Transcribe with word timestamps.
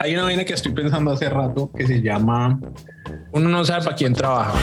Hay 0.00 0.14
una 0.14 0.24
vaina 0.24 0.44
que 0.44 0.54
estoy 0.54 0.72
pensando 0.72 1.10
hace 1.10 1.28
rato 1.28 1.70
que 1.76 1.86
se 1.86 2.00
llama 2.00 2.60
uno 3.32 3.48
no 3.48 3.64
sabe 3.64 3.84
para 3.84 3.96
quién 3.96 4.14
trabaja. 4.14 4.58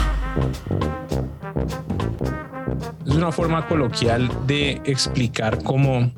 Es 3.05 3.13
una 3.13 3.31
forma 3.31 3.68
coloquial 3.68 4.29
de 4.48 4.82
explicar 4.86 5.62
cómo 5.63 6.12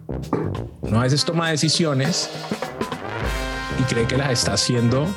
uno 0.81 0.99
a 0.99 1.03
veces 1.03 1.25
toma 1.25 1.49
decisiones 1.49 2.29
y 3.79 3.83
cree 3.83 4.05
que 4.07 4.17
las 4.17 4.31
está 4.31 4.53
haciendo 4.53 5.07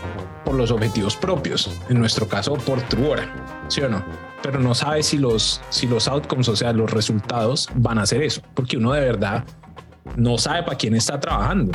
por 0.45 0.55
los 0.55 0.71
objetivos 0.71 1.17
propios, 1.17 1.79
en 1.89 1.99
nuestro 2.01 2.27
caso 2.27 2.55
por 2.55 2.81
Truora, 2.83 3.33
¿sí 3.69 3.83
o 3.83 3.89
no? 3.89 4.05
Pero 4.43 4.59
no 4.59 4.75
sabe 4.75 5.03
si 5.03 5.19
los, 5.19 5.61
si 5.69 5.87
los 5.87 6.09
outcomes, 6.09 6.49
o 6.49 6.57
sea, 6.57 6.73
los 6.73 6.91
resultados 6.91 7.69
van 7.75 7.99
a 7.99 8.07
ser 8.07 8.23
eso, 8.23 8.43
porque 8.55 8.77
uno 8.77 8.93
de 8.93 9.01
verdad 9.01 9.45
no 10.17 10.39
sabe 10.39 10.63
para 10.63 10.77
quién 10.77 10.97
está 10.97 11.21
trabajando. 11.21 11.73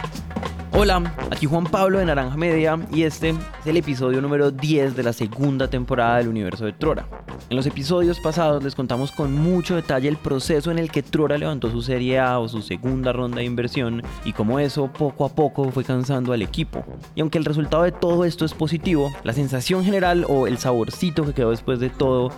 Hola, 0.78 1.16
aquí 1.32 1.46
Juan 1.46 1.64
Pablo 1.64 2.00
de 2.00 2.06
Naranja 2.06 2.36
Media 2.36 2.78
y 2.92 3.04
este 3.04 3.30
es 3.30 3.38
el 3.66 3.78
episodio 3.78 4.22
número 4.22 4.52
10 4.52 4.98
de 4.98 5.04
la 5.04 5.14
segunda 5.14 5.70
temporada 5.70 6.18
del 6.18 6.28
universo 6.28 6.66
de 6.66 6.74
Trora. 6.74 7.08
En 7.50 7.56
los 7.56 7.66
episodios 7.66 8.20
pasados 8.20 8.62
les 8.62 8.76
contamos 8.76 9.14
con 9.14 9.34
mucho 9.34 9.78
detalle 9.78 10.10
el 10.10 10.18
proceso 10.18 10.72
en 10.72 10.80
el 10.80 10.92
que 10.92 11.02
Trora 11.02 11.38
levantó 11.38 11.72
su 11.72 11.82
serie 11.82 12.20
A 12.20 12.40
o 12.40 12.50
su 12.50 12.62
segunda 12.62 13.14
ronda 13.14 13.38
de 13.38 13.46
inversión 13.46 14.04
y 14.26 14.34
cómo 14.34 14.60
eso 14.60 14.92
poco 14.92 15.24
a 15.24 15.30
poco 15.30 15.72
fue 15.72 15.86
cansando 15.86 16.34
al 16.34 16.42
equipo. 16.42 16.84
Y 17.16 17.22
aunque 17.22 17.38
el 17.38 17.46
resultado 17.46 17.84
de 17.84 17.94
todo 17.94 18.26
esto 18.26 18.44
es 18.44 18.54
positivo, 18.54 19.14
la 19.24 19.32
sensación 19.32 19.86
general 19.86 20.26
o 20.28 20.46
el 20.46 20.58
saborcito 20.58 21.24
que 21.26 21.34
quedó 21.34 21.52
después 21.52 21.80
de 21.80 21.90
todo 21.90 22.32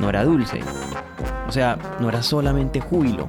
no 0.00 0.08
era 0.08 0.24
dulce. 0.24 0.60
O 1.46 1.52
sea, 1.52 1.78
no 2.00 2.08
era 2.08 2.24
solamente 2.24 2.80
júbilo, 2.80 3.28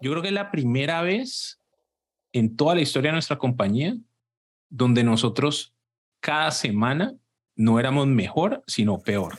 Yo 0.00 0.10
creo 0.10 0.22
que 0.22 0.28
es 0.28 0.34
la 0.34 0.50
primera 0.50 1.02
vez 1.02 1.60
en 2.32 2.56
toda 2.56 2.74
la 2.74 2.80
historia 2.80 3.10
de 3.10 3.14
nuestra 3.14 3.38
compañía 3.38 3.96
donde 4.70 5.02
nosotros 5.02 5.74
cada 6.20 6.50
semana 6.50 7.14
no 7.56 7.80
éramos 7.80 8.06
mejor, 8.06 8.62
sino 8.66 8.98
peor. 8.98 9.38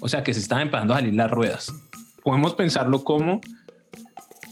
O 0.00 0.08
sea, 0.08 0.24
que 0.24 0.34
se 0.34 0.40
estaban 0.40 0.62
empezando 0.62 0.94
a 0.94 0.96
salir 0.96 1.14
las 1.14 1.30
ruedas. 1.30 1.72
Podemos 2.24 2.54
pensarlo 2.54 3.04
como 3.04 3.40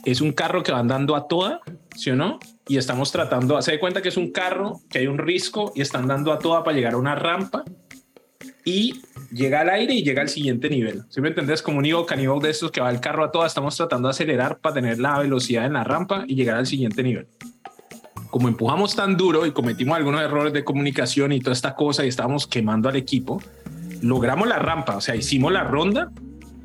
es 0.05 0.21
un 0.21 0.33
carro 0.33 0.63
que 0.63 0.73
va 0.73 0.79
andando 0.79 1.17
a 1.17 1.27
toda, 1.27 1.61
¿sí 1.97 2.11
o 2.11 2.17
no? 2.17 2.39
Y 2.69 2.77
estamos 2.77 3.11
tratando, 3.11 3.61
se 3.63 3.73
da 3.73 3.81
cuenta 3.81 4.03
que 4.03 4.11
es 4.11 4.17
un 4.17 4.31
carro, 4.31 4.81
que 4.89 4.99
hay 4.99 5.07
un 5.09 5.19
risco 5.19 5.73
y 5.75 5.81
están 5.81 6.07
dando 6.07 6.33
a 6.33 6.39
toda 6.39 6.63
para 6.63 6.77
llegar 6.77 6.95
a 6.95 6.99
una 6.99 7.17
rampa 7.17 7.65
y 8.65 9.01
llega 9.33 9.61
al 9.61 9.71
aire 9.71 9.95
y 9.95 10.03
llega 10.03 10.23
al 10.23 10.29
siguiente 10.29 10.69
nivel. 10.69 11.03
Si 11.09 11.21
me 11.21 11.29
entendés? 11.29 11.63
Como 11.63 11.79
un 11.79 11.87
Ivo 11.87 12.07
caníbal 12.07 12.41
de 12.41 12.51
estos 12.51 12.71
que 12.71 12.81
va 12.81 12.91
el 12.91 13.01
carro 13.01 13.25
a 13.25 13.33
toda, 13.33 13.47
estamos 13.47 13.77
tratando 13.77 14.09
de 14.09 14.11
acelerar 14.11 14.59
para 14.59 14.75
tener 14.75 14.99
la 14.99 15.19
velocidad 15.19 15.67
en 15.67 15.75
la 15.75 15.85
rampa 15.85 16.25
y 16.27 16.35
llegar 16.35 16.57
al 16.57 16.67
siguiente 16.67 17.03
nivel. 17.03 17.27
Como 18.31 18.49
empujamos 18.49 18.95
tan 18.95 19.17
duro 19.17 19.47
y 19.47 19.53
cometimos 19.53 19.97
algunos 19.97 20.21
errores 20.21 20.53
de 20.53 20.63
comunicación 20.65 21.33
y 21.33 21.41
toda 21.41 21.53
esta 21.53 21.75
cosa 21.75 22.05
y 22.05 22.09
estábamos 22.09 22.47
quemando 22.47 22.89
al 22.89 22.97
equipo, 22.97 23.43
logramos 24.03 24.47
la 24.47 24.59
rampa, 24.59 24.97
o 24.97 25.01
sea, 25.01 25.17
hicimos 25.17 25.53
la 25.53 25.65
ronda 25.65 26.11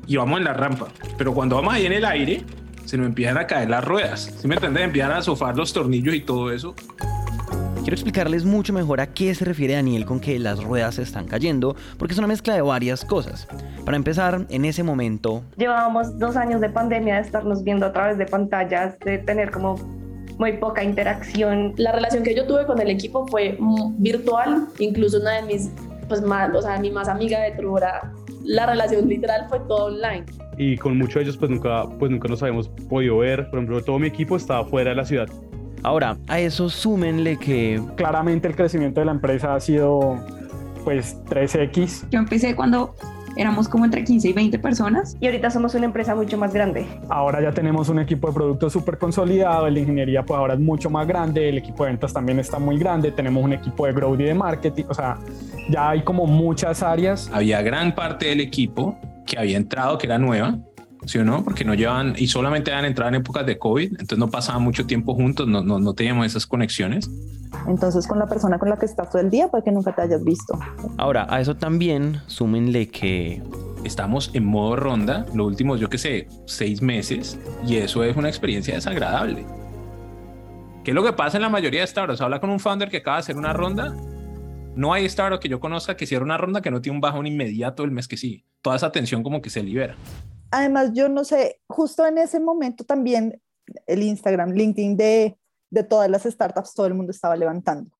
y 0.06 0.16
vamos 0.16 0.38
en 0.38 0.44
la 0.44 0.52
rampa. 0.52 0.88
Pero 1.18 1.34
cuando 1.34 1.56
vamos 1.56 1.74
ahí 1.74 1.86
en 1.86 1.92
el 1.92 2.04
aire, 2.04 2.44
se 2.84 2.96
nos 2.96 3.06
empiezan 3.06 3.36
a 3.36 3.46
caer 3.46 3.68
las 3.68 3.84
ruedas. 3.84 4.32
Si 4.40 4.46
me 4.46 4.54
entendés? 4.54 4.84
Empiezan 4.84 5.12
a 5.12 5.22
sofar 5.22 5.56
los 5.56 5.72
tornillos 5.72 6.14
y 6.14 6.20
todo 6.20 6.52
eso. 6.52 6.74
Quiero 7.86 7.94
explicarles 7.94 8.44
mucho 8.44 8.72
mejor 8.72 9.00
a 9.00 9.14
qué 9.14 9.32
se 9.32 9.44
refiere 9.44 9.74
Daniel 9.74 10.06
con 10.06 10.18
que 10.18 10.40
las 10.40 10.60
ruedas 10.64 10.96
se 10.96 11.02
están 11.02 11.28
cayendo, 11.28 11.76
porque 11.98 12.14
es 12.14 12.18
una 12.18 12.26
mezcla 12.26 12.52
de 12.52 12.60
varias 12.60 13.04
cosas. 13.04 13.46
Para 13.84 13.96
empezar, 13.96 14.44
en 14.48 14.64
ese 14.64 14.82
momento... 14.82 15.44
Llevábamos 15.56 16.18
dos 16.18 16.34
años 16.34 16.60
de 16.60 16.68
pandemia 16.68 17.14
de 17.14 17.20
estarnos 17.20 17.62
viendo 17.62 17.86
a 17.86 17.92
través 17.92 18.18
de 18.18 18.26
pantallas, 18.26 18.98
de 18.98 19.18
tener 19.18 19.52
como 19.52 19.76
muy 20.36 20.54
poca 20.54 20.82
interacción. 20.82 21.74
La 21.76 21.92
relación 21.92 22.24
que 22.24 22.34
yo 22.34 22.44
tuve 22.48 22.66
con 22.66 22.80
el 22.80 22.90
equipo 22.90 23.24
fue 23.28 23.56
virtual, 23.98 24.66
incluso 24.80 25.20
una 25.20 25.34
de 25.34 25.42
mis, 25.42 25.70
pues 26.08 26.22
más, 26.22 26.52
o 26.56 26.62
sea, 26.62 26.80
mi 26.80 26.90
más 26.90 27.06
amiga 27.06 27.40
de 27.40 27.52
Trura, 27.52 28.12
la 28.42 28.66
relación 28.66 29.08
literal 29.08 29.46
fue 29.48 29.60
todo 29.60 29.94
online. 29.94 30.26
Y 30.58 30.76
con 30.76 30.98
muchos 30.98 31.14
de 31.14 31.22
ellos 31.22 31.36
pues 31.36 31.52
nunca, 31.52 31.84
pues 32.00 32.10
nunca 32.10 32.26
nos 32.26 32.42
habíamos 32.42 32.68
podido 32.68 33.18
ver. 33.18 33.48
Por 33.48 33.60
ejemplo, 33.60 33.80
todo 33.84 34.00
mi 34.00 34.08
equipo 34.08 34.36
estaba 34.36 34.64
fuera 34.64 34.90
de 34.90 34.96
la 34.96 35.04
ciudad. 35.04 35.28
Ahora, 35.86 36.16
a 36.26 36.40
eso 36.40 36.68
súmenle 36.68 37.36
que... 37.36 37.80
Claramente 37.94 38.48
el 38.48 38.56
crecimiento 38.56 38.98
de 38.98 39.06
la 39.06 39.12
empresa 39.12 39.54
ha 39.54 39.60
sido 39.60 40.18
pues 40.82 41.16
3X. 41.26 42.08
Yo 42.10 42.18
empecé 42.18 42.56
cuando 42.56 42.96
éramos 43.36 43.68
como 43.68 43.84
entre 43.84 44.02
15 44.02 44.30
y 44.30 44.32
20 44.32 44.58
personas. 44.58 45.16
Y 45.20 45.26
ahorita 45.26 45.48
somos 45.48 45.76
una 45.76 45.84
empresa 45.84 46.16
mucho 46.16 46.36
más 46.38 46.52
grande. 46.52 46.88
Ahora 47.08 47.40
ya 47.40 47.52
tenemos 47.52 47.88
un 47.88 48.00
equipo 48.00 48.26
de 48.26 48.34
productos 48.34 48.72
súper 48.72 48.98
consolidado, 48.98 49.68
el 49.68 49.74
de 49.74 49.82
ingeniería 49.82 50.24
pues 50.24 50.36
ahora 50.36 50.54
es 50.54 50.60
mucho 50.60 50.90
más 50.90 51.06
grande, 51.06 51.50
el 51.50 51.58
equipo 51.58 51.84
de 51.84 51.90
ventas 51.90 52.12
también 52.12 52.40
está 52.40 52.58
muy 52.58 52.78
grande, 52.78 53.12
tenemos 53.12 53.44
un 53.44 53.52
equipo 53.52 53.86
de 53.86 53.92
growth 53.92 54.18
y 54.18 54.24
de 54.24 54.34
marketing, 54.34 54.86
o 54.88 54.94
sea, 54.94 55.18
ya 55.70 55.90
hay 55.90 56.02
como 56.02 56.26
muchas 56.26 56.82
áreas. 56.82 57.30
Había 57.32 57.62
gran 57.62 57.94
parte 57.94 58.26
del 58.26 58.40
equipo 58.40 58.98
que 59.24 59.38
había 59.38 59.56
entrado, 59.56 59.98
que 59.98 60.06
era 60.06 60.18
nueva, 60.18 60.58
¿sí 61.06 61.18
o 61.18 61.24
no? 61.24 61.42
Porque 61.44 61.64
no 61.64 61.74
llevan 61.74 62.14
y 62.18 62.26
solamente 62.26 62.72
han 62.72 62.84
entrado 62.84 63.08
en 63.08 63.16
épocas 63.16 63.46
de 63.46 63.58
COVID, 63.58 63.92
entonces 63.92 64.18
no 64.18 64.28
pasaban 64.28 64.62
mucho 64.62 64.86
tiempo 64.86 65.14
juntos, 65.14 65.46
no, 65.48 65.62
no, 65.62 65.78
no 65.78 65.94
teníamos 65.94 66.26
esas 66.26 66.46
conexiones. 66.46 67.10
Entonces 67.68 68.06
con 68.06 68.18
la 68.18 68.26
persona 68.26 68.58
con 68.58 68.68
la 68.68 68.76
que 68.76 68.86
estás 68.86 69.08
todo 69.10 69.22
el 69.22 69.30
día 69.30 69.48
puede 69.48 69.64
que 69.64 69.72
nunca 69.72 69.94
te 69.94 70.02
hayas 70.02 70.22
visto. 70.24 70.58
Ahora, 70.98 71.26
a 71.30 71.40
eso 71.40 71.56
también 71.56 72.20
súmenle 72.26 72.88
que 72.88 73.42
estamos 73.84 74.30
en 74.34 74.44
modo 74.44 74.76
ronda 74.76 75.26
los 75.32 75.46
últimos, 75.46 75.80
yo 75.80 75.88
qué 75.88 75.98
sé, 75.98 76.28
seis 76.46 76.82
meses 76.82 77.38
y 77.66 77.76
eso 77.76 78.02
es 78.02 78.16
una 78.16 78.28
experiencia 78.28 78.74
desagradable. 78.74 79.46
¿Qué 80.84 80.90
es 80.90 80.94
lo 80.94 81.04
que 81.04 81.12
pasa 81.12 81.38
en 81.38 81.42
la 81.42 81.48
mayoría 81.48 81.80
de 81.80 81.86
startups? 81.86 82.20
Habla 82.20 82.40
con 82.40 82.50
un 82.50 82.60
founder 82.60 82.90
que 82.90 82.98
acaba 82.98 83.16
de 83.16 83.20
hacer 83.20 83.36
una 83.36 83.52
ronda. 83.52 83.94
No 84.74 84.92
hay 84.92 85.04
startup 85.06 85.40
que 85.40 85.48
yo 85.48 85.58
conozca 85.58 85.96
que 85.96 86.06
cierre 86.06 86.24
una 86.24 86.36
ronda 86.36 86.60
que 86.60 86.70
no 86.70 86.80
tiene 86.80 86.96
un 86.96 87.00
bajón 87.00 87.26
inmediato 87.26 87.82
el 87.82 87.90
mes 87.90 88.06
que 88.06 88.16
sigue. 88.16 88.44
Toda 88.60 88.76
esa 88.76 88.92
tensión 88.92 89.22
como 89.22 89.40
que 89.40 89.50
se 89.50 89.62
libera 89.62 89.96
además, 90.50 90.90
yo 90.92 91.08
no 91.08 91.24
sé, 91.24 91.60
justo 91.68 92.06
en 92.06 92.18
ese 92.18 92.40
momento 92.40 92.84
también 92.84 93.40
el 93.86 94.02
Instagram, 94.02 94.52
LinkedIn 94.52 94.96
de, 94.96 95.38
de 95.70 95.84
todas 95.84 96.10
las 96.10 96.22
startups, 96.24 96.74
todo 96.74 96.86
el 96.86 96.94
mundo 96.94 97.10
estaba 97.10 97.36
levantando. 97.36 97.90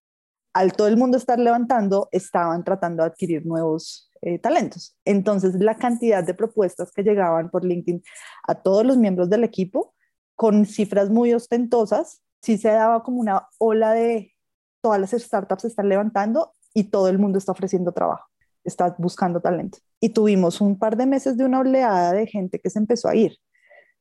Al 0.53 0.73
todo 0.73 0.89
el 0.89 0.97
mundo 0.97 1.17
estar 1.17 1.39
levantando, 1.39 2.09
estaban 2.13 2.65
tratando 2.65 3.03
de 3.03 3.11
adquirir 3.11 3.45
nuevos 3.45 4.11
eh, 4.23 4.39
talentos. 4.39 4.97
Entonces, 5.05 5.55
la 5.57 5.77
cantidad 5.77 6.25
de 6.25 6.35
propuestas 6.35 6.91
que 6.93 7.03
llegaban 7.03 7.51
por 7.51 7.65
LinkedIn 7.65 8.03
a 8.49 8.55
todos 8.55 8.85
los 8.87 8.97
miembros 8.97 9.29
del 9.29 9.45
equipo, 9.45 9.95
con 10.35 10.67
cifras 10.67 11.11
muy 11.11 11.33
ostentosas, 11.35 12.23
sí 12.43 12.59
se 12.59 12.69
daba 12.69 13.03
como 13.03 13.21
una 13.21 13.49
ola 13.59 13.93
de 13.93 14.33
todas 14.81 15.01
las 15.01 15.11
startups 15.11 15.65
están 15.65 15.89
levantando 15.89 16.55
y 16.73 16.85
todo 16.85 17.09
el 17.09 17.19
mundo 17.19 17.39
está 17.39 17.53
ofreciendo 17.53 17.93
trabajo, 17.93 18.29
está 18.65 18.95
buscando 18.99 19.41
talento 19.41 19.79
y 20.01 20.11
tuvimos 20.11 20.61
un 20.61 20.79
par 20.79 20.97
de 20.97 21.07
meses 21.07 21.37
de 21.37 21.45
una 21.45 21.61
oleada 21.61 22.13
de 22.13 22.27
gente 22.27 22.59
que 22.59 22.71
se 22.71 22.79
empezó 22.79 23.09
a 23.09 23.15
ir, 23.15 23.39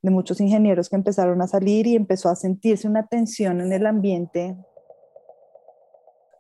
de 0.02 0.12
muchos 0.12 0.42
ingenieros 0.42 0.90
que 0.90 0.96
empezaron 0.96 1.42
a 1.42 1.48
salir 1.48 1.88
y 1.88 1.96
empezó 1.96 2.30
a 2.30 2.36
sentirse 2.36 2.88
una 2.88 3.08
tensión 3.08 3.62
en 3.62 3.72
el 3.72 3.86
ambiente. 3.86 4.56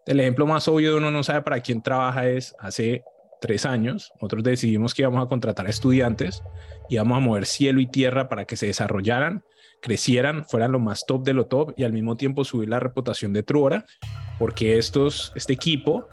El 0.05 0.19
ejemplo 0.19 0.45
más 0.45 0.67
obvio 0.67 0.91
de 0.91 0.97
uno 0.97 1.09
no 1.09 1.23
sabe 1.23 1.41
para 1.41 1.59
quién 1.61 1.81
trabaja 1.81 2.27
es 2.27 2.55
hace 2.59 3.03
tres 3.41 3.65
años, 3.65 4.11
nosotros 4.15 4.43
decidimos 4.43 4.93
que 4.93 5.01
íbamos 5.03 5.23
a 5.23 5.29
contratar 5.29 5.67
a 5.67 5.69
estudiantes, 5.69 6.43
íbamos 6.89 7.17
a 7.17 7.21
mover 7.21 7.45
cielo 7.45 7.79
y 7.79 7.87
tierra 7.87 8.29
para 8.29 8.45
que 8.45 8.57
se 8.57 8.67
desarrollaran, 8.67 9.43
crecieran, 9.81 10.45
fueran 10.45 10.71
lo 10.71 10.79
más 10.79 11.05
top 11.05 11.23
de 11.23 11.33
lo 11.33 11.45
top 11.45 11.73
y 11.77 11.83
al 11.83 11.93
mismo 11.93 12.17
tiempo 12.17 12.43
subir 12.43 12.69
la 12.69 12.79
reputación 12.79 13.33
de 13.33 13.43
Truora, 13.43 13.85
porque 14.39 14.77
estos, 14.77 15.31
este 15.35 15.53
equipo 15.53 16.07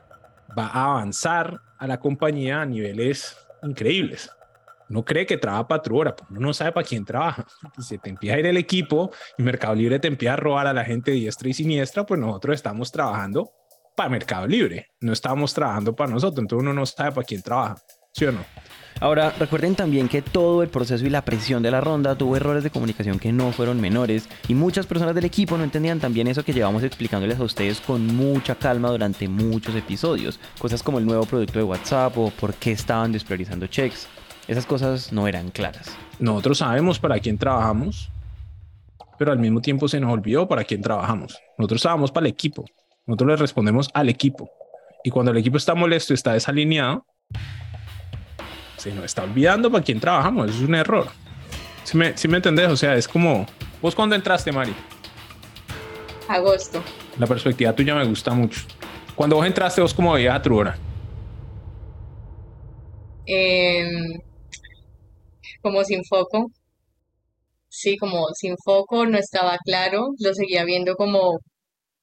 va 0.58 0.66
a 0.66 0.92
avanzar 0.92 1.60
a 1.82 1.86
la 1.88 1.98
compañía 1.98 2.60
a 2.60 2.64
niveles 2.64 3.36
increíbles. 3.60 4.30
No 4.88 5.04
cree 5.04 5.26
que 5.26 5.36
trabaja 5.36 5.66
para 5.66 5.82
tu 5.82 5.96
uno 5.96 6.14
no 6.30 6.54
sabe 6.54 6.70
para 6.70 6.86
quién 6.86 7.04
trabaja. 7.04 7.44
Si 7.80 7.98
te 7.98 8.08
empieza 8.08 8.36
a 8.36 8.38
ir 8.38 8.46
el 8.46 8.56
equipo 8.56 9.10
y 9.36 9.42
Mercado 9.42 9.74
Libre 9.74 9.98
te 9.98 10.06
empieza 10.06 10.34
a 10.34 10.36
robar 10.36 10.68
a 10.68 10.72
la 10.72 10.84
gente 10.84 11.10
diestra 11.10 11.48
y 11.48 11.54
siniestra, 11.54 12.06
pues 12.06 12.20
nosotros 12.20 12.54
estamos 12.54 12.92
trabajando 12.92 13.50
para 13.96 14.10
Mercado 14.10 14.46
Libre, 14.46 14.90
no 15.00 15.12
estamos 15.12 15.52
trabajando 15.52 15.96
para 15.96 16.12
nosotros, 16.12 16.40
entonces 16.40 16.62
uno 16.62 16.72
no 16.72 16.86
sabe 16.86 17.10
para 17.10 17.26
quién 17.26 17.42
trabaja, 17.42 17.76
¿sí 18.12 18.24
o 18.26 18.32
no? 18.32 18.44
Ahora, 19.00 19.34
recuerden 19.36 19.74
también 19.74 20.08
que 20.08 20.22
todo 20.22 20.62
el 20.62 20.68
proceso 20.68 21.04
y 21.04 21.10
la 21.10 21.24
presión 21.24 21.60
de 21.60 21.72
la 21.72 21.80
ronda 21.80 22.14
tuvo 22.14 22.36
errores 22.36 22.62
de 22.62 22.70
comunicación 22.70 23.18
que 23.18 23.32
no 23.32 23.50
fueron 23.50 23.80
menores 23.80 24.28
y 24.46 24.54
muchas 24.54 24.86
personas 24.86 25.14
del 25.16 25.24
equipo 25.24 25.58
no 25.58 25.64
entendían 25.64 25.98
también 25.98 26.28
eso 26.28 26.44
que 26.44 26.52
llevamos 26.52 26.84
explicándoles 26.84 27.40
a 27.40 27.42
ustedes 27.42 27.80
con 27.80 28.06
mucha 28.06 28.54
calma 28.54 28.90
durante 28.90 29.28
muchos 29.28 29.74
episodios. 29.74 30.38
Cosas 30.58 30.84
como 30.84 31.00
el 31.00 31.06
nuevo 31.06 31.24
producto 31.24 31.58
de 31.58 31.64
WhatsApp 31.64 32.16
o 32.16 32.30
por 32.30 32.54
qué 32.54 32.70
estaban 32.70 33.10
despriorizando 33.10 33.66
checks. 33.66 34.06
Esas 34.46 34.66
cosas 34.66 35.12
no 35.12 35.26
eran 35.26 35.50
claras. 35.50 35.96
Nosotros 36.20 36.58
sabemos 36.58 37.00
para 37.00 37.18
quién 37.18 37.38
trabajamos, 37.38 38.08
pero 39.18 39.32
al 39.32 39.38
mismo 39.40 39.60
tiempo 39.60 39.88
se 39.88 39.98
nos 39.98 40.12
olvidó 40.12 40.46
para 40.46 40.62
quién 40.62 40.80
trabajamos. 40.80 41.40
Nosotros 41.58 41.82
trabajamos 41.82 42.12
para 42.12 42.26
el 42.26 42.32
equipo. 42.32 42.64
Nosotros 43.06 43.30
le 43.30 43.36
respondemos 43.36 43.88
al 43.94 44.08
equipo. 44.08 44.48
Y 45.02 45.10
cuando 45.10 45.32
el 45.32 45.38
equipo 45.38 45.56
está 45.56 45.74
molesto, 45.74 46.14
está 46.14 46.34
desalineado, 46.34 47.04
se 48.82 48.92
nos 48.92 49.04
está 49.04 49.22
olvidando 49.22 49.70
para 49.70 49.84
quién 49.84 50.00
trabajamos, 50.00 50.50
es 50.50 50.60
un 50.60 50.74
error. 50.74 51.06
Si 51.84 51.96
me, 51.96 52.16
sí 52.16 52.26
me 52.26 52.38
entendés, 52.38 52.68
o 52.68 52.76
sea, 52.76 52.96
es 52.96 53.06
como, 53.06 53.46
¿vos 53.80 53.94
cuándo 53.94 54.16
entraste, 54.16 54.50
Mari? 54.50 54.74
Agosto. 56.26 56.82
La 57.16 57.28
perspectiva 57.28 57.72
tuya 57.74 57.94
me 57.94 58.04
gusta 58.04 58.32
mucho. 58.32 58.62
Cuando 59.14 59.36
vos 59.36 59.46
entraste, 59.46 59.80
vos 59.80 59.94
cómo 59.94 60.12
veías 60.14 60.34
a 60.34 60.42
Truora. 60.42 60.76
Em, 63.24 64.18
como 65.60 65.84
sin 65.84 66.02
foco. 66.04 66.50
Sí, 67.68 67.96
como 67.96 68.26
sin 68.34 68.56
foco, 68.64 69.06
no 69.06 69.16
estaba 69.16 69.58
claro. 69.64 70.08
Lo 70.18 70.34
seguía 70.34 70.64
viendo 70.64 70.96
como, 70.96 71.38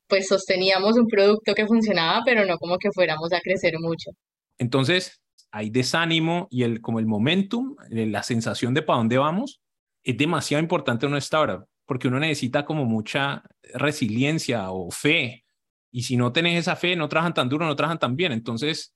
pues 0.08 0.30
sosteníamos 0.30 0.96
un 0.96 1.08
producto 1.08 1.54
que 1.54 1.68
funcionaba, 1.68 2.22
pero 2.24 2.46
no 2.46 2.58
como 2.58 2.78
que 2.78 2.90
fuéramos 2.94 3.34
a 3.34 3.42
crecer 3.42 3.74
mucho. 3.80 4.12
Entonces, 4.58 5.20
hay 5.51 5.69
desánimo 5.69 6.48
y 6.51 6.63
el, 6.63 6.81
como 6.81 7.00
el 7.00 7.06
momentum, 7.06 7.75
eh, 7.92 8.06
la 8.06 8.24
sensación 8.24 8.74
de 8.74 8.81
para 8.81 8.98
dónde 8.98 9.18
vamos, 9.18 9.62
es 10.04 10.18
demasiado 10.18 10.62
importante 10.62 11.06
en 11.06 11.16
esta 11.16 11.40
hora, 11.40 11.66
porque 11.86 12.07
uno 12.07 12.19
necesita 12.19 12.66
como 12.66 12.86
mucha 12.86 13.44
resiliencia 13.74 14.72
o 14.72 14.92
fe. 14.92 15.44
Y 15.92 16.04
si 16.04 16.18
no 16.18 16.31
tenés 16.31 16.60
esa 16.60 16.75
fe, 16.75 16.96
no 16.96 17.10
trabajan 17.10 17.34
tan 17.34 17.50
duro, 17.50 17.66
no 17.66 17.75
trabajan 17.75 18.00
tan 18.00 18.16
bien. 18.16 18.31
Entonces, 18.31 18.94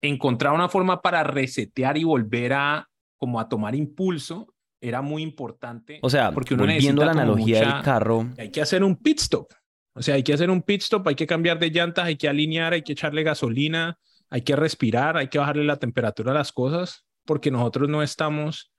encontrar 0.00 0.52
una 0.54 0.68
forma 0.68 1.00
para 1.02 1.24
resetear 1.24 1.98
y 1.98 2.04
volver 2.04 2.52
a 2.54 2.88
como 3.18 3.38
a 3.40 3.48
tomar 3.48 3.74
impulso 3.74 4.54
era 4.80 5.02
muy 5.02 5.22
importante. 5.22 5.98
O 6.02 6.08
sea, 6.08 6.32
porque 6.32 6.54
uno 6.54 6.62
volviendo 6.64 7.04
la 7.04 7.10
analogía 7.12 7.58
mucha- 7.58 7.74
del 7.74 7.84
carro, 7.84 8.26
hay 8.38 8.50
que 8.50 8.62
hacer 8.62 8.82
un 8.82 8.96
pit 8.96 9.18
stop. 9.20 9.48
O 9.94 10.00
sea, 10.02 10.14
hay 10.14 10.22
que 10.22 10.32
hacer 10.32 10.48
un 10.50 10.62
pit 10.62 10.80
stop, 10.82 11.06
hay 11.08 11.14
que 11.16 11.26
cambiar 11.26 11.58
de 11.58 11.68
llantas, 11.70 12.06
hay 12.06 12.16
que 12.16 12.28
alinear, 12.28 12.72
hay 12.72 12.82
que 12.82 12.92
echarle 12.92 13.22
gasolina, 13.22 13.98
hay 14.30 14.42
que 14.42 14.56
respirar, 14.56 15.16
hay 15.16 15.28
que 15.28 15.38
bajarle 15.38 15.64
la 15.64 15.78
temperatura 15.78 16.30
a 16.30 16.34
las 16.34 16.52
cosas, 16.52 17.04
porque 17.24 17.50
nosotros 17.50 17.88
no 17.88 18.02
estamos 18.02 18.72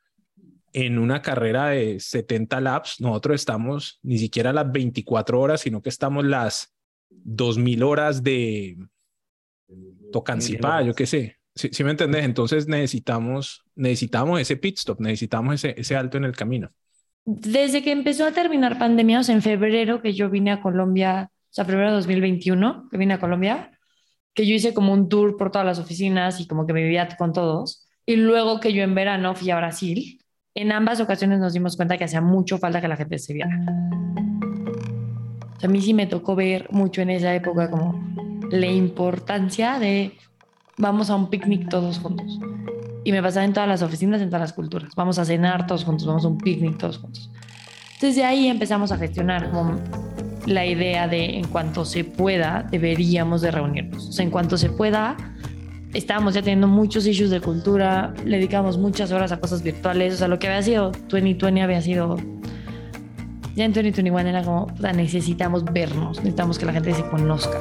en 0.74 0.98
una 0.98 1.22
carrera 1.22 1.68
de 1.68 2.00
70 2.00 2.62
laps, 2.62 3.02
nosotros 3.02 3.36
estamos 3.36 4.00
ni 4.02 4.18
siquiera 4.18 4.54
las 4.54 4.72
24 4.72 5.40
horas, 5.40 5.62
sino 5.62 5.82
que 5.82 5.90
estamos 5.90 6.26
las 6.26 6.74
2000 7.10 7.84
horas 7.84 8.24
de 8.24 8.78
tocancipá, 10.12 10.82
yo 10.82 10.94
qué 10.94 11.06
sé. 11.06 11.38
¿Sí, 11.54 11.70
sí 11.74 11.84
me 11.84 11.92
entendés? 11.92 12.24
Entonces 12.24 12.68
necesitamos, 12.68 13.64
necesitamos 13.76 14.40
ese 14.40 14.56
pit 14.56 14.78
stop, 14.78 15.02
necesitamos 15.02 15.56
ese, 15.56 15.76
ese 15.78 15.98
alto 15.98 16.18
en 16.18 16.24
el 16.24 16.36
camino. 16.36 16.72
Desde 17.26 17.84
que 17.84 17.92
empezó 17.92 18.26
a 18.26 18.32
terminar 18.32 18.80
pandemia, 18.80 19.20
o 19.20 19.24
sea, 19.24 19.36
en 19.36 19.42
febrero 19.42 20.02
que 20.02 20.14
yo 20.14 20.30
vine 20.30 20.52
a 20.52 20.62
Colombia, 20.62 21.30
o 21.30 21.54
sea, 21.54 21.66
febrero 21.66 21.90
de 21.90 21.96
2021, 21.98 22.88
que 22.90 22.98
vine 22.98 23.16
a 23.16 23.20
Colombia, 23.20 23.78
que 24.34 24.46
yo 24.46 24.56
hice 24.56 24.74
como 24.74 24.94
un 24.94 25.10
tour 25.10 25.38
por 25.38 25.52
todas 25.52 25.66
las 25.66 25.80
oficinas 25.80 26.40
y 26.40 26.48
como 26.48 26.66
que 26.66 26.74
me 26.74 26.84
vivía 26.84 27.08
con 27.18 27.34
todos. 27.34 27.88
Y 28.06 28.16
luego 28.16 28.60
que 28.60 28.74
yo 28.74 28.84
en 28.84 28.96
verano 28.96 29.36
fui 29.36 29.50
a 29.52 29.58
Brasil, 29.58 30.20
en 30.56 30.72
ambas 30.72 31.00
ocasiones 31.00 31.40
nos 31.40 31.54
dimos 31.54 31.76
cuenta 31.76 31.98
que 31.98 32.04
hacía 32.04 32.22
mucho 32.22 32.58
falta 32.58 32.82
que 32.82 32.88
la 32.88 32.98
gente 32.98 33.20
se 33.20 33.34
viera. 33.34 33.58
O 35.56 35.60
sea, 35.60 35.70
a 35.70 35.72
mí 35.72 35.82
sí 35.82 35.94
me 35.94 36.08
tocó 36.08 36.36
ver 36.36 36.68
mucho 36.72 37.02
en 37.02 37.10
esa 37.10 37.34
época 37.34 37.70
como 37.70 38.00
la 38.50 38.68
importancia 38.68 39.80
de 39.80 40.14
vamos 40.78 41.10
a 41.10 41.16
un 41.16 41.30
picnic 41.30 41.70
todos 41.70 42.00
juntos. 42.00 42.40
Y 43.04 43.12
me 43.12 43.22
pasaba 43.22 43.46
en 43.46 43.54
todas 43.54 43.70
las 43.70 43.82
oficinas, 43.82 44.22
en 44.22 44.30
todas 44.30 44.42
las 44.42 44.54
culturas. 44.54 44.94
Vamos 44.96 45.18
a 45.20 45.26
cenar 45.26 45.66
todos 45.68 45.84
juntos, 45.84 46.06
vamos 46.06 46.26
a 46.26 46.28
un 46.28 46.38
picnic 46.38 46.78
todos 46.78 46.98
juntos. 46.98 47.32
Entonces 47.94 48.16
de 48.16 48.24
ahí 48.24 48.48
empezamos 48.48 48.92
a 48.92 48.98
gestionar 48.98 49.52
como 49.52 49.80
la 50.46 50.66
idea 50.66 51.08
de 51.08 51.38
en 51.38 51.48
cuanto 51.48 51.86
se 51.86 52.04
pueda, 52.04 52.68
deberíamos 52.72 53.42
de 53.42 53.52
reunirnos. 53.52 54.10
O 54.10 54.12
sea, 54.12 54.24
en 54.24 54.32
cuanto 54.32 54.58
se 54.58 54.70
pueda, 54.70 55.16
estábamos 55.94 56.34
ya 56.34 56.42
teniendo 56.42 56.68
muchos 56.68 57.06
issues 57.06 57.30
de 57.30 57.42
cultura, 57.42 58.14
le 58.26 58.38
dedicamos 58.38 58.78
muchas 58.78 59.12
horas 59.12 59.32
a 59.32 59.40
cosas 59.40 59.62
virtuales. 59.64 60.16
O 60.16 60.18
sea, 60.18 60.28
lo 60.28 60.40
que 60.40 60.48
había 60.48 60.62
sido 60.64 60.92
2020 61.10 61.62
había 61.62 61.82
sido... 61.82 62.18
Ya 63.56 63.66
en 63.66 63.74
2021 63.74 64.30
era 64.30 64.44
como, 64.44 64.68
"Puta, 64.68 64.94
necesitamos 64.94 65.66
vernos, 65.66 66.18
necesitamos 66.20 66.58
que 66.58 66.66
la 66.66 66.74
gente 66.74 66.94
se 66.94 67.04
conozca. 67.10 67.58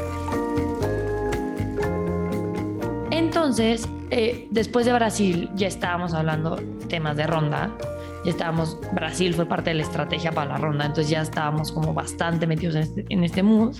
Entonces, 3.11 3.89
eh, 4.11 4.47
después 4.53 4.87
de 4.87 4.93
Brasil, 4.93 5.51
ya 5.57 5.67
estábamos 5.67 6.15
hablando 6.15 6.57
temas 6.89 7.17
de 7.17 7.27
ronda. 7.27 7.71
Ya 8.25 8.31
estábamos, 8.31 8.79
Brasil 8.93 9.35
fue 9.35 9.47
parte 9.47 9.71
de 9.71 9.75
la 9.75 9.83
estrategia 9.83 10.33
para 10.33 10.51
la 10.51 10.57
ronda, 10.59 10.85
entonces 10.85 11.11
ya 11.11 11.23
estábamos 11.23 11.73
como 11.73 11.95
bastante 11.95 12.47
metidos 12.47 12.75
en 12.75 12.83
este, 12.83 13.07
en 13.09 13.25
este 13.25 13.43
mood. 13.43 13.77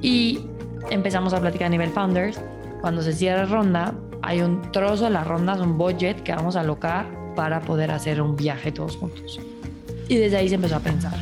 Y 0.00 0.40
empezamos 0.90 1.32
a 1.34 1.40
platicar 1.40 1.66
a 1.66 1.70
nivel 1.70 1.90
founders. 1.90 2.40
Cuando 2.80 3.02
se 3.02 3.12
cierra 3.12 3.46
ronda, 3.46 3.94
hay 4.22 4.42
un 4.42 4.62
trozo 4.72 5.04
de 5.04 5.10
la 5.10 5.24
ronda, 5.24 5.54
es 5.54 5.60
un 5.60 5.76
budget 5.76 6.22
que 6.22 6.32
vamos 6.32 6.56
a 6.56 6.60
alocar 6.60 7.06
para 7.34 7.60
poder 7.60 7.90
hacer 7.90 8.20
un 8.22 8.36
viaje 8.36 8.70
todos 8.70 8.96
juntos. 8.96 9.40
Y 10.08 10.16
desde 10.16 10.36
ahí 10.36 10.48
se 10.48 10.54
empezó 10.54 10.76
a 10.76 10.80
pensar. 10.80 11.14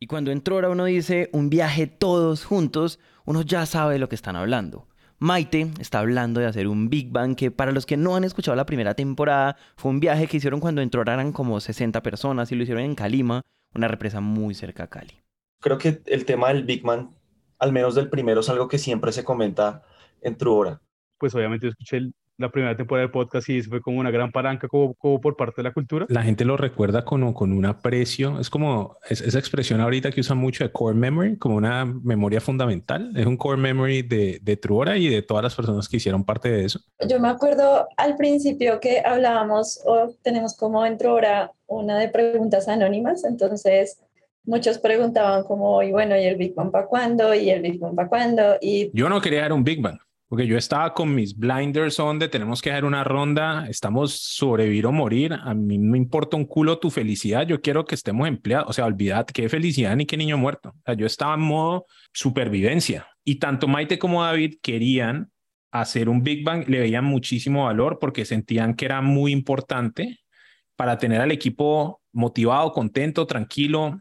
y 0.00 0.06
cuando 0.06 0.30
entró 0.30 0.54
ahora 0.54 0.70
uno 0.70 0.84
dice 0.84 1.28
un 1.32 1.50
viaje 1.50 1.86
todos 1.86 2.44
juntos, 2.44 2.98
uno 3.24 3.42
ya 3.42 3.66
sabe 3.66 3.94
de 3.94 3.98
lo 3.98 4.08
que 4.08 4.14
están 4.14 4.36
hablando. 4.36 4.87
Maite 5.20 5.70
está 5.80 5.98
hablando 5.98 6.40
de 6.40 6.46
hacer 6.46 6.68
un 6.68 6.88
Big 6.90 7.10
Bang 7.10 7.34
que 7.34 7.50
para 7.50 7.72
los 7.72 7.86
que 7.86 7.96
no 7.96 8.14
han 8.14 8.24
escuchado 8.24 8.56
la 8.56 8.66
primera 8.66 8.94
temporada 8.94 9.56
fue 9.76 9.90
un 9.90 10.00
viaje 10.00 10.26
que 10.28 10.36
hicieron 10.36 10.60
cuando 10.60 10.80
entró 10.80 11.02
eran 11.02 11.32
como 11.32 11.58
60 11.60 12.02
personas 12.02 12.52
y 12.52 12.54
lo 12.54 12.62
hicieron 12.62 12.84
en 12.84 12.94
Calima, 12.94 13.42
una 13.74 13.88
represa 13.88 14.20
muy 14.20 14.54
cerca 14.54 14.84
a 14.84 14.86
Cali. 14.88 15.14
Creo 15.60 15.76
que 15.78 16.02
el 16.06 16.24
tema 16.24 16.48
del 16.48 16.62
Big 16.64 16.84
Man, 16.84 17.10
al 17.58 17.72
menos 17.72 17.96
del 17.96 18.08
primero, 18.08 18.40
es 18.40 18.48
algo 18.48 18.68
que 18.68 18.78
siempre 18.78 19.10
se 19.10 19.24
comenta 19.24 19.82
en 20.20 20.36
Truora. 20.36 20.80
Pues 21.18 21.34
obviamente 21.34 21.66
yo 21.66 21.70
escuché 21.70 21.96
el- 21.96 22.14
la 22.38 22.50
primera 22.50 22.76
temporada 22.76 23.02
del 23.06 23.10
podcast 23.10 23.48
y 23.48 23.58
eso 23.58 23.68
fue 23.68 23.80
como 23.80 23.98
una 23.98 24.10
gran 24.12 24.30
palanca 24.30 24.68
como, 24.68 24.94
como 24.94 25.20
por 25.20 25.36
parte 25.36 25.54
de 25.56 25.64
la 25.64 25.72
cultura. 25.74 26.06
La 26.08 26.22
gente 26.22 26.44
lo 26.44 26.56
recuerda 26.56 27.04
con, 27.04 27.32
con 27.32 27.52
un 27.52 27.66
aprecio. 27.66 28.38
Es 28.38 28.48
como 28.48 28.96
es- 29.10 29.20
esa 29.20 29.38
expresión 29.40 29.80
ahorita 29.80 30.12
que 30.12 30.20
usan 30.20 30.38
mucho 30.38 30.62
de 30.64 30.70
core 30.70 30.96
memory, 30.96 31.36
como 31.36 31.56
una 31.56 31.84
memoria 31.84 32.40
fundamental. 32.40 33.12
Es 33.16 33.26
un 33.26 33.36
core 33.36 33.60
memory 33.60 34.02
de, 34.02 34.38
de 34.40 34.56
Truora 34.56 34.96
y 34.96 35.08
de 35.08 35.22
todas 35.22 35.42
las 35.42 35.54
personas 35.56 35.88
que 35.88 35.96
hicieron 35.96 36.24
parte 36.24 36.48
de 36.48 36.64
eso. 36.64 36.80
Yo 37.08 37.18
me 37.18 37.28
acuerdo 37.28 37.88
al 37.96 38.16
principio 38.16 38.78
que 38.80 39.00
hablábamos 39.04 39.80
o 39.84 40.14
tenemos 40.22 40.56
como 40.56 40.84
dentro 40.84 41.10
ahora 41.10 41.50
una 41.66 41.98
de 41.98 42.08
preguntas 42.08 42.68
anónimas, 42.68 43.24
entonces 43.24 44.00
muchos 44.44 44.78
preguntaban 44.78 45.42
como, 45.42 45.82
y 45.82 45.90
bueno, 45.90 46.16
¿y 46.16 46.24
el 46.24 46.36
Big 46.36 46.54
Bang 46.54 46.70
para 46.70 46.86
cuándo? 46.86 47.34
¿Y 47.34 47.50
el 47.50 47.60
Big 47.62 47.78
Bang 47.80 47.94
para 47.96 48.08
cuándo? 48.08 48.56
Y 48.60 48.90
Yo 48.94 49.08
no 49.08 49.20
quería 49.20 49.42
dar 49.42 49.52
un 49.52 49.64
Big 49.64 49.82
Bang, 49.82 49.98
porque 50.28 50.46
yo 50.46 50.58
estaba 50.58 50.92
con 50.92 51.14
mis 51.14 51.36
blinders 51.36 51.98
on 51.98 52.18
de 52.18 52.28
tenemos 52.28 52.60
que 52.60 52.68
dar 52.68 52.84
una 52.84 53.02
ronda, 53.02 53.66
estamos 53.68 54.12
sobrevivir 54.12 54.86
o 54.86 54.92
morir. 54.92 55.32
A 55.32 55.54
mí 55.54 55.78
no 55.78 55.96
importa 55.96 56.36
un 56.36 56.44
culo 56.44 56.78
tu 56.78 56.90
felicidad, 56.90 57.46
yo 57.46 57.62
quiero 57.62 57.86
que 57.86 57.94
estemos 57.94 58.28
empleados. 58.28 58.68
O 58.68 58.72
sea, 58.74 58.84
olvidad 58.84 59.26
qué 59.26 59.48
felicidad 59.48 59.96
ni 59.96 60.04
qué 60.04 60.18
niño 60.18 60.36
muerto. 60.36 60.74
Yo 60.98 61.06
estaba 61.06 61.34
en 61.34 61.40
modo 61.40 61.86
supervivencia. 62.12 63.08
Y 63.24 63.36
tanto 63.36 63.68
Maite 63.68 63.98
como 63.98 64.22
David 64.22 64.56
querían 64.62 65.30
hacer 65.70 66.10
un 66.10 66.22
Big 66.22 66.44
Bang, 66.44 66.68
le 66.68 66.80
veían 66.80 67.04
muchísimo 67.04 67.64
valor 67.64 67.98
porque 67.98 68.26
sentían 68.26 68.74
que 68.74 68.84
era 68.84 69.00
muy 69.00 69.32
importante 69.32 70.20
para 70.76 70.98
tener 70.98 71.22
al 71.22 71.30
equipo 71.30 72.02
motivado, 72.12 72.72
contento, 72.72 73.26
tranquilo, 73.26 74.00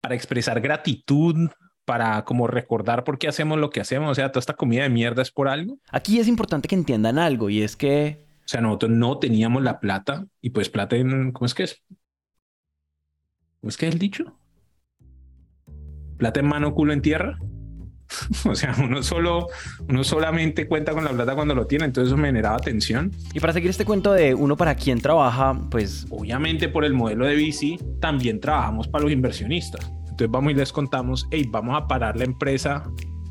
para 0.00 0.16
expresar 0.16 0.60
gratitud, 0.60 1.50
para 1.86 2.24
como 2.24 2.46
recordar 2.46 3.04
por 3.04 3.18
qué 3.18 3.28
hacemos 3.28 3.58
lo 3.58 3.70
que 3.70 3.80
hacemos. 3.80 4.10
O 4.10 4.14
sea, 4.14 4.30
toda 4.30 4.40
esta 4.40 4.54
comida 4.54 4.82
de 4.82 4.90
mierda 4.90 5.22
es 5.22 5.30
por 5.30 5.48
algo. 5.48 5.78
Aquí 5.90 6.18
es 6.18 6.28
importante 6.28 6.68
que 6.68 6.74
entiendan 6.74 7.18
algo 7.18 7.48
y 7.48 7.62
es 7.62 7.76
que 7.76 8.26
O 8.44 8.48
sea, 8.48 8.60
nosotros 8.60 8.90
no 8.90 9.18
teníamos 9.18 9.62
la 9.62 9.80
plata 9.80 10.26
y 10.42 10.50
pues 10.50 10.68
plata 10.68 10.96
en, 10.96 11.32
¿cómo 11.32 11.46
es 11.46 11.54
que 11.54 11.62
es? 11.62 11.82
¿Cómo 13.60 13.70
es 13.70 13.76
que 13.78 13.88
es 13.88 13.94
el 13.94 13.98
dicho? 13.98 14.38
Plata 16.18 16.40
en 16.40 16.46
mano, 16.46 16.74
culo 16.74 16.92
en 16.92 17.02
tierra. 17.02 17.38
o 18.44 18.54
sea, 18.54 18.74
uno 18.78 19.02
solo, 19.02 19.48
uno 19.88 20.04
solamente 20.04 20.66
cuenta 20.66 20.92
con 20.92 21.04
la 21.04 21.10
plata 21.10 21.34
cuando 21.34 21.54
lo 21.54 21.66
tiene, 21.66 21.84
entonces 21.84 22.12
eso 22.12 22.16
me 22.16 22.28
generaba 22.28 22.58
tensión. 22.58 23.10
Y 23.32 23.40
para 23.40 23.52
seguir 23.52 23.70
este 23.70 23.84
cuento 23.84 24.12
de 24.12 24.34
uno 24.34 24.56
para 24.56 24.74
quien 24.74 25.00
trabaja, 25.00 25.58
pues 25.70 26.06
Obviamente 26.10 26.68
por 26.68 26.84
el 26.84 26.94
modelo 26.94 27.26
de 27.26 27.36
VC 27.36 27.78
también 28.00 28.40
trabajamos 28.40 28.88
para 28.88 29.04
los 29.04 29.12
inversionistas. 29.12 29.92
Entonces 30.16 30.32
vamos 30.32 30.52
y 30.52 30.54
les 30.54 30.72
contamos, 30.72 31.28
hey, 31.30 31.46
vamos 31.46 31.76
a 31.76 31.86
parar 31.86 32.16
la 32.16 32.24
empresa 32.24 32.84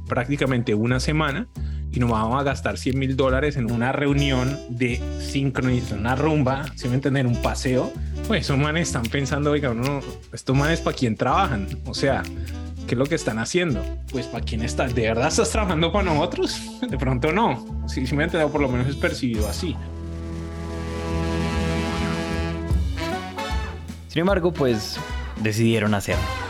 prácticamente 0.08 0.76
una 0.76 1.00
semana 1.00 1.48
y 1.92 2.00
nos 2.00 2.12
vamos 2.12 2.40
a 2.40 2.44
gastar 2.44 2.78
100 2.78 3.00
mil 3.00 3.16
dólares 3.18 3.58
en 3.58 3.72
una 3.72 3.92
reunión 3.92 4.56
de 4.70 5.02
sincronización, 5.20 6.02
una 6.02 6.16
rumba, 6.16 6.66
si 6.76 6.88
me 6.88 6.94
entienden, 6.94 7.26
un 7.26 7.42
paseo. 7.42 7.92
Pues 8.28 8.42
esos 8.42 8.60
manes 8.60 8.90
están 8.90 9.02
pensando, 9.02 9.50
oiga, 9.50 9.74
no, 9.74 10.00
estos 10.32 10.56
manes 10.56 10.80
para 10.80 10.96
quién 10.96 11.16
trabajan. 11.16 11.68
O 11.88 11.96
sea, 11.96 12.22
¿qué 12.86 12.94
es 12.94 13.00
lo 13.00 13.08
que 13.08 13.16
están 13.16 13.40
haciendo? 13.40 13.84
Pues 14.12 14.28
para 14.28 14.46
quién 14.46 14.62
estás, 14.62 14.94
¿de 14.94 15.08
verdad 15.08 15.30
estás 15.30 15.50
trabajando 15.50 15.92
para 15.92 16.14
nosotros? 16.14 16.62
De 16.88 17.00
pronto 17.00 17.32
no. 17.32 17.66
Sí, 17.88 18.06
sí 18.06 18.16
me 18.16 18.26
entendido, 18.26 18.52
por 18.52 18.62
lo 18.62 18.70
menos 18.70 18.86
es 18.86 18.96
percibido 18.96 19.50
así. 19.50 19.76
sin 24.08 24.20
embargo, 24.20 24.54
pues 24.54 25.00
decidieron 25.42 25.96
hacerlo. 25.96 26.45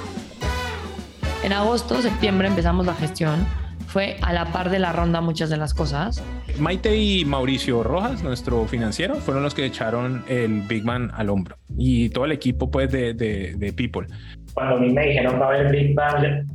En 1.45 1.53
agosto, 1.53 2.01
septiembre 2.01 2.47
empezamos 2.47 2.87
la 2.87 2.95
gestión. 2.95 3.45
fue 3.85 4.17
a 4.23 4.33
la 4.33 4.51
par 4.51 4.71
de 4.71 4.79
la 4.79 4.91
ronda 4.91 5.21
muchas 5.21 5.47
de 5.47 5.57
las 5.57 5.75
cosas. 5.75 6.23
Maite 6.57 6.97
y 6.97 7.23
Mauricio 7.23 7.83
Rojas, 7.83 8.23
nuestro 8.23 8.65
financiero, 8.65 9.13
fueron 9.17 9.43
los 9.43 9.53
que 9.53 9.63
echaron 9.63 10.25
el 10.27 10.61
Big 10.61 10.83
Man 10.83 11.11
al 11.13 11.29
hombro 11.29 11.55
y 11.77 12.09
todo 12.09 12.25
el 12.25 12.31
equipo 12.31 12.71
pues 12.71 12.91
de, 12.91 13.13
de, 13.13 13.53
de 13.57 13.73
People. 13.73 14.07
Cuando 14.55 14.77
a 14.77 14.79
mí 14.79 14.91
me 14.91 15.05
dijeron 15.05 15.39
va 15.39 15.45
a 15.45 15.49
haber 15.49 15.71
Big 15.71 15.93
Bang, 15.93 16.47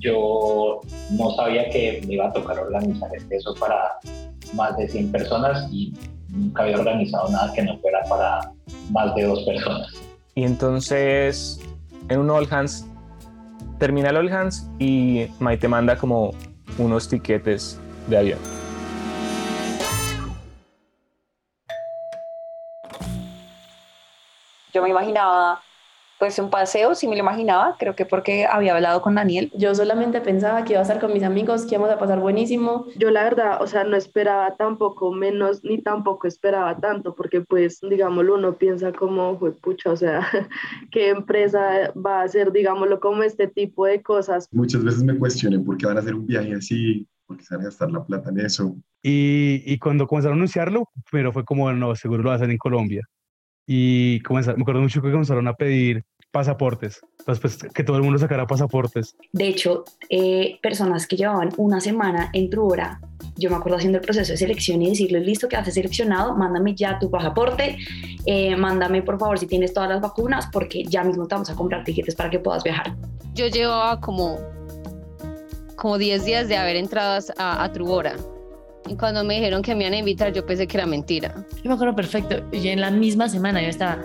yo 0.00 0.80
no 1.12 1.30
sabía 1.36 1.70
que 1.70 2.02
me 2.04 2.14
iba 2.14 2.26
a 2.26 2.32
tocar 2.32 2.58
organizar 2.58 3.08
eso 3.30 3.54
para 3.54 3.76
más 4.52 4.76
de 4.78 4.88
100 4.88 5.12
personas 5.12 5.68
y 5.70 5.94
nunca 6.28 6.64
había 6.64 6.80
organizado 6.80 7.30
nada 7.30 7.52
que 7.54 7.62
no 7.62 7.78
fuera 7.78 8.00
para 8.08 8.50
más 8.90 9.14
de 9.14 9.22
dos 9.22 9.44
personas. 9.44 9.92
Y 10.34 10.42
entonces, 10.42 11.60
en 12.08 12.18
un 12.18 12.30
All 12.30 12.48
Hands, 12.50 12.84
termina 13.78 14.10
el 14.10 14.16
All 14.16 14.32
Hands 14.32 14.68
y 14.78 15.28
Maite 15.38 15.68
manda 15.68 15.96
como 15.96 16.32
unos 16.78 17.08
tiquetes 17.08 17.80
de 18.06 18.18
avión. 18.18 18.38
Yo 24.72 24.82
me 24.82 24.90
imaginaba 24.90 25.62
pues 26.18 26.38
un 26.38 26.50
paseo, 26.50 26.94
si 26.94 27.06
me 27.06 27.14
lo 27.14 27.20
imaginaba, 27.20 27.76
creo 27.78 27.94
que 27.94 28.04
porque 28.04 28.46
había 28.46 28.74
hablado 28.74 29.02
con 29.02 29.14
Daniel. 29.14 29.52
Yo 29.56 29.74
solamente 29.74 30.20
pensaba 30.20 30.64
que 30.64 30.72
iba 30.72 30.80
a 30.80 30.82
estar 30.82 31.00
con 31.00 31.12
mis 31.12 31.22
amigos, 31.22 31.64
que 31.64 31.76
íbamos 31.76 31.90
a 31.90 31.98
pasar 31.98 32.18
buenísimo. 32.18 32.86
Yo 32.96 33.10
la 33.10 33.22
verdad, 33.22 33.62
o 33.62 33.66
sea, 33.66 33.84
no 33.84 33.96
esperaba 33.96 34.56
tampoco 34.56 35.12
menos, 35.12 35.62
ni 35.62 35.80
tampoco 35.80 36.26
esperaba 36.26 36.78
tanto, 36.78 37.14
porque 37.14 37.40
pues, 37.40 37.78
digámoslo, 37.80 38.34
uno 38.34 38.56
piensa 38.56 38.92
como, 38.92 39.38
fue 39.38 39.52
pucha, 39.52 39.90
o 39.90 39.96
sea, 39.96 40.26
¿qué 40.90 41.10
empresa 41.10 41.92
va 41.94 42.20
a 42.20 42.24
hacer, 42.24 42.52
digámoslo, 42.52 42.98
como 43.00 43.22
este 43.22 43.46
tipo 43.46 43.86
de 43.86 44.02
cosas? 44.02 44.48
Muchas 44.50 44.82
veces 44.82 45.02
me 45.02 45.16
cuestioné 45.16 45.58
por 45.60 45.76
qué 45.76 45.86
van 45.86 45.98
a 45.98 46.00
hacer 46.00 46.14
un 46.14 46.26
viaje 46.26 46.54
así, 46.54 47.06
por 47.26 47.36
qué 47.36 47.44
se 47.44 47.54
van 47.54 47.62
a 47.62 47.68
gastar 47.68 47.90
la 47.92 48.04
plata 48.04 48.30
en 48.30 48.40
eso. 48.40 48.76
Y, 49.02 49.62
y 49.64 49.78
cuando 49.78 50.08
comenzaron 50.08 50.38
a 50.38 50.40
anunciarlo, 50.40 50.88
pero 51.12 51.32
fue 51.32 51.44
como, 51.44 51.72
no, 51.72 51.94
seguro 51.94 52.24
lo 52.24 52.32
hacen 52.32 52.50
en 52.50 52.58
Colombia 52.58 53.08
y 53.70 54.20
comenzaron, 54.20 54.58
me 54.58 54.62
acuerdo 54.62 54.80
mucho 54.80 55.02
que 55.02 55.10
comenzaron 55.10 55.46
a 55.46 55.52
pedir 55.52 56.02
pasaportes, 56.30 57.00
después 57.26 57.58
que 57.74 57.84
todo 57.84 57.98
el 57.98 58.02
mundo 58.02 58.18
sacara 58.18 58.46
pasaportes. 58.46 59.14
De 59.32 59.46
hecho, 59.46 59.84
eh, 60.08 60.58
personas 60.62 61.06
que 61.06 61.16
llevaban 61.16 61.50
una 61.58 61.78
semana 61.78 62.30
en 62.32 62.48
Truora, 62.48 62.98
yo 63.36 63.50
me 63.50 63.56
acuerdo 63.56 63.76
haciendo 63.76 63.98
el 63.98 64.04
proceso 64.04 64.32
de 64.32 64.38
selección 64.38 64.80
y 64.80 64.88
decirles, 64.88 65.22
listo, 65.26 65.48
que 65.48 65.56
haces 65.56 65.74
seleccionado, 65.74 66.34
mándame 66.34 66.74
ya 66.74 66.98
tu 66.98 67.10
pasaporte, 67.10 67.76
eh, 68.24 68.56
mándame 68.56 69.02
por 69.02 69.18
favor 69.18 69.38
si 69.38 69.46
tienes 69.46 69.74
todas 69.74 69.90
las 69.90 70.00
vacunas, 70.00 70.48
porque 70.50 70.84
ya 70.84 71.04
mismo 71.04 71.26
te 71.26 71.34
vamos 71.34 71.50
a 71.50 71.54
comprar 71.54 71.84
tiquetes 71.84 72.14
para 72.14 72.30
que 72.30 72.38
puedas 72.38 72.64
viajar. 72.64 72.96
Yo 73.34 73.48
llevaba 73.48 74.00
como, 74.00 74.38
como 75.76 75.98
10 75.98 76.24
días 76.24 76.48
de 76.48 76.56
haber 76.56 76.76
entrado 76.76 77.22
a, 77.36 77.64
a 77.64 77.72
Truora 77.72 78.16
y 78.88 78.96
cuando 78.96 79.22
me 79.24 79.34
dijeron 79.34 79.62
que 79.62 79.74
me 79.74 79.84
iban 79.84 79.94
a 79.94 79.98
invitar, 79.98 80.32
yo 80.32 80.44
pensé 80.46 80.66
que 80.66 80.76
era 80.76 80.86
mentira. 80.86 81.34
Yo 81.62 81.68
me 81.68 81.74
acuerdo 81.74 81.94
perfecto. 81.94 82.36
Y 82.52 82.68
en 82.68 82.80
la 82.80 82.90
misma 82.90 83.28
semana 83.28 83.60
yo 83.62 83.68
estaba 83.68 83.98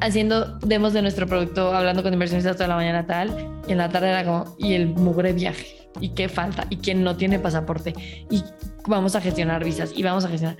haciendo 0.00 0.58
demos 0.58 0.92
de 0.92 1.02
nuestro 1.02 1.26
producto, 1.26 1.74
hablando 1.74 2.02
con 2.02 2.12
inversionistas 2.12 2.56
toda 2.56 2.68
la 2.68 2.76
mañana 2.76 3.06
tal. 3.06 3.60
Y 3.66 3.72
en 3.72 3.78
la 3.78 3.88
tarde 3.88 4.10
era 4.10 4.24
como, 4.24 4.56
y 4.58 4.74
el 4.74 4.88
mugre 4.88 5.32
viaje. 5.32 5.88
¿Y 6.00 6.10
qué 6.10 6.28
falta? 6.28 6.66
¿Y 6.70 6.76
quién 6.76 7.02
no 7.02 7.16
tiene 7.16 7.38
pasaporte? 7.38 7.94
Y 8.30 8.44
vamos 8.86 9.16
a 9.16 9.20
gestionar 9.20 9.64
visas. 9.64 9.92
Y 9.94 10.02
vamos 10.02 10.24
a 10.24 10.28
gestionar. 10.28 10.56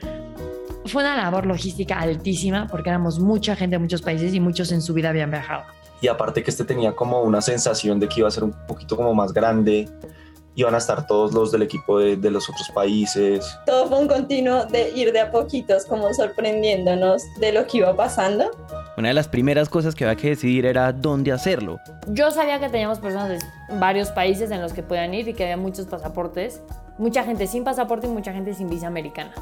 Fue 0.87 1.03
una 1.03 1.17
labor 1.17 1.47
logística 1.47 1.99
altísima 1.99 2.67
porque 2.67 2.89
éramos 2.89 3.19
mucha 3.19 3.55
gente 3.55 3.77
de 3.77 3.81
muchos 3.81 4.03
países 4.03 4.35
y 4.35 4.41
muchos 4.41 4.73
en 4.73 4.81
su 4.83 4.95
vida 4.95 5.11
habían 5.11 5.31
viajado. 5.31 5.65
Y 6.01 6.09
aparte 6.09 6.43
que 6.43 6.51
este 6.51 6.65
tenía 6.65 6.95
como 6.95 7.23
una 7.23 7.41
sensación 7.41 7.99
de 8.01 8.09
que 8.09 8.21
iba 8.21 8.29
a 8.29 8.31
ser 8.31 8.45
un 8.45 8.55
poquito 8.67 8.97
como 8.97 9.15
más 9.15 9.33
grande, 9.33 9.89
iban 10.59 10.75
a 10.75 10.79
estar 10.79 11.07
todos 11.07 11.33
los 11.33 11.53
del 11.53 11.63
equipo 11.63 12.01
de, 12.01 12.17
de, 12.17 12.33
los 12.33 12.51
otros 12.51 12.69
países. 12.71 13.57
Todo 13.65 13.87
fue 13.87 14.01
un 14.01 14.09
continuo 14.09 14.65
de 14.65 14.91
ir 14.91 15.13
de 15.13 15.21
a 15.21 15.31
poquitos, 15.31 15.87
como 15.87 16.13
sorprendiéndonos 16.13 17.23
de 17.39 17.53
lo 17.53 17.65
que 17.65 17.79
iba 17.79 17.95
pasando. 17.95 18.51
Una 18.97 19.09
de 19.09 19.15
las 19.15 19.29
primeras 19.29 19.69
cosas 19.69 19.95
que 19.95 20.05
había 20.05 20.17
que 20.17 20.31
decidir 20.31 20.67
era 20.67 20.93
dónde 20.93 21.31
hacerlo. 21.31 21.79
Yo 22.09 22.33
sabía 22.33 22.59
que 22.59 22.69
teníamos 22.69 22.99
personas 22.99 23.29
de 23.29 23.39
varios 23.79 24.09
países 24.09 24.51
en 24.51 24.61
los 24.61 24.73
que 24.73 24.83
podían 24.83 25.15
ir 25.15 25.29
y 25.29 25.35
que 25.35 25.45
había 25.45 25.57
muchos 25.57 25.87
pasaportes, 25.87 26.61
mucha 26.99 27.23
gente 27.23 27.47
sin 27.47 27.63
pasaporte 27.63 28.09
y 28.09 28.11
mucha 28.11 28.33
gente 28.33 28.53
sin 28.53 28.69
visa 28.69 28.89
americana. 28.89 29.33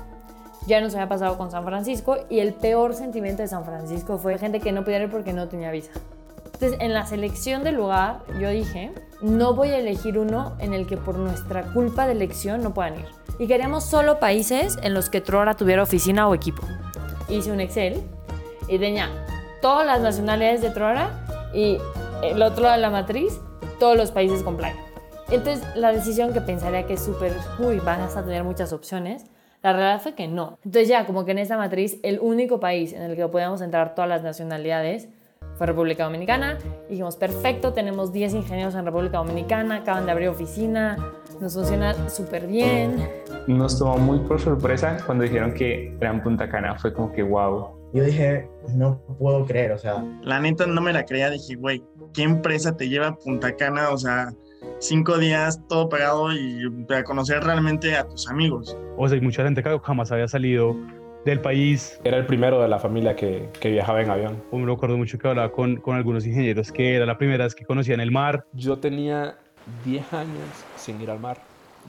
Ya 0.66 0.82
nos 0.82 0.94
había 0.94 1.08
pasado 1.08 1.38
con 1.38 1.50
San 1.50 1.64
Francisco 1.64 2.18
y 2.28 2.40
el 2.40 2.52
peor 2.52 2.94
sentimiento 2.94 3.40
de 3.40 3.48
San 3.48 3.64
Francisco 3.64 4.18
fue 4.18 4.36
gente 4.36 4.60
que 4.60 4.70
no 4.70 4.84
podía 4.84 5.02
ir 5.02 5.10
porque 5.10 5.32
no 5.32 5.48
tenía 5.48 5.70
visa. 5.70 5.92
Entonces, 6.56 6.78
en 6.80 6.94
la 6.94 7.04
selección 7.04 7.64
del 7.64 7.74
lugar, 7.74 8.22
yo 8.40 8.48
dije, 8.48 8.90
no 9.20 9.52
voy 9.52 9.68
a 9.68 9.78
elegir 9.78 10.18
uno 10.18 10.56
en 10.58 10.72
el 10.72 10.86
que 10.86 10.96
por 10.96 11.18
nuestra 11.18 11.64
culpa 11.74 12.06
de 12.06 12.12
elección 12.12 12.62
no 12.62 12.72
puedan 12.72 12.98
ir. 12.98 13.04
Y 13.38 13.46
queríamos 13.46 13.84
solo 13.84 14.18
países 14.20 14.78
en 14.82 14.94
los 14.94 15.10
que 15.10 15.20
Trora 15.20 15.54
tuviera 15.54 15.82
oficina 15.82 16.26
o 16.26 16.34
equipo. 16.34 16.62
Hice 17.28 17.52
un 17.52 17.60
Excel 17.60 18.02
y 18.68 18.78
tenía 18.78 19.10
todas 19.60 19.86
las 19.86 20.00
nacionalidades 20.00 20.62
de 20.62 20.70
Trora 20.70 21.26
y 21.52 21.76
el 22.22 22.40
otro 22.40 22.62
lado 22.62 22.76
de 22.76 22.80
la 22.80 22.88
matriz, 22.88 23.38
todos 23.78 23.98
los 23.98 24.10
países 24.10 24.42
con 24.42 24.56
playa. 24.56 24.80
Entonces, 25.30 25.62
la 25.74 25.92
decisión 25.92 26.32
que 26.32 26.40
pensaría 26.40 26.86
que 26.86 26.94
es 26.94 27.04
súper, 27.04 27.36
uy, 27.58 27.80
van 27.80 28.00
a 28.00 28.08
tener 28.08 28.44
muchas 28.44 28.72
opciones, 28.72 29.26
la 29.62 29.74
realidad 29.74 30.00
fue 30.00 30.14
que 30.14 30.26
no. 30.26 30.58
Entonces 30.64 30.88
ya, 30.88 31.04
como 31.04 31.26
que 31.26 31.32
en 31.32 31.38
esta 31.38 31.58
matriz, 31.58 31.98
el 32.02 32.18
único 32.18 32.60
país 32.60 32.94
en 32.94 33.02
el 33.02 33.14
que 33.14 33.28
podíamos 33.28 33.60
entrar 33.60 33.94
todas 33.94 34.08
las 34.08 34.22
nacionalidades 34.22 35.10
fue 35.56 35.66
República 35.66 36.04
Dominicana. 36.04 36.58
Y 36.88 36.92
dijimos, 36.92 37.16
perfecto, 37.16 37.72
tenemos 37.72 38.12
10 38.12 38.34
ingenieros 38.34 38.74
en 38.74 38.84
República 38.84 39.18
Dominicana, 39.18 39.76
acaban 39.76 40.06
de 40.06 40.12
abrir 40.12 40.28
oficina, 40.28 40.96
nos 41.40 41.54
funciona 41.54 41.94
súper 42.08 42.46
bien. 42.46 43.08
Nos 43.46 43.78
tomó 43.78 43.98
muy 43.98 44.18
por 44.20 44.40
sorpresa 44.40 44.98
cuando 45.06 45.24
dijeron 45.24 45.54
que 45.54 45.96
eran 46.00 46.22
Punta 46.22 46.48
Cana, 46.48 46.78
fue 46.78 46.92
como 46.92 47.12
que 47.12 47.22
wow. 47.22 47.76
Yo 47.92 48.04
dije, 48.04 48.48
no 48.74 49.00
puedo 49.18 49.44
creer, 49.46 49.72
o 49.72 49.78
sea. 49.78 50.04
La 50.22 50.40
neta 50.40 50.66
no 50.66 50.80
me 50.80 50.92
la 50.92 51.04
creía, 51.04 51.30
dije, 51.30 51.54
güey, 51.54 51.82
¿qué 52.12 52.24
empresa 52.24 52.76
te 52.76 52.88
lleva 52.88 53.08
a 53.08 53.14
Punta 53.14 53.54
Cana? 53.56 53.90
O 53.90 53.96
sea, 53.96 54.32
cinco 54.80 55.18
días 55.18 55.60
todo 55.68 55.88
pagado 55.88 56.32
y 56.32 56.62
a 56.94 57.04
conocer 57.04 57.42
realmente 57.42 57.96
a 57.96 58.06
tus 58.06 58.28
amigos. 58.28 58.76
O 58.96 59.08
sea, 59.08 59.16
hay 59.16 59.22
mucha 59.22 59.44
gente 59.44 59.62
que 59.62 59.78
jamás 59.82 60.12
había 60.12 60.28
salido 60.28 60.76
del 61.26 61.40
país. 61.40 62.00
Era 62.04 62.16
el 62.16 62.24
primero 62.24 62.62
de 62.62 62.68
la 62.68 62.78
familia 62.78 63.16
que, 63.16 63.50
que 63.60 63.68
viajaba 63.70 64.00
en 64.00 64.10
avión. 64.10 64.42
Me 64.52 64.64
recuerdo 64.64 64.96
mucho 64.96 65.18
que 65.18 65.28
hablaba 65.28 65.50
con, 65.50 65.76
con 65.76 65.96
algunos 65.96 66.24
ingenieros 66.24 66.70
que 66.70 66.94
era 66.94 67.04
la 67.04 67.18
primera 67.18 67.44
vez 67.44 67.54
que 67.54 67.64
conocían 67.64 68.00
el 68.00 68.12
mar. 68.12 68.46
Yo 68.52 68.78
tenía 68.78 69.36
10 69.84 70.12
años 70.12 70.48
sin 70.76 71.00
ir 71.00 71.10
al 71.10 71.18
mar. 71.18 71.42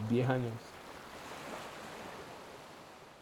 10 0.09 0.29
años. 0.29 0.51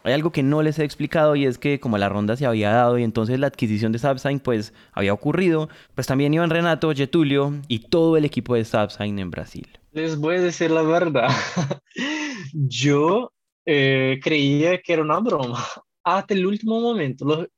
Hay 0.04 0.14
algo 0.14 0.30
que 0.30 0.42
no 0.42 0.62
les 0.62 0.78
he 0.78 0.84
explicado 0.84 1.36
y 1.36 1.44
es 1.44 1.58
que 1.58 1.80
como 1.80 1.98
la 1.98 2.08
ronda 2.08 2.36
se 2.36 2.46
había 2.46 2.70
dado 2.70 2.96
y 2.96 3.02
entonces 3.02 3.38
la 3.38 3.48
adquisición 3.48 3.92
de 3.92 3.98
Subsign 3.98 4.40
pues 4.40 4.72
había 4.92 5.12
ocurrido, 5.12 5.68
pues 5.94 6.06
también 6.06 6.32
iban 6.32 6.48
Renato, 6.48 6.92
Getulio 6.94 7.52
y 7.68 7.80
todo 7.80 8.16
el 8.16 8.24
equipo 8.24 8.54
de 8.54 8.64
Subsign 8.64 9.18
en 9.18 9.30
Brasil. 9.30 9.66
Les 9.92 10.16
voy 10.16 10.36
a 10.36 10.40
decir 10.40 10.70
la 10.70 10.82
verdad. 10.82 11.28
Yo 12.52 13.32
eh, 13.66 14.20
creía 14.22 14.80
que 14.80 14.92
era 14.92 15.02
una 15.02 15.18
broma 15.18 15.58
hasta 16.06 16.34
el 16.34 16.46
último 16.46 16.80
momento. 16.80 17.48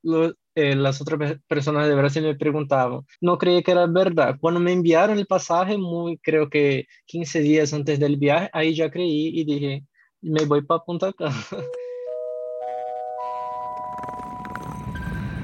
Eh, 0.54 0.74
las 0.74 1.00
otras 1.02 1.38
personas 1.46 1.86
de 1.86 1.94
Brasil 1.94 2.22
me 2.22 2.34
preguntaban, 2.34 3.02
no 3.20 3.36
creía 3.36 3.62
que 3.62 3.70
era 3.70 3.86
verdad. 3.86 4.36
Cuando 4.40 4.58
me 4.58 4.72
enviaron 4.72 5.18
el 5.18 5.26
pasaje, 5.26 5.76
creo 6.22 6.48
que 6.48 6.86
15 7.06 7.40
días 7.40 7.74
antes 7.74 8.00
del 8.00 8.16
viaje, 8.16 8.48
ahí 8.52 8.74
ya 8.74 8.90
creí 8.90 9.38
y 9.38 9.44
dije, 9.44 9.84
me 10.22 10.46
voy 10.46 10.62
para 10.62 10.82
Punta 10.82 11.12
Cana. 11.12 11.36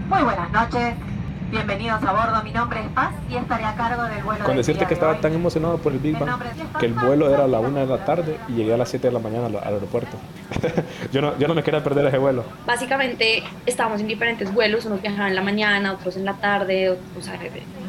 Muy 0.08 0.22
buenas 0.22 0.50
noches. 0.50 1.13
Bienvenidos 1.54 2.02
a 2.02 2.12
bordo, 2.12 2.42
mi 2.42 2.50
nombre 2.50 2.80
es 2.80 2.88
Paz 2.88 3.14
y 3.30 3.36
estaré 3.36 3.62
a 3.62 3.76
cargo 3.76 4.02
del 4.02 4.24
vuelo. 4.24 4.44
Con 4.44 4.56
decirte 4.56 4.86
que 4.86 4.94
estaba 4.94 5.20
tan 5.20 5.32
emocionado 5.34 5.78
por 5.78 5.92
el 5.92 6.00
Big 6.00 6.18
Bang 6.18 6.36
que 6.80 6.86
el 6.86 6.94
vuelo 6.94 7.32
era 7.32 7.44
a 7.44 7.46
la 7.46 7.60
una 7.60 7.82
de 7.82 7.86
la 7.86 8.04
tarde 8.04 8.36
y 8.48 8.54
llegué 8.54 8.74
a 8.74 8.76
las 8.76 8.88
7 8.88 9.06
de 9.06 9.12
la 9.12 9.20
mañana 9.20 9.46
al, 9.46 9.56
al 9.58 9.74
aeropuerto. 9.74 10.16
yo, 11.12 11.20
no, 11.20 11.38
yo 11.38 11.46
no 11.46 11.54
me 11.54 11.62
quería 11.62 11.80
perder 11.84 12.06
ese 12.06 12.18
vuelo. 12.18 12.42
Básicamente 12.66 13.44
estábamos 13.66 14.00
en 14.00 14.08
diferentes 14.08 14.52
vuelos, 14.52 14.84
unos 14.84 15.00
viajaban 15.00 15.28
en 15.28 15.36
la 15.36 15.42
mañana, 15.42 15.92
otros 15.92 16.16
en 16.16 16.24
la 16.24 16.34
tarde, 16.34 16.90
o 16.90 17.22
sea, 17.22 17.38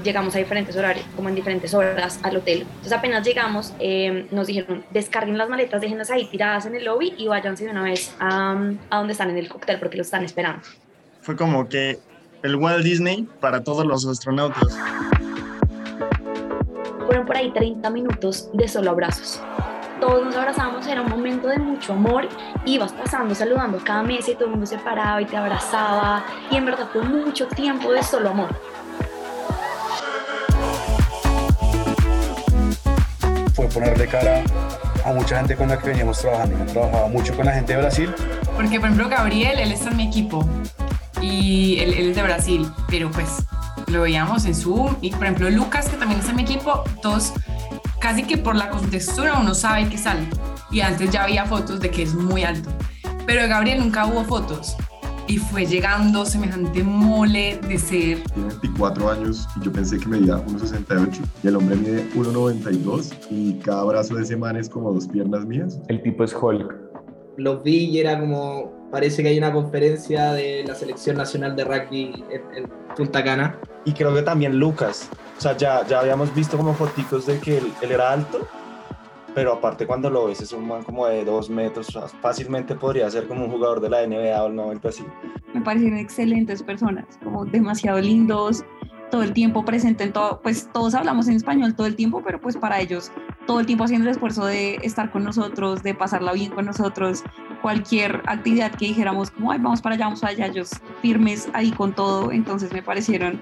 llegamos 0.03 0.35
a 0.35 0.37
diferentes 0.37 0.75
horarios, 0.75 1.07
como 1.15 1.29
en 1.29 1.35
diferentes 1.35 1.73
horas 1.73 2.19
al 2.21 2.37
hotel. 2.37 2.67
Entonces 2.69 2.93
apenas 2.93 3.25
llegamos, 3.25 3.73
eh, 3.79 4.27
nos 4.29 4.45
dijeron, 4.45 4.85
descarguen 4.91 5.39
las 5.39 5.49
maletas, 5.49 5.81
déjenlas 5.81 6.11
ahí 6.11 6.27
tiradas 6.27 6.67
en 6.67 6.75
el 6.75 6.85
lobby 6.85 7.15
y 7.17 7.27
váyanse 7.27 7.65
de 7.65 7.71
una 7.71 7.81
vez 7.81 8.15
a, 8.19 8.55
a 8.91 8.97
donde 8.97 9.13
están 9.13 9.31
en 9.31 9.39
el 9.39 9.49
cóctel 9.49 9.79
porque 9.79 9.97
lo 9.97 10.03
están 10.03 10.23
esperando. 10.23 10.61
Fue 11.23 11.35
como 11.35 11.67
que 11.67 11.97
el 12.45 12.57
Walt 12.57 12.83
Disney 12.83 13.27
para 13.39 13.63
todos 13.63 13.83
los 13.87 14.05
astronautas. 14.05 14.77
Fueron 17.07 17.25
por 17.25 17.35
ahí 17.35 17.49
30 17.51 17.89
minutos 17.89 18.49
de 18.53 18.67
solo 18.67 18.91
abrazos. 18.91 19.41
Todos 19.99 20.23
nos 20.25 20.35
abrazamos, 20.35 20.85
era 20.85 21.01
un 21.01 21.09
momento 21.09 21.47
de 21.47 21.57
mucho 21.57 21.93
amor. 21.93 22.27
Ibas 22.65 22.93
pasando, 22.93 23.33
saludando 23.33 23.79
cada 23.83 24.03
mesa 24.03 24.31
y 24.31 24.35
todo 24.35 24.45
el 24.45 24.51
mundo 24.51 24.67
se 24.67 24.77
paraba 24.77 25.19
y 25.23 25.25
te 25.25 25.35
abrazaba. 25.35 26.23
Y 26.51 26.57
en 26.57 26.65
verdad 26.65 26.87
fue 26.93 27.01
mucho 27.01 27.47
tiempo 27.47 27.91
de 27.91 28.03
solo 28.03 28.29
amor. 28.29 28.49
Fue 33.55 33.65
ponerle 33.69 34.07
cara 34.07 34.43
a 35.03 35.13
mucha 35.13 35.37
gente 35.37 35.55
con 35.55 35.69
la 35.69 35.79
que 35.79 35.87
veníamos 35.87 36.19
trabajando. 36.19 36.59
Yo 36.59 36.73
trabajaba 36.73 37.07
mucho 37.07 37.35
con 37.35 37.45
la 37.47 37.53
gente 37.53 37.73
de 37.73 37.79
Brasil. 37.79 38.13
Porque, 38.55 38.79
por 38.79 38.89
ejemplo, 38.89 39.09
Gabriel, 39.09 39.57
él 39.57 39.71
está 39.71 39.89
en 39.89 39.97
mi 39.97 40.07
equipo 40.07 40.45
y 41.25 41.79
él, 41.79 41.93
él 41.93 42.09
es 42.09 42.15
de 42.15 42.23
Brasil, 42.23 42.67
pero 42.87 43.09
pues 43.11 43.45
lo 43.87 44.01
veíamos 44.01 44.45
en 44.45 44.55
Zoom. 44.55 44.95
Y, 45.01 45.11
por 45.11 45.23
ejemplo, 45.23 45.49
Lucas, 45.49 45.89
que 45.89 45.97
también 45.97 46.19
está 46.19 46.31
en 46.31 46.37
mi 46.37 46.43
equipo, 46.43 46.83
todos, 47.01 47.33
casi 47.99 48.23
que 48.23 48.37
por 48.37 48.55
la 48.55 48.69
contextura 48.69 49.39
uno 49.39 49.53
sabe 49.53 49.87
que 49.89 49.97
sale. 49.97 50.27
Y 50.71 50.81
antes 50.81 51.11
ya 51.11 51.23
había 51.23 51.45
fotos 51.45 51.79
de 51.79 51.89
que 51.89 52.03
es 52.03 52.13
muy 52.13 52.43
alto. 52.43 52.69
Pero 53.25 53.43
de 53.43 53.47
Gabriel 53.47 53.79
nunca 53.79 54.05
hubo 54.05 54.23
fotos. 54.23 54.75
Y 55.27 55.39
fue 55.39 55.65
llegando 55.65 56.23
semejante 56.23 56.83
mole 56.83 57.59
de 57.67 57.79
ser 57.79 58.21
Tiene 58.35 58.49
24 58.61 59.09
años 59.09 59.47
y 59.59 59.65
yo 59.65 59.71
pensé 59.71 59.97
que 59.97 60.07
medía 60.07 60.35
1,68 60.45 61.19
y 61.41 61.47
el 61.47 61.55
hombre 61.55 61.75
mide 61.77 62.07
1,92 62.13 63.11
y 63.31 63.53
cada 63.55 63.83
brazo 63.85 64.13
de 64.13 64.21
ese 64.21 64.37
man 64.37 64.55
es 64.55 64.69
como 64.69 64.93
dos 64.93 65.07
piernas 65.07 65.43
mías. 65.47 65.79
El 65.87 66.03
tipo 66.03 66.23
es 66.23 66.35
Hulk. 66.39 66.75
Los 67.37 67.63
vi 67.63 67.85
y 67.85 67.99
era 67.99 68.19
como, 68.19 68.71
parece 68.95 69.21
que 69.21 69.27
hay 69.27 69.37
una 69.37 69.51
conferencia 69.51 70.31
de 70.31 70.63
la 70.65 70.73
selección 70.73 71.17
nacional 71.17 71.53
de 71.53 71.65
rugby 71.65 72.23
en, 72.29 72.41
en 72.55 72.69
Punta 72.95 73.21
Cana. 73.21 73.57
Y 73.83 73.91
creo 73.91 74.15
que 74.15 74.21
también 74.21 74.57
Lucas. 74.57 75.09
O 75.37 75.41
sea, 75.41 75.57
ya, 75.57 75.85
ya 75.85 75.99
habíamos 75.99 76.33
visto 76.33 76.55
como 76.55 76.73
foticos 76.73 77.25
de 77.25 77.37
que 77.41 77.57
él, 77.57 77.73
él 77.81 77.91
era 77.91 78.13
alto, 78.13 78.47
pero 79.33 79.51
aparte 79.51 79.85
cuando 79.85 80.09
lo 80.09 80.27
ves 80.27 80.39
es 80.39 80.53
un 80.53 80.65
man 80.65 80.81
como 80.83 81.07
de 81.07 81.25
dos 81.25 81.49
metros, 81.49 81.89
o 81.89 81.91
sea, 81.91 82.07
fácilmente 82.07 82.73
podría 82.73 83.11
ser 83.11 83.27
como 83.27 83.43
un 83.43 83.51
jugador 83.51 83.81
de 83.81 83.89
la 83.89 84.07
NBA 84.07 84.41
o 84.41 84.47
una 84.47 84.63
vuelta 84.63 84.87
así. 84.87 85.03
me 85.53 85.59
parecieron 85.59 85.99
excelentes 85.99 86.63
personas, 86.63 87.03
como 87.21 87.43
demasiado 87.43 87.99
lindos, 87.99 88.63
todo 89.11 89.23
el 89.23 89.33
tiempo 89.33 89.65
presente 89.65 90.05
en 90.05 90.13
todo, 90.13 90.39
pues 90.41 90.69
todos 90.71 90.95
hablamos 90.95 91.27
en 91.27 91.35
español 91.35 91.75
todo 91.75 91.87
el 91.87 91.97
tiempo, 91.97 92.23
pero 92.25 92.39
pues 92.39 92.55
para 92.55 92.79
ellos 92.79 93.11
todo 93.45 93.59
el 93.59 93.65
tiempo 93.65 93.83
haciendo 93.83 94.09
el 94.09 94.15
esfuerzo 94.15 94.45
de 94.45 94.75
estar 94.83 95.11
con 95.11 95.23
nosotros, 95.23 95.83
de 95.83 95.93
pasarla 95.93 96.33
bien 96.33 96.51
con 96.51 96.65
nosotros, 96.65 97.23
cualquier 97.61 98.21
actividad 98.25 98.71
que 98.71 98.85
dijéramos 98.85 99.31
como, 99.31 99.51
ay, 99.51 99.59
vamos 99.59 99.81
para 99.81 99.95
allá, 99.95 100.05
vamos 100.05 100.21
para 100.21 100.33
allá, 100.33 100.47
ellos 100.47 100.71
firmes 101.01 101.47
ahí 101.53 101.71
con 101.71 101.93
todo, 101.93 102.31
entonces 102.31 102.71
me 102.71 102.81
parecieron 102.81 103.41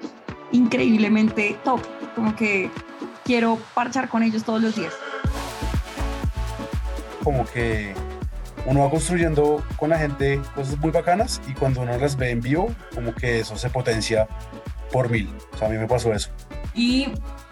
increíblemente 0.51 1.57
top, 1.63 1.81
como 2.15 2.35
que 2.35 2.69
quiero 3.23 3.57
parchar 3.73 4.09
con 4.09 4.23
ellos 4.23 4.43
todos 4.43 4.61
los 4.61 4.75
días. 4.75 4.93
Como 7.23 7.45
que 7.45 7.93
uno 8.65 8.81
va 8.81 8.89
construyendo 8.89 9.63
con 9.77 9.89
la 9.89 9.97
gente 9.97 10.41
cosas 10.55 10.77
muy 10.79 10.91
bacanas 10.91 11.41
y 11.47 11.53
cuando 11.53 11.81
uno 11.81 11.97
las 11.97 12.15
ve 12.15 12.31
en 12.31 12.41
vivo, 12.41 12.73
como 12.93 13.13
que 13.13 13.39
eso 13.39 13.57
se 13.57 13.69
potencia 13.69 14.27
por 14.91 15.09
mil. 15.09 15.29
A 15.61 15.67
mí 15.67 15.77
me 15.77 15.87
pasó 15.87 16.13
eso. 16.13 16.29
Y 16.75 17.07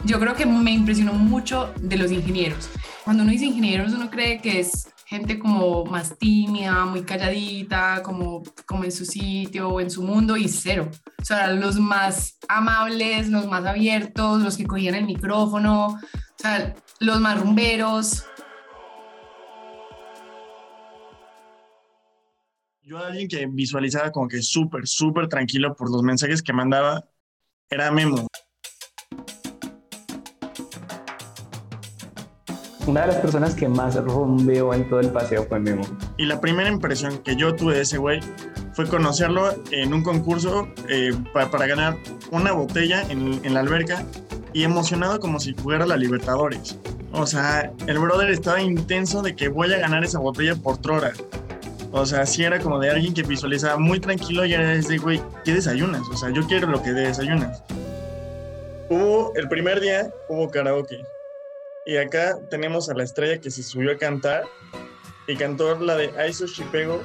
yo 0.05 0.19
creo 0.19 0.35
que 0.35 0.45
me 0.45 0.71
impresionó 0.71 1.13
mucho 1.13 1.73
de 1.79 1.97
los 1.97 2.11
ingenieros. 2.11 2.69
Cuando 3.03 3.23
uno 3.23 3.31
dice 3.31 3.45
ingenieros, 3.45 3.93
uno 3.93 4.09
cree 4.09 4.41
que 4.41 4.59
es 4.59 4.89
gente 5.05 5.37
como 5.39 5.83
más 5.83 6.17
tímida, 6.17 6.85
muy 6.85 7.03
calladita, 7.03 8.01
como, 8.01 8.43
como 8.65 8.85
en 8.85 8.93
su 8.93 9.03
sitio 9.05 9.67
o 9.67 9.81
en 9.81 9.91
su 9.91 10.03
mundo 10.03 10.37
y 10.37 10.47
cero. 10.47 10.89
O 11.21 11.25
sea, 11.25 11.51
los 11.51 11.77
más 11.77 12.37
amables, 12.47 13.27
los 13.27 13.45
más 13.45 13.65
abiertos, 13.65 14.41
los 14.41 14.55
que 14.55 14.65
cogían 14.65 14.95
el 14.95 15.05
micrófono, 15.05 15.87
o 15.87 15.99
sea, 16.37 16.73
los 16.99 17.19
más 17.19 17.39
rumberos. 17.39 18.25
Yo 22.81 22.97
alguien 22.97 23.27
que 23.27 23.45
visualizaba 23.47 24.11
como 24.11 24.27
que 24.27 24.41
súper, 24.41 24.87
súper 24.87 25.27
tranquilo 25.27 25.75
por 25.75 25.91
los 25.91 26.03
mensajes 26.03 26.41
que 26.41 26.53
mandaba 26.53 27.05
era 27.69 27.91
Memo. 27.91 28.27
Una 32.87 33.01
de 33.01 33.07
las 33.07 33.17
personas 33.17 33.53
que 33.55 33.67
más 33.67 33.95
rumbeó 33.95 34.73
en 34.73 34.89
todo 34.89 34.99
el 35.01 35.09
paseo 35.09 35.45
fue 35.47 35.59
Memo. 35.59 35.83
Y 36.17 36.25
la 36.25 36.41
primera 36.41 36.67
impresión 36.69 37.19
que 37.19 37.35
yo 37.35 37.55
tuve 37.55 37.75
de 37.75 37.81
ese 37.81 37.97
güey 37.99 38.19
fue 38.73 38.87
conocerlo 38.87 39.53
en 39.71 39.93
un 39.93 40.03
concurso 40.03 40.67
eh, 40.89 41.11
pa- 41.33 41.51
para 41.51 41.67
ganar 41.67 41.95
una 42.31 42.53
botella 42.53 43.03
en, 43.09 43.39
en 43.43 43.53
la 43.53 43.59
alberca 43.59 44.03
y 44.53 44.63
emocionado 44.63 45.19
como 45.19 45.39
si 45.39 45.53
jugara 45.55 45.85
la 45.85 45.95
Libertadores. 45.95 46.77
O 47.13 47.27
sea, 47.27 47.71
el 47.87 47.99
brother 47.99 48.29
estaba 48.31 48.61
intenso 48.61 49.21
de 49.21 49.35
que 49.35 49.47
voy 49.49 49.71
a 49.73 49.77
ganar 49.77 50.03
esa 50.03 50.17
botella 50.19 50.55
por 50.55 50.77
Trora. 50.79 51.11
O 51.91 52.05
sea, 52.05 52.25
sí 52.25 52.43
era 52.43 52.59
como 52.59 52.79
de 52.79 52.89
alguien 52.89 53.13
que 53.13 53.21
visualizaba 53.21 53.77
muy 53.77 53.99
tranquilo 53.99 54.43
y 54.45 54.53
era 54.53 54.73
ese 54.73 54.97
güey, 54.97 55.21
¿qué 55.45 55.53
desayunas? 55.53 56.01
O 56.11 56.17
sea, 56.17 56.29
yo 56.31 56.47
quiero 56.47 56.67
lo 56.67 56.81
que 56.81 56.91
desayunas. 56.93 57.63
Hubo, 58.89 59.33
el 59.35 59.47
primer 59.49 59.79
día 59.81 60.09
hubo 60.29 60.49
karaoke. 60.49 60.97
Y 61.91 61.97
acá 61.97 62.37
tenemos 62.49 62.89
a 62.89 62.93
la 62.93 63.03
estrella 63.03 63.41
que 63.41 63.51
se 63.51 63.61
subió 63.63 63.91
a 63.91 63.97
cantar 63.97 64.45
y 65.27 65.35
cantó 65.35 65.77
la 65.77 65.97
de 65.97 66.09
Aiso 66.17 66.47
Shipego. 66.47 67.01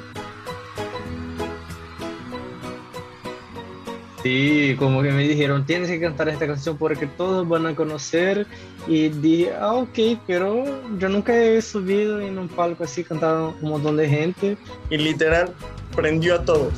Sí, 4.23 4.77
como 4.79 5.03
que 5.03 5.11
me 5.11 5.27
dijeron, 5.27 5.67
tienes 5.67 5.89
que 5.91 6.01
cantar 6.01 6.29
esta 6.29 6.47
canción 6.47 6.79
porque 6.79 7.09
todos 7.09 7.49
van 7.49 7.67
a 7.67 7.75
conocer. 7.75 8.47
Y 8.87 9.09
dije, 9.09 9.55
ah, 9.61 9.73
ok, 9.75 9.99
pero 10.25 10.63
yo 11.01 11.09
nunca 11.09 11.37
he 11.37 11.61
subido 11.61 12.21
en 12.21 12.39
un 12.39 12.47
palco 12.49 12.85
así 12.85 13.03
cantado 13.03 13.57
un 13.61 13.71
montón 13.71 13.97
de 13.97 14.09
gente. 14.09 14.57
Y 14.89 14.99
literal, 14.99 15.53
prendió 15.97 16.37
a 16.37 16.45
todos. 16.45 16.75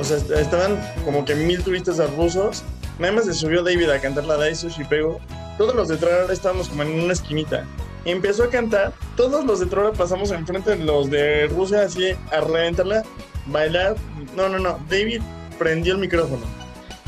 O 0.00 0.02
sea, 0.02 0.16
est- 0.16 0.30
estaban 0.32 0.76
como 1.04 1.24
que 1.24 1.36
mil 1.36 1.62
turistas 1.62 1.98
rusos. 2.16 2.64
Nada 2.98 3.12
más 3.12 3.24
se 3.24 3.34
subió 3.34 3.62
David 3.62 3.90
a 3.90 4.00
cantar 4.00 4.24
la 4.24 4.36
de 4.36 4.46
Aiso 4.46 4.68
Shipego. 4.68 5.20
Todos 5.58 5.74
los 5.74 5.88
de 5.88 5.96
Trora 5.96 6.32
estábamos 6.32 6.68
como 6.68 6.82
en 6.82 7.00
una 7.00 7.12
esquinita. 7.12 7.64
Empezó 8.04 8.44
a 8.44 8.50
cantar. 8.50 8.92
Todos 9.16 9.44
los 9.44 9.60
de 9.60 9.66
Trora 9.66 9.92
pasamos 9.92 10.30
enfrente 10.30 10.76
de 10.76 10.84
los 10.84 11.10
de 11.10 11.46
Rusia 11.48 11.82
así 11.82 12.12
a 12.30 12.40
reventarla, 12.40 13.02
bailar. 13.46 13.96
No, 14.36 14.48
no, 14.48 14.58
no. 14.58 14.78
David 14.88 15.22
prendió 15.58 15.94
el 15.94 16.00
micrófono. 16.00 16.42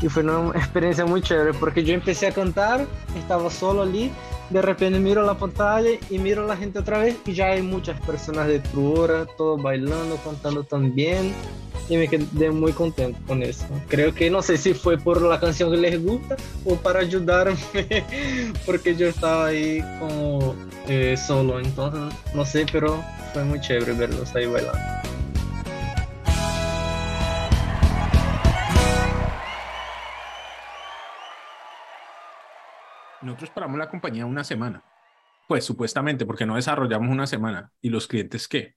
Y 0.01 0.09
fue 0.09 0.23
una 0.23 0.49
experiencia 0.57 1.05
muy 1.05 1.21
chévere 1.21 1.53
porque 1.53 1.83
yo 1.83 1.93
empecé 1.93 2.27
a 2.27 2.31
cantar, 2.31 2.85
estaba 3.17 3.49
solo 3.49 3.81
allí, 3.81 4.11
de 4.49 4.61
repente 4.61 4.99
miro 4.99 5.23
la 5.23 5.37
pantalla 5.37 5.89
y 6.09 6.19
miro 6.19 6.43
a 6.43 6.47
la 6.47 6.57
gente 6.57 6.79
otra 6.79 6.99
vez 6.99 7.17
y 7.25 7.33
ya 7.33 7.47
hay 7.47 7.61
muchas 7.61 7.99
personas 8.01 8.47
de 8.47 8.59
Truora, 8.59 9.25
todos 9.25 9.61
bailando, 9.61 10.17
cantando 10.23 10.63
también 10.63 11.33
y 11.89 11.97
me 11.97 12.07
quedé 12.07 12.51
muy 12.51 12.73
contento 12.73 13.19
con 13.27 13.43
eso. 13.43 13.65
Creo 13.87 14.13
que 14.13 14.29
no 14.29 14.41
sé 14.41 14.57
si 14.57 14.73
fue 14.73 14.97
por 14.97 15.21
la 15.21 15.39
canción 15.39 15.71
que 15.71 15.77
les 15.77 16.03
gusta 16.03 16.35
o 16.65 16.75
para 16.75 16.99
ayudarme 16.99 17.57
porque 18.65 18.95
yo 18.95 19.07
estaba 19.07 19.47
ahí 19.47 19.83
como 19.99 20.55
eh, 20.87 21.15
solo, 21.17 21.59
entonces 21.59 22.17
no 22.33 22.45
sé, 22.45 22.65
pero 22.71 23.03
fue 23.33 23.43
muy 23.43 23.59
chévere 23.61 23.93
verlos 23.93 24.35
ahí 24.35 24.45
bailando. 24.45 25.06
Nosotros 33.27 33.49
paramos 33.51 33.77
la 33.77 33.89
compañía 33.89 34.25
una 34.25 34.43
semana. 34.43 34.83
Pues 35.47 35.63
supuestamente, 35.65 36.25
porque 36.25 36.45
no 36.45 36.55
desarrollamos 36.55 37.09
una 37.09 37.27
semana. 37.27 37.71
¿Y 37.81 37.89
los 37.89 38.07
clientes 38.07 38.47
qué? 38.47 38.75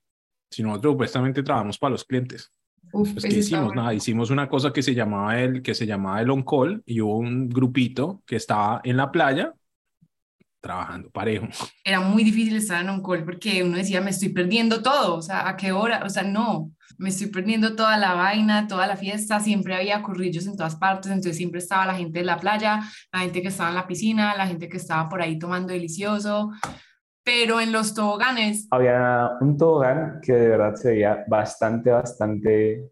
Si 0.51 0.63
nosotros 0.63 0.93
supuestamente 0.93 1.43
trabajamos 1.43 1.79
para 1.79 1.93
los 1.93 2.05
clientes. 2.05 2.53
Uf, 2.93 3.13
Pues, 3.13 3.25
¿qué 3.25 3.39
hicimos? 3.39 3.67
bueno. 3.67 3.83
Nada, 3.83 3.95
hicimos 3.95 4.31
una 4.31 4.49
cosa 4.49 4.73
que 4.73 4.83
se 4.83 4.95
llamaba 4.95 5.41
el, 5.41 5.63
que 5.63 5.75
se 5.75 5.87
llamaba 5.87 6.21
el 6.21 6.31
on-call 6.31 6.83
y 6.87 7.01
hubo 7.01 7.17
un 7.19 7.49
grupito 7.49 8.23
que 8.27 8.37
estaba 8.37 8.81
en 8.85 8.97
la 8.97 9.13
playa 9.13 9.55
trabajando 10.61 11.11
parejo. 11.11 11.47
Era 11.85 12.01
muy 12.01 12.23
difícil 12.25 12.57
estar 12.57 12.83
en 12.83 12.91
un 12.91 13.03
call 13.03 13.25
porque 13.25 13.63
uno 13.63 13.77
decía, 13.77 14.01
me 14.01 14.11
estoy 14.11 14.29
perdiendo 14.31 14.83
todo, 14.83 15.17
o 15.17 15.23
sea, 15.23 15.49
¿a 15.49 15.57
qué 15.57 15.73
hora? 15.73 16.03
O 16.05 16.09
sea, 16.11 16.23
no, 16.23 16.71
me 16.99 17.09
estoy 17.09 17.29
perdiendo 17.29 17.75
toda 17.75 17.97
la 17.97 18.15
vaina, 18.15 18.67
toda 18.69 18.87
la 18.87 18.97
fiesta, 18.97 19.41
siempre 19.41 19.75
había 19.75 20.03
corrillos 20.03 20.47
en 20.47 20.57
todas 20.57 20.77
partes, 20.77 21.11
entonces 21.11 21.37
siempre 21.37 21.61
estaba 21.61 21.87
la 21.87 21.95
gente 21.95 22.19
de 22.19 22.25
la 22.27 22.37
playa, 22.39 22.81
la 23.13 23.21
gente 23.21 23.41
que 23.43 23.49
estaba 23.49 23.71
en 23.71 23.77
la 23.77 23.87
piscina, 23.87 24.37
la 24.37 24.47
gente 24.47 24.69
que 24.69 24.77
estaba 24.77 25.09
por 25.09 25.23
ahí 25.23 25.39
tomando 25.39 25.73
delicioso, 25.73 26.51
pero 27.25 27.61
en 27.61 27.73
los 27.73 27.95
toboganes 27.95 28.67
Había 28.71 29.31
un 29.41 29.57
tobogán 29.57 30.21
que 30.23 30.33
de 30.33 30.49
verdad 30.49 30.75
se 30.75 30.91
veía 30.91 31.25
bastante, 31.29 31.91
bastante 31.91 32.91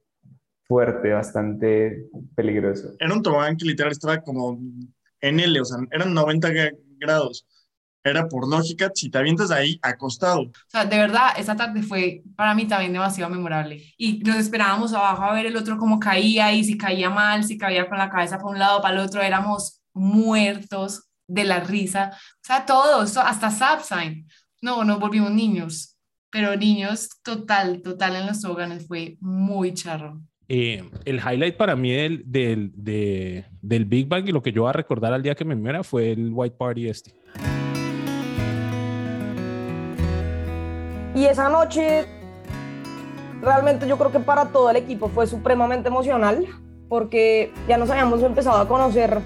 fuerte, 0.66 1.12
bastante 1.12 2.04
peligroso. 2.34 2.94
Era 2.98 3.14
un 3.14 3.22
tobogán 3.22 3.56
que 3.56 3.64
literal 3.64 3.92
estaba 3.92 4.20
como 4.20 4.58
en 5.20 5.40
L, 5.40 5.60
o 5.60 5.64
sea, 5.64 5.78
eran 5.90 6.12
90 6.14 6.48
gra- 6.50 6.76
grados. 6.98 7.46
Era 8.08 8.28
por 8.28 8.48
lógica, 8.48 8.90
si 8.94 9.10
te 9.10 9.18
avientas 9.18 9.50
ahí 9.50 9.78
acostado. 9.82 10.40
O 10.42 10.52
sea, 10.68 10.84
de 10.84 10.96
verdad, 10.96 11.28
esa 11.38 11.54
tarde 11.56 11.82
fue 11.82 12.22
para 12.36 12.54
mí 12.54 12.66
también 12.66 12.92
demasiado 12.92 13.30
memorable. 13.30 13.82
Y 13.96 14.18
nos 14.20 14.36
esperábamos 14.36 14.92
abajo 14.92 15.22
a 15.24 15.32
ver 15.34 15.46
el 15.46 15.56
otro 15.56 15.78
cómo 15.78 15.98
caía 16.00 16.52
y 16.52 16.64
si 16.64 16.76
caía 16.76 17.10
mal, 17.10 17.44
si 17.44 17.56
caía 17.58 17.88
con 17.88 17.98
la 17.98 18.10
cabeza 18.10 18.36
para 18.38 18.48
un 18.50 18.58
lado, 18.58 18.80
para 18.82 18.94
el 18.94 19.00
otro, 19.06 19.20
éramos 19.22 19.80
muertos 19.94 21.04
de 21.26 21.44
la 21.44 21.60
risa. 21.60 22.10
O 22.14 22.44
sea, 22.46 22.64
todos, 22.66 23.12
to- 23.12 23.20
hasta 23.20 23.50
Sapsign. 23.50 24.26
No, 24.62 24.82
nos 24.84 24.98
volvimos 24.98 25.30
niños, 25.30 25.96
pero 26.30 26.56
niños 26.56 27.08
total, 27.22 27.80
total 27.82 28.16
en 28.16 28.26
los 28.26 28.40
toboganes 28.40 28.86
fue 28.86 29.16
muy 29.20 29.72
charro. 29.74 30.20
Eh, 30.50 30.82
el 31.04 31.16
highlight 31.18 31.56
para 31.58 31.76
mí 31.76 31.92
del, 31.92 32.22
del, 32.24 32.72
de- 32.74 33.44
del 33.60 33.84
Big 33.84 34.08
Bang 34.08 34.26
y 34.28 34.32
lo 34.32 34.42
que 34.42 34.50
yo 34.50 34.62
voy 34.62 34.70
a 34.70 34.72
recordar 34.72 35.12
al 35.12 35.22
día 35.22 35.34
que 35.34 35.44
me 35.44 35.54
muera 35.54 35.84
fue 35.84 36.10
el 36.12 36.30
White 36.32 36.56
Party 36.58 36.88
este. 36.88 37.12
Y 41.18 41.26
esa 41.26 41.48
noche, 41.48 42.06
realmente 43.42 43.88
yo 43.88 43.98
creo 43.98 44.12
que 44.12 44.20
para 44.20 44.50
todo 44.50 44.70
el 44.70 44.76
equipo 44.76 45.08
fue 45.08 45.26
supremamente 45.26 45.88
emocional, 45.88 46.46
porque 46.88 47.52
ya 47.66 47.76
nos 47.76 47.90
habíamos 47.90 48.22
empezado 48.22 48.58
a 48.58 48.68
conocer 48.68 49.20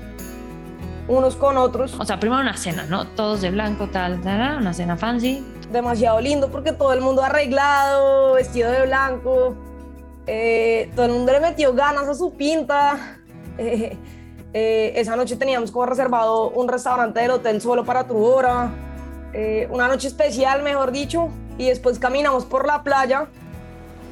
unos 1.07 1.37
con 1.37 1.59
otros. 1.59 1.94
O 2.00 2.05
sea, 2.07 2.18
primero 2.18 2.40
una 2.40 2.57
cena, 2.57 2.87
¿no? 2.88 3.07
Todos 3.09 3.42
de 3.42 3.50
blanco, 3.50 3.88
tal, 3.88 4.22
tal, 4.22 4.57
una 4.57 4.72
cena 4.72 4.96
fancy. 4.96 5.44
Demasiado 5.70 6.18
lindo 6.22 6.50
porque 6.50 6.72
todo 6.72 6.94
el 6.94 7.02
mundo 7.02 7.22
arreglado, 7.22 8.33
vestido 8.33 8.70
de 8.70 8.87
blanco. 8.87 9.55
Eh, 10.26 10.90
todo 10.96 11.05
el 11.05 11.12
mundo 11.12 11.31
le 11.31 11.40
metió 11.40 11.74
ganas 11.74 12.09
a 12.09 12.14
su 12.14 12.33
pinta. 12.35 13.18
Eh, 13.59 13.98
eh, 14.55 14.94
esa 14.96 15.14
noche 15.14 15.37
teníamos 15.37 15.70
como 15.70 15.85
reservado 15.85 16.48
un 16.48 16.68
restaurante 16.68 17.20
del 17.20 17.33
hotel 17.33 17.61
solo 17.61 17.85
para 17.85 18.07
Trudora. 18.07 18.70
Eh, 19.35 19.68
una 19.70 19.88
noche 19.88 20.09
especial, 20.09 20.62
mejor 20.62 20.90
dicho. 20.90 21.28
Y 21.59 21.67
después 21.67 21.99
caminamos 21.99 22.45
por 22.45 22.67
la 22.67 22.83
playa 22.83 23.27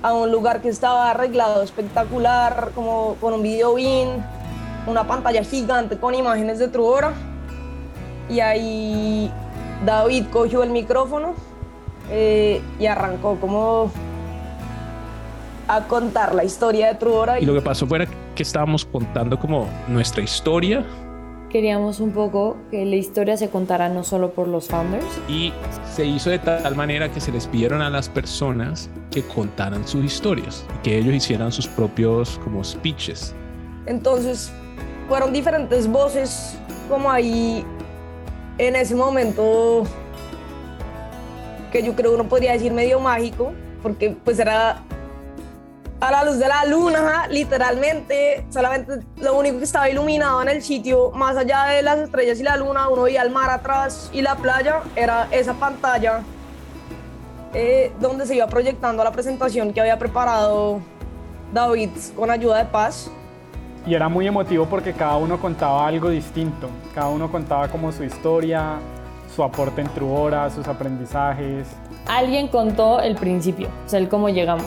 a 0.03 0.15
un 0.15 0.31
lugar 0.31 0.63
que 0.63 0.69
estaba 0.69 1.11
arreglado 1.11 1.63
espectacular, 1.63 2.71
como 2.75 3.17
con 3.21 3.35
un 3.35 3.43
video 3.43 3.75
bin, 3.75 4.09
una 4.87 5.07
pantalla 5.07 5.45
gigante 5.45 5.99
con 5.99 6.15
imágenes 6.15 6.59
de 6.59 6.69
Trudora. 6.69 7.13
Y 8.29 8.41
ahí 8.41 9.31
David 9.85 10.27
cogió 10.31 10.63
el 10.63 10.71
micrófono 10.71 11.35
eh, 12.11 12.63
y 12.79 12.87
arrancó 12.87 13.37
como 13.41 13.91
a 15.69 15.83
contar 15.87 16.35
la 16.35 16.45
historia 16.45 16.89
de 16.89 16.95
Trudora. 16.95 17.41
Y 17.41 17.47
lo 17.47 17.55
que 17.55 17.61
pasó 17.61 17.87
fue 17.87 18.09
que 18.35 18.43
estábamos 18.43 18.85
contando 18.85 19.39
como 19.39 19.69
nuestra 19.89 20.23
historia 20.23 20.85
Queríamos 21.51 21.99
un 21.99 22.13
poco 22.13 22.57
que 22.71 22.85
la 22.87 22.95
historia 22.95 23.37
se 23.37 23.51
contara 23.51 23.89
no 23.89 24.05
solo 24.05 24.31
por 24.31 24.47
los 24.47 24.69
founders. 24.69 25.05
y 25.29 25.53
se 25.97 26.05
hizo 26.05 26.31
de 26.31 26.39
tal 26.39 26.77
manera 26.77 27.11
que 27.11 27.21
se 27.21 27.33
les 27.33 27.49
pidieron 27.49 27.83
a 27.83 27.91
las 27.91 28.09
personas 28.09 28.89
que 29.11 29.23
contaran 29.23 29.85
sus 29.87 30.05
historias, 30.05 30.65
que 30.85 30.97
ellos 30.97 31.13
hicieran 31.13 31.51
sus 31.51 31.67
propios 31.67 32.39
como 32.45 32.63
speeches. 32.63 33.35
Entonces 33.87 34.53
fueron 35.09 35.33
diferentes 35.33 35.89
voces 35.89 36.57
como 36.89 37.11
ahí 37.11 37.65
en 38.59 38.77
ese 38.77 38.95
momento 38.95 39.83
que 41.73 41.83
yo 41.83 41.97
creo 41.97 42.15
uno 42.15 42.29
podría 42.29 42.53
decir 42.53 42.73
medio 42.73 43.01
mágico, 43.01 43.53
porque 43.83 44.17
pues 44.25 44.39
era 44.39 44.83
a 46.01 46.11
la 46.11 46.25
luz 46.25 46.39
de 46.39 46.49
la 46.49 46.65
luna, 46.65 47.27
literalmente, 47.29 48.47
solamente 48.51 49.01
lo 49.19 49.39
único 49.39 49.59
que 49.59 49.65
estaba 49.65 49.89
iluminado 49.91 50.41
en 50.43 50.49
el 50.49 50.63
sitio, 50.63 51.11
más 51.11 51.37
allá 51.37 51.65
de 51.67 51.83
las 51.83 51.99
estrellas 51.99 52.41
y 52.41 52.43
la 52.43 52.57
luna, 52.57 52.89
uno 52.89 53.03
veía 53.03 53.23
el 53.23 53.31
mar 53.31 53.51
atrás 53.51 54.11
y 54.13 54.23
la 54.23 54.37
playa, 54.37 54.81
era 54.97 55.29
esa 55.31 55.55
pantalla 55.55 56.23
eh, 57.53 57.93
donde 58.01 58.27
se 58.27 58.37
iba 58.37 58.47
proyectando 58.47 59.05
la 59.05 59.13
presentación 59.13 59.73
que 59.73 59.81
había 59.81 59.99
preparado 59.99 60.81
David 61.53 61.91
con 62.17 62.31
ayuda 62.31 62.59
de 62.59 62.65
Paz. 62.65 63.11
Y 63.87 63.95
era 63.95 64.09
muy 64.09 64.27
emotivo 64.27 64.67
porque 64.67 64.93
cada 64.93 65.17
uno 65.17 65.41
contaba 65.41 65.87
algo 65.87 66.11
distinto. 66.11 66.69
Cada 66.95 67.09
uno 67.09 67.31
contaba 67.31 67.69
como 67.69 67.93
su 67.93 68.05
historia, 68.05 68.79
su 69.35 69.43
aporte 69.43 69.81
en 69.81 69.89
Truora, 69.89 70.49
sus 70.51 70.67
aprendizajes. 70.69 71.67
Alguien 72.07 72.49
contó 72.49 73.01
el 73.01 73.17
principio, 73.17 73.69
o 73.87 73.89
sea, 73.89 73.99
el 73.99 74.09
cómo 74.09 74.29
llegamos. 74.29 74.67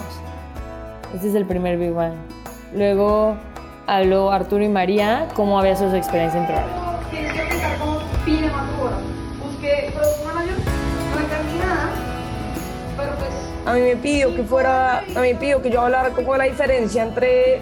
Este 1.14 1.28
es 1.28 1.34
el 1.36 1.46
primer 1.46 1.78
Big 1.78 1.92
Bang. 1.92 2.14
Luego 2.74 3.36
habló 3.86 4.32
Arturo 4.32 4.64
y 4.64 4.68
María 4.68 5.28
cómo 5.34 5.60
había 5.60 5.76
sido 5.76 5.90
su 5.90 5.96
experiencia 5.96 6.40
en 6.40 6.46
pero 12.96 13.12
pues... 13.14 13.30
A 13.64 13.74
mí 13.74 13.80
me 13.80 13.94
pidió 13.94 14.34
que 14.34 14.42
fuera, 14.42 14.98
a 14.98 15.20
mí 15.20 15.32
me 15.32 15.34
pidió 15.36 15.62
que 15.62 15.70
yo 15.70 15.82
hablara 15.82 16.10
como 16.10 16.32
de 16.32 16.38
la 16.38 16.44
diferencia 16.46 17.04
entre 17.04 17.60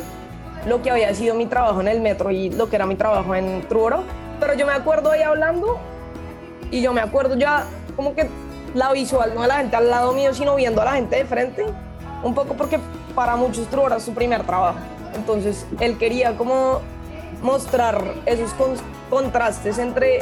lo 0.66 0.80
que 0.80 0.90
había 0.90 1.14
sido 1.14 1.34
mi 1.34 1.44
trabajo 1.44 1.82
en 1.82 1.88
el 1.88 2.00
metro 2.00 2.30
y 2.30 2.48
lo 2.48 2.70
que 2.70 2.76
era 2.76 2.86
mi 2.86 2.94
trabajo 2.94 3.34
en 3.34 3.68
Truoro. 3.68 4.02
Pero 4.40 4.54
yo 4.54 4.66
me 4.66 4.72
acuerdo 4.72 5.10
ahí 5.10 5.20
hablando 5.20 5.78
y 6.70 6.80
yo 6.80 6.94
me 6.94 7.02
acuerdo 7.02 7.36
ya 7.36 7.66
como 7.96 8.14
que 8.14 8.30
la 8.72 8.92
visual, 8.92 9.32
no 9.34 9.42
de 9.42 9.48
la 9.48 9.56
gente 9.56 9.76
al 9.76 9.90
lado 9.90 10.14
mío, 10.14 10.32
sino 10.32 10.54
viendo 10.56 10.80
a 10.80 10.86
la 10.86 10.92
gente 10.92 11.16
de 11.16 11.26
frente, 11.26 11.66
un 12.22 12.34
poco 12.34 12.54
porque 12.54 12.78
para 13.14 13.36
muchos 13.36 13.66
Truora 13.68 13.96
es 13.96 14.02
su 14.02 14.12
primer 14.14 14.42
trabajo. 14.44 14.78
Entonces 15.14 15.66
él 15.80 15.98
quería 15.98 16.36
como 16.36 16.80
mostrar 17.42 18.02
esos 18.26 18.52
con- 18.54 18.74
contrastes 19.10 19.78
entre 19.78 20.20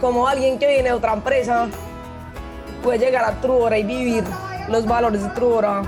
cómo 0.00 0.26
alguien 0.28 0.58
que 0.58 0.66
viene 0.66 0.84
de 0.90 0.92
otra 0.92 1.12
empresa 1.14 1.68
puede 2.82 2.98
llegar 2.98 3.24
a 3.24 3.40
Truora 3.40 3.78
y 3.78 3.84
vivir 3.84 4.24
los 4.68 4.86
valores 4.86 5.22
de 5.22 5.28
Truora 5.30 5.82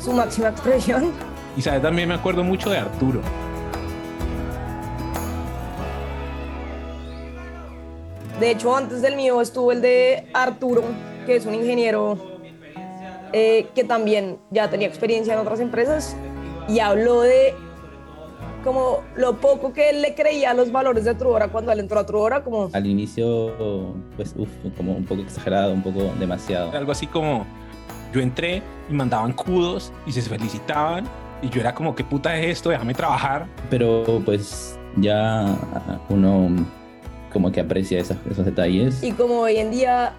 su 0.00 0.12
máxima 0.12 0.48
expresión. 0.48 1.12
Y 1.56 1.62
sabes, 1.62 1.82
también 1.82 2.08
me 2.08 2.14
acuerdo 2.14 2.42
mucho 2.42 2.70
de 2.70 2.78
Arturo. 2.78 3.20
De 8.40 8.50
hecho, 8.50 8.76
antes 8.76 9.00
del 9.02 9.16
mío 9.16 9.40
estuvo 9.40 9.70
el 9.70 9.80
de 9.80 10.26
Arturo, 10.34 10.82
que 11.24 11.36
es 11.36 11.46
un 11.46 11.54
ingeniero 11.54 12.18
eh, 13.36 13.66
que 13.74 13.82
también 13.82 14.38
ya 14.52 14.70
tenía 14.70 14.86
experiencia 14.86 15.34
en 15.34 15.40
otras 15.40 15.58
empresas 15.58 16.14
y 16.68 16.78
habló 16.78 17.20
de 17.22 17.52
como 18.62 19.00
lo 19.16 19.36
poco 19.40 19.72
que 19.72 19.90
él 19.90 20.00
le 20.02 20.14
creía 20.14 20.52
a 20.52 20.54
los 20.54 20.70
valores 20.72 21.04
de 21.04 21.14
Truora 21.14 21.48
cuando 21.48 21.72
él 21.72 21.80
entró 21.80 21.98
a 21.98 22.06
Truora, 22.06 22.42
como 22.44 22.70
Al 22.72 22.86
inicio, 22.86 23.94
pues, 24.16 24.34
uf, 24.38 24.48
como 24.76 24.92
un 24.94 25.04
poco 25.04 25.20
exagerado, 25.20 25.72
un 25.74 25.82
poco 25.82 26.04
demasiado. 26.18 26.70
Algo 26.72 26.92
así 26.92 27.06
como 27.08 27.44
yo 28.12 28.20
entré 28.20 28.62
y 28.88 28.92
mandaban 28.94 29.32
kudos 29.32 29.92
y 30.06 30.12
se 30.12 30.22
felicitaban 30.22 31.04
y 31.42 31.48
yo 31.50 31.60
era 31.60 31.74
como, 31.74 31.94
¿qué 31.94 32.04
puta 32.04 32.38
es 32.38 32.46
esto? 32.58 32.70
Déjame 32.70 32.94
trabajar. 32.94 33.46
Pero 33.68 34.22
pues 34.24 34.78
ya 34.96 35.44
uno 36.08 36.48
como 37.32 37.50
que 37.50 37.60
aprecia 37.60 37.98
esas- 37.98 38.16
esos 38.30 38.44
detalles. 38.46 39.02
y 39.02 39.10
como 39.12 39.40
hoy 39.40 39.56
en 39.56 39.72
día 39.72 40.12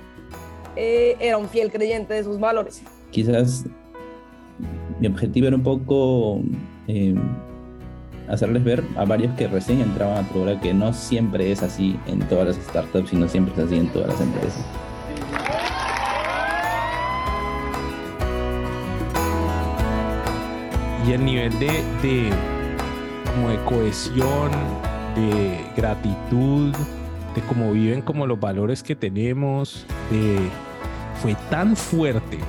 eh, 0.76 1.16
era 1.22 1.38
un 1.38 1.48
fiel 1.48 1.72
creyente 1.72 2.14
de 2.14 2.24
sus 2.26 2.38
valores. 2.40 2.84
Quizás 3.16 3.64
mi 5.00 5.08
objetivo 5.08 5.48
era 5.48 5.56
un 5.56 5.64
poco 5.64 6.42
eh, 6.90 7.16
hacerles 8.28 8.62
ver 8.66 8.84
a 8.98 9.06
varios 9.06 9.34
que 9.36 9.48
recién 9.48 9.80
entraban 9.80 10.26
a 10.26 10.28
Trubora 10.28 10.60
que 10.60 10.74
no 10.74 10.92
siempre 10.92 11.50
es 11.50 11.64
así 11.64 11.98
en 12.08 12.20
todas 12.28 12.48
las 12.48 12.58
startups 12.58 13.14
y 13.14 13.16
no 13.16 13.30
siempre 13.30 13.54
es 13.54 13.60
así 13.68 13.78
en 13.78 13.88
todas 13.88 14.10
las 14.10 14.20
empresas. 14.20 14.66
Y 21.08 21.14
el 21.14 21.24
nivel 21.24 21.58
de, 21.58 21.68
de 22.04 22.30
como 23.34 23.48
de 23.48 23.64
cohesión, 23.64 24.52
de 25.16 25.58
gratitud, 25.78 26.74
de 27.34 27.42
cómo 27.48 27.72
viven 27.72 28.02
como 28.02 28.28
los 28.28 28.38
valores 28.42 28.84
que 28.84 28.94
tenemos, 28.94 29.86
de, 30.12 30.38
fue 31.22 31.34
tan 31.50 31.78
fuerte. 31.78 32.40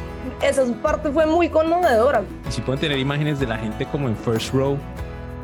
Esa 0.42 0.64
parte 0.82 1.10
fue 1.10 1.26
muy 1.26 1.48
conmovedora. 1.48 2.22
Y 2.48 2.52
si 2.52 2.60
pueden 2.60 2.80
tener 2.80 2.98
imágenes 2.98 3.40
de 3.40 3.46
la 3.46 3.56
gente 3.56 3.86
como 3.86 4.08
en 4.08 4.16
First 4.16 4.52
Row, 4.52 4.76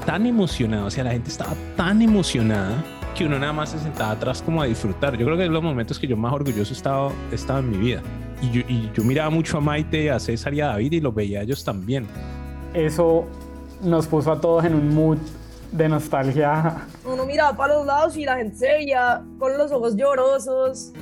tan 0.04 0.26
emocionada, 0.26 0.84
o 0.84 0.90
sea, 0.90 1.04
la 1.04 1.12
gente 1.12 1.30
estaba 1.30 1.52
tan 1.76 2.02
emocionada 2.02 2.84
que 3.14 3.26
uno 3.26 3.38
nada 3.38 3.52
más 3.52 3.70
se 3.70 3.78
sentaba 3.78 4.12
atrás 4.12 4.42
como 4.42 4.62
a 4.62 4.66
disfrutar. 4.66 5.16
Yo 5.16 5.24
creo 5.26 5.36
que 5.36 5.44
es 5.44 5.50
los 5.50 5.62
momentos 5.62 5.98
que 5.98 6.06
yo 6.06 6.16
más 6.16 6.32
orgulloso 6.32 6.72
he 6.72 6.76
estado, 6.76 7.12
he 7.30 7.34
estado 7.34 7.60
en 7.60 7.70
mi 7.70 7.78
vida. 7.78 8.02
Y 8.40 8.50
yo, 8.50 8.60
y 8.68 8.90
yo 8.94 9.04
miraba 9.04 9.30
mucho 9.30 9.58
a 9.58 9.60
Maite, 9.60 10.10
a 10.10 10.18
César 10.18 10.52
y 10.54 10.60
a 10.60 10.68
David 10.68 10.92
y 10.92 11.00
los 11.00 11.14
veía 11.14 11.40
a 11.40 11.42
ellos 11.42 11.64
también. 11.64 12.06
Eso 12.74 13.26
nos 13.82 14.06
puso 14.06 14.32
a 14.32 14.40
todos 14.40 14.64
en 14.64 14.74
un 14.74 14.94
mood 14.94 15.18
de 15.70 15.88
nostalgia. 15.88 16.86
Uno 17.04 17.24
miraba 17.24 17.56
para 17.56 17.74
los 17.74 17.86
lados 17.86 18.16
y 18.16 18.24
la 18.24 18.36
gente 18.36 18.56
se 18.56 18.66
veía 18.66 19.22
con 19.38 19.56
los 19.56 19.70
ojos 19.72 19.96
llorosos, 19.96 20.92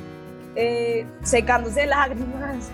eh, 0.55 1.07
secándose 1.22 1.87
lágrimas. 1.87 2.70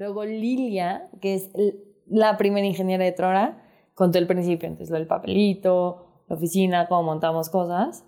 Luego 0.00 0.24
Lilia, 0.24 1.10
que 1.20 1.34
es 1.34 1.50
la 2.06 2.38
primera 2.38 2.66
ingeniera 2.66 3.04
de 3.04 3.12
Trora, 3.12 3.62
contó 3.92 4.16
el 4.16 4.26
principio, 4.26 4.66
entonces 4.66 4.88
lo 4.88 4.96
del 4.96 5.06
papelito, 5.06 6.22
la 6.26 6.36
oficina, 6.36 6.88
cómo 6.88 7.02
montamos 7.02 7.50
cosas. 7.50 8.02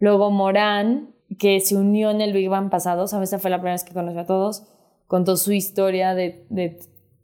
Luego 0.00 0.30
Morán, 0.30 1.14
que 1.38 1.60
se 1.60 1.76
unió 1.76 2.10
en 2.10 2.20
el 2.20 2.34
Big 2.34 2.50
Bang 2.50 2.68
pasado, 2.68 3.06
¿sabes? 3.06 3.30
Esa 3.30 3.38
fue 3.38 3.48
la 3.48 3.56
primera 3.56 3.72
vez 3.72 3.84
que 3.84 3.94
conoció 3.94 4.20
a 4.20 4.26
todos, 4.26 4.68
contó 5.06 5.38
su 5.38 5.52
historia 5.52 6.14
de, 6.14 6.44
de 6.50 6.78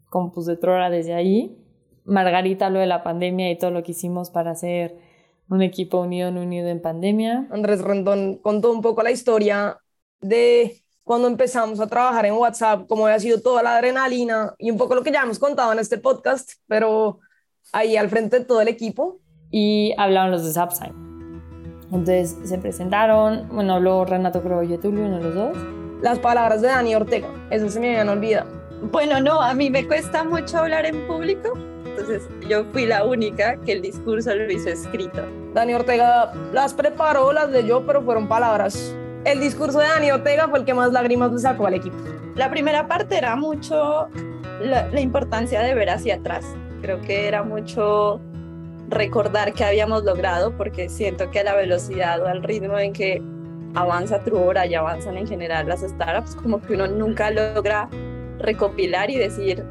Compus 0.08 0.46
de 0.46 0.56
Trora 0.56 0.88
desde 0.88 1.12
ahí. 1.12 1.62
Margarita 2.06 2.68
habló 2.68 2.78
de 2.78 2.86
la 2.86 3.02
pandemia 3.02 3.50
y 3.50 3.58
todo 3.58 3.70
lo 3.70 3.82
que 3.82 3.92
hicimos 3.92 4.30
para 4.30 4.52
hacer 4.52 4.96
un 5.50 5.60
equipo 5.60 6.00
unido, 6.00 6.30
unido 6.30 6.68
en 6.68 6.80
pandemia. 6.80 7.48
Andrés 7.50 7.82
Rendón 7.82 8.38
contó 8.38 8.72
un 8.72 8.80
poco 8.80 9.02
la 9.02 9.10
historia 9.10 9.76
de 10.22 10.83
cuando 11.04 11.28
empezamos 11.28 11.80
a 11.80 11.86
trabajar 11.86 12.24
en 12.24 12.34
WhatsApp, 12.34 12.86
cómo 12.88 13.06
había 13.06 13.20
sido 13.20 13.40
toda 13.40 13.62
la 13.62 13.76
adrenalina 13.76 14.54
y 14.58 14.70
un 14.70 14.78
poco 14.78 14.94
lo 14.94 15.02
que 15.02 15.12
ya 15.12 15.22
hemos 15.22 15.38
contado 15.38 15.72
en 15.72 15.78
este 15.78 15.98
podcast, 15.98 16.54
pero 16.66 17.20
ahí 17.72 17.96
al 17.96 18.08
frente 18.08 18.40
de 18.40 18.44
todo 18.46 18.62
el 18.62 18.68
equipo. 18.68 19.20
Y 19.50 19.94
hablaron 19.98 20.32
los 20.32 20.44
de 20.44 20.52
Zapsign. 20.52 20.92
Entonces 21.84 22.36
se 22.44 22.58
presentaron, 22.58 23.48
bueno, 23.52 23.74
habló 23.74 24.04
Renato 24.04 24.42
creo 24.42 24.62
yo, 24.62 24.80
Tulio, 24.80 25.04
uno 25.04 25.18
de 25.18 25.24
los 25.24 25.34
dos. 25.34 25.56
Las 26.00 26.18
palabras 26.18 26.62
de 26.62 26.68
Dani 26.68 26.94
Ortega, 26.94 27.28
eso 27.50 27.68
se 27.68 27.78
me 27.78 27.90
habían 27.90 28.08
olvidado. 28.08 28.50
Bueno, 28.90 29.20
no, 29.20 29.40
a 29.40 29.54
mí 29.54 29.70
me 29.70 29.86
cuesta 29.86 30.24
mucho 30.24 30.58
hablar 30.58 30.86
en 30.86 31.06
público, 31.06 31.52
entonces 31.84 32.22
yo 32.48 32.64
fui 32.72 32.86
la 32.86 33.04
única 33.04 33.56
que 33.60 33.72
el 33.72 33.82
discurso 33.82 34.34
lo 34.34 34.50
hizo 34.50 34.70
escrito. 34.70 35.22
Dani 35.52 35.74
Ortega 35.74 36.32
las 36.52 36.74
preparó, 36.74 37.32
las 37.32 37.50
leyó, 37.50 37.86
pero 37.86 38.02
fueron 38.02 38.26
palabras. 38.26 38.94
El 39.24 39.40
discurso 39.40 39.78
de 39.78 39.86
Dani 39.86 40.10
Ortega 40.10 40.48
fue 40.48 40.58
el 40.58 40.64
que 40.66 40.74
más 40.74 40.92
lágrimas 40.92 41.32
le 41.32 41.38
sacó 41.38 41.66
al 41.66 41.74
equipo. 41.74 41.96
La 42.34 42.50
primera 42.50 42.86
parte 42.86 43.16
era 43.16 43.36
mucho 43.36 44.08
la, 44.60 45.00
importancia 45.00 45.62
de 45.62 45.74
ver 45.74 45.88
hacia 45.88 46.16
atrás. 46.16 46.44
Creo 46.82 47.00
que 47.00 47.26
era 47.26 47.42
mucho 47.42 48.20
recordar 48.90 49.54
qué 49.54 49.64
habíamos 49.64 50.04
logrado, 50.04 50.54
porque 50.58 50.90
siento 50.90 51.30
que 51.30 51.40
a 51.40 51.44
la 51.44 51.54
velocidad 51.54 52.20
o 52.20 52.26
al 52.26 52.42
ritmo 52.42 52.78
en 52.78 52.92
que 52.92 53.22
avanza 53.74 54.22
Truora 54.22 54.66
y 54.66 54.74
avanzan 54.74 55.16
en 55.16 55.26
general 55.26 55.68
las 55.68 55.80
startups, 55.80 56.36
como 56.36 56.60
que 56.60 56.74
uno 56.74 56.86
nunca 56.86 57.30
logra 57.30 57.88
recopilar 58.38 59.10
y 59.10 59.16
decir, 59.16 59.64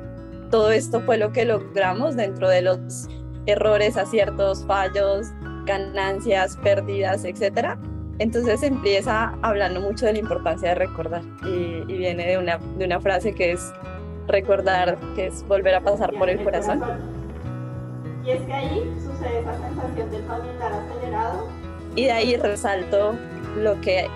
todo 0.49 0.71
esto 0.71 0.99
fue 1.01 1.17
lo 1.17 1.31
que 1.31 1.45
logramos 1.45 2.15
dentro 2.15 2.49
de 2.49 2.63
los 2.63 3.07
errores, 3.45 3.97
aciertos, 3.97 4.65
fallos, 4.65 5.27
ganancias, 5.65 6.57
pérdidas, 6.57 7.23
etcétera. 7.23 7.77
Entonces 8.19 8.61
empieza 8.63 9.33
hablando 9.41 9.81
mucho 9.81 10.05
de 10.05 10.13
la 10.13 10.19
importancia 10.19 10.69
de 10.69 10.75
recordar 10.75 11.23
y, 11.43 11.83
y 11.87 11.97
viene 11.97 12.27
de 12.27 12.37
una, 12.37 12.59
de 12.77 12.85
una 12.85 12.99
frase 12.99 13.33
que 13.33 13.53
es 13.53 13.73
recordar, 14.27 14.97
que 15.15 15.27
es 15.27 15.45
volver 15.47 15.75
a 15.75 15.81
pasar 15.81 16.13
por 16.13 16.29
el 16.29 16.43
corazón. 16.43 16.81
Y 18.25 18.31
es 18.31 18.41
que 18.43 18.53
ahí 18.53 18.93
sucede 19.03 19.39
esa 19.39 19.53
sensación 19.59 20.11
del 20.11 20.23
familiar 20.23 20.73
acelerado. 20.73 21.47
Y 21.95 22.05
de 22.05 22.11
ahí 22.11 22.35
resalto 22.37 23.15
lo 23.57 23.79
que 23.81 24.07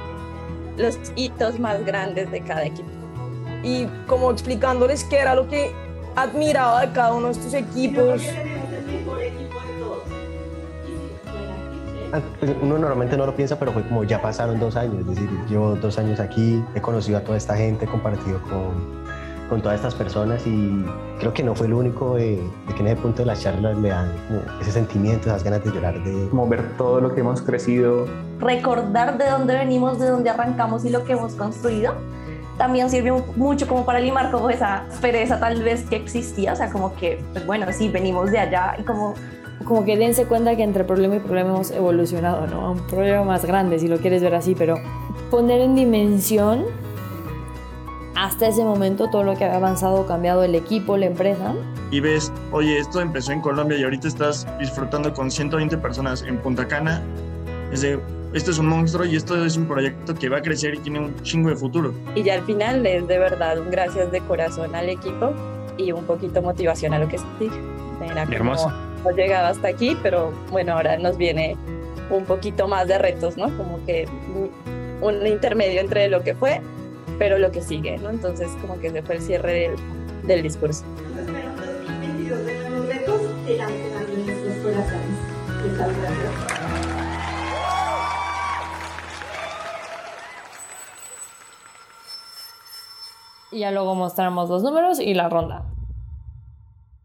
los 0.78 0.98
hitos 1.16 1.60
más 1.60 1.84
grandes 1.86 2.32
de 2.32 2.42
cada 2.42 2.66
equipo. 2.66 2.90
Y 3.64 3.88
como 4.08 4.32
explicándoles 4.32 5.04
qué 5.06 5.18
era 5.20 5.36
lo 5.36 5.48
que 5.48 5.72
admiraba 6.16 6.86
de 6.86 6.94
cada 6.94 7.14
uno 7.14 7.28
de 7.28 7.34
estos 7.34 7.54
equipos. 7.54 8.22
Uno 12.62 12.78
normalmente 12.78 13.18
no 13.18 13.26
lo 13.26 13.36
piensa, 13.36 13.58
pero 13.60 13.72
fue 13.72 13.84
como 13.84 14.04
ya 14.04 14.22
pasaron 14.22 14.60
dos 14.60 14.76
años, 14.76 15.02
es 15.02 15.08
decir, 15.08 15.30
llevo 15.50 15.76
dos 15.76 15.98
años 15.98 16.20
aquí, 16.20 16.64
he 16.76 16.82
conocido 16.82 17.18
a 17.18 17.22
toda 17.22 17.38
esta 17.38 17.56
gente, 17.56 17.86
he 17.86 17.88
compartido 17.88 18.42
con, 18.44 18.98
con 19.50 19.62
todas 19.62 19.76
estas 19.76 19.96
personas 19.96 20.46
y 20.46 20.86
creo 21.20 21.34
que 21.34 21.44
no 21.44 21.56
fue 21.56 21.68
el 21.68 21.74
único 21.74 22.16
de, 22.16 22.42
de 22.68 22.74
que 22.74 22.82
en 22.82 22.88
ese 22.88 22.96
punto 22.98 23.20
de 23.20 23.26
las 23.26 23.42
charlas 23.42 23.78
le 23.78 23.90
dan 23.90 24.12
como 24.28 24.42
ese 24.62 24.72
sentimiento, 24.72 25.30
esas 25.30 25.44
ganas 25.44 25.64
de 25.64 25.72
llorar, 25.72 26.04
de 26.04 26.30
Como 26.30 26.48
ver 26.48 26.78
todo 26.78 27.02
lo 27.02 27.14
que 27.14 27.22
hemos 27.22 27.42
crecido. 27.42 28.06
recordar 28.40 29.18
de 29.18 29.30
dónde 29.30 29.56
venimos, 29.56 30.00
de 30.00 30.08
dónde 30.10 30.30
arrancamos 30.30 30.86
y 30.86 30.90
lo 30.90 31.04
que 31.04 31.14
hemos 31.14 31.34
construido, 31.34 31.94
también 32.58 32.90
sirve 32.90 33.12
mucho 33.36 33.68
como 33.68 33.86
para 33.86 34.00
limar 34.00 34.32
como 34.32 34.50
esa 34.50 34.86
pereza 35.00 35.40
tal 35.40 35.62
vez 35.62 35.84
que 35.90 35.96
existía, 35.96 36.54
o 36.54 36.56
sea, 36.56 36.72
como 36.72 36.96
que, 36.96 37.24
pues 37.34 37.46
bueno, 37.46 37.68
sí, 37.72 37.90
venimos 37.90 38.32
de 38.32 38.40
allá 38.40 38.76
y 38.80 38.84
como... 38.84 39.14
Como 39.64 39.84
que 39.86 39.98
dense 39.98 40.26
cuenta 40.26 40.56
que 40.56 40.64
entre 40.64 40.84
problema 40.84 41.16
y 41.16 41.20
problema 41.20 41.50
hemos 41.50 41.72
evolucionado, 41.72 42.48
¿no? 42.48 42.68
A 42.68 42.72
un 42.72 42.88
problema 42.88 43.24
más 43.24 43.44
grande, 43.46 43.80
si 43.80 43.88
lo 43.88 43.98
quieres 43.98 44.22
ver 44.22 44.36
así, 44.36 44.56
pero 44.56 44.76
poner 45.30 45.62
en 45.62 45.76
dimensión 45.76 46.66
hasta 48.16 48.48
ese 48.48 48.64
momento 48.64 49.10
todo 49.10 49.24
lo 49.24 49.36
que 49.36 49.46
había 49.46 49.58
avanzado, 49.58 50.06
cambiado 50.08 50.44
el 50.44 50.56
equipo, 50.56 50.98
la 50.98 51.06
empresa. 51.08 51.54
y 51.92 52.00
ves, 52.00 52.32
oye, 52.52 52.80
esto 52.80 53.00
empezó 53.00 53.32
en 53.32 53.42
Colombia 53.42 53.78
y 53.78 53.84
ahorita 53.84 54.08
estás 54.08 54.46
disfrutando 54.60 55.14
con 55.14 55.32
120 55.32 55.78
personas 55.78 56.22
en 56.24 56.38
Punta 56.38 56.68
Cana, 56.68 57.02
es 57.72 57.82
de, 57.82 58.00
esto 58.34 58.52
es 58.52 58.60
un 58.60 58.68
monstruo 58.68 59.06
y 59.06 59.16
esto 59.16 59.46
es 59.46 59.56
un 59.56 59.68
proyecto 59.68 60.14
que 60.14 60.30
va 60.30 60.38
a 60.38 60.42
crecer 60.42 60.76
y 60.76 60.80
tiene 60.80 61.00
un 61.00 61.16
chingo 61.22 61.50
de 61.50 61.56
futuro. 61.56 61.94
Y 62.16 62.24
ya 62.24 62.34
al 62.36 62.44
final 62.44 62.86
es 62.86 63.08
de 63.08 63.20
verdad 63.20 63.60
un 63.60 63.70
gracias 63.70 64.12
de 64.12 64.20
corazón 64.22 64.76
al 64.76 64.90
equipo 64.90 65.32
y 65.78 65.92
un 65.92 66.04
poquito 66.04 66.42
motivación 66.42 66.94
a 66.94 67.00
lo 67.00 67.08
que 67.08 67.18
sigue. 67.18 67.52
Hermoso. 68.32 68.72
Hemos 69.00 69.16
llegado 69.16 69.48
hasta 69.48 69.70
aquí, 69.70 69.98
pero 70.02 70.32
bueno, 70.52 70.74
ahora 70.74 70.98
nos 70.98 71.18
viene 71.18 71.56
un 72.10 72.26
poquito 72.26 72.68
más 72.68 72.88
de 72.88 72.98
retos, 72.98 73.38
¿no? 73.38 73.46
Como 73.58 73.84
que 73.86 74.08
un 75.02 75.28
intermedio 75.28 75.82
entre 75.82 76.08
lo 76.08 76.24
que 76.24 76.34
fue, 76.34 76.62
pero 77.20 77.38
lo 77.38 77.52
que 77.52 77.62
sigue, 77.62 77.98
¿no? 77.98 78.10
Entonces 78.10 78.50
como 78.62 78.80
que 78.80 78.88
ese 78.88 79.02
fue 79.02 79.16
el 79.16 79.22
cierre 79.22 79.54
del, 79.54 79.76
del 80.28 80.44
discurso. 80.44 80.86
Espero 81.18 81.50
2022 81.56 82.46
de 82.46 82.70
nuevos 82.70 82.88
retos 82.88 83.22
que 83.46 83.58
lancen 83.58 83.94
a 83.96 84.02
nuestros 84.02 84.56
corazones. 84.64 85.38
Muchas 85.64 85.98
gracias. 86.02 86.58
Y 93.50 93.60
ya 93.60 93.72
luego 93.72 93.96
mostramos 93.96 94.50
los 94.50 94.62
números 94.62 95.00
y 95.00 95.14
la 95.14 95.30
ronda. 95.30 95.66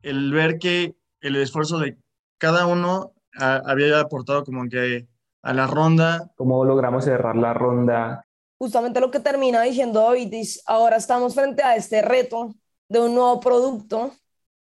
El 0.03 0.33
ver 0.33 0.59
que 0.59 0.97
el 1.23 1.37
esfuerzo 1.37 1.79
de 1.79 1.97
cada 2.39 2.67
uno 2.67 3.15
ah, 3.39 3.63
había 3.65 3.99
aportado 4.01 4.45
como 4.45 4.69
que 4.69 5.07
a 5.43 5.55
la 5.55 5.67
ronda. 5.67 6.31
Cómo 6.37 6.65
logramos 6.65 7.05
cerrar 7.05 7.37
la 7.37 7.55
ronda. 7.55 8.27
Justamente 8.59 9.01
lo 9.01 9.11
que 9.11 9.21
termina 9.21 9.63
diciendo 9.63 10.01
David 10.01 10.35
es, 10.35 10.63
ahora 10.67 10.97
estamos 10.97 11.35
frente 11.35 11.63
a 11.63 11.75
este 11.77 12.03
reto 12.03 12.55
de 12.89 13.01
un 13.01 13.15
nuevo 13.15 13.41
producto 13.41 14.13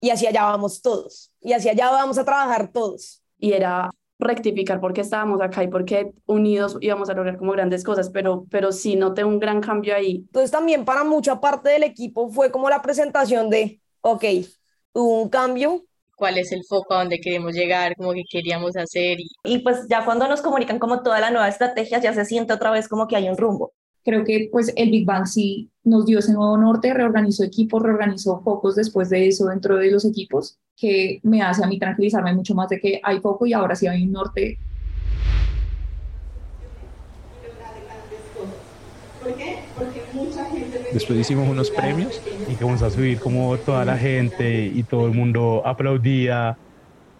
y 0.00 0.10
hacia 0.10 0.30
allá 0.30 0.44
vamos 0.44 0.80
todos. 0.80 1.32
Y 1.40 1.52
hacia 1.52 1.72
allá 1.72 1.90
vamos 1.90 2.18
a 2.18 2.24
trabajar 2.24 2.70
todos. 2.70 3.22
y 3.38 3.52
era 3.52 3.90
rectificar 4.22 4.80
por 4.80 4.92
qué 4.92 5.00
estábamos 5.00 5.40
acá 5.40 5.64
y 5.64 5.68
por 5.68 5.84
qué 5.84 6.14
unidos 6.26 6.78
íbamos 6.80 7.10
a 7.10 7.14
lograr 7.14 7.36
como 7.36 7.52
grandes 7.52 7.82
cosas, 7.82 8.08
pero, 8.10 8.46
pero 8.50 8.70
sí 8.70 8.94
noté 8.94 9.24
un 9.24 9.40
gran 9.40 9.60
cambio 9.60 9.94
ahí. 9.96 10.24
Entonces 10.26 10.50
también 10.50 10.84
para 10.84 11.02
mucha 11.04 11.40
parte 11.40 11.70
del 11.70 11.82
equipo 11.82 12.28
fue 12.28 12.52
como 12.52 12.70
la 12.70 12.82
presentación 12.82 13.50
de, 13.50 13.80
ok, 14.00 14.24
hubo 14.92 15.22
un 15.22 15.28
cambio. 15.28 15.84
Cuál 16.22 16.38
es 16.38 16.52
el 16.52 16.62
foco 16.62 16.94
a 16.94 16.98
donde 16.98 17.18
queremos 17.18 17.52
llegar, 17.52 17.96
como 17.96 18.12
que 18.12 18.22
queríamos 18.30 18.76
hacer. 18.76 19.18
Y... 19.18 19.28
Y 19.42 19.58
pues 19.58 19.88
ya 19.90 20.04
cuando 20.04 20.28
nos 20.28 20.40
comunican 20.40 20.78
como 20.78 21.02
toda 21.02 21.18
la 21.18 21.32
nueva 21.32 21.48
estrategia, 21.48 21.98
ya 21.98 22.14
se 22.14 22.24
siente 22.24 22.52
otra 22.52 22.70
vez 22.70 22.86
como 22.86 23.08
que 23.08 23.16
hay 23.16 23.28
un 23.28 23.36
rumbo. 23.36 23.72
Creo 24.04 24.22
que 24.22 24.48
pues 24.52 24.72
el 24.76 24.92
Big 24.92 25.04
Bang 25.04 25.26
sí 25.26 25.72
nos 25.82 26.06
dio 26.06 26.20
ese 26.20 26.32
nuevo 26.32 26.56
norte, 26.56 26.94
reorganizó 26.94 27.42
equipos, 27.42 27.82
reorganizó 27.82 28.40
focos 28.44 28.76
después 28.76 29.10
de 29.10 29.26
eso 29.26 29.46
dentro 29.46 29.78
de 29.78 29.90
los 29.90 30.04
equipos, 30.04 30.60
que 30.76 31.18
me 31.24 31.42
hace 31.42 31.64
a 31.64 31.66
mí 31.66 31.80
tranquilizarme 31.80 32.32
mucho 32.32 32.54
más 32.54 32.68
de 32.68 32.78
que 32.78 33.00
hay 33.02 33.18
foco 33.18 33.44
y 33.44 33.52
ahora 33.52 33.74
sí 33.74 33.88
hay 33.88 34.04
un 34.04 34.12
norte. 34.12 34.58
¿Por 39.22 39.34
qué? 39.34 39.58
Porque 39.76 40.02
mucha 40.12 40.44
gente... 40.46 40.80
Después 40.92 41.18
hicimos 41.18 41.48
unos 41.48 41.70
premios. 41.70 42.20
Y 42.48 42.54
comenzó 42.54 42.86
a 42.86 42.90
subir 42.90 43.20
como 43.20 43.56
toda 43.58 43.84
la 43.84 43.96
gente 43.96 44.66
y 44.66 44.82
todo 44.82 45.06
el 45.06 45.14
mundo 45.14 45.62
aplaudía 45.64 46.56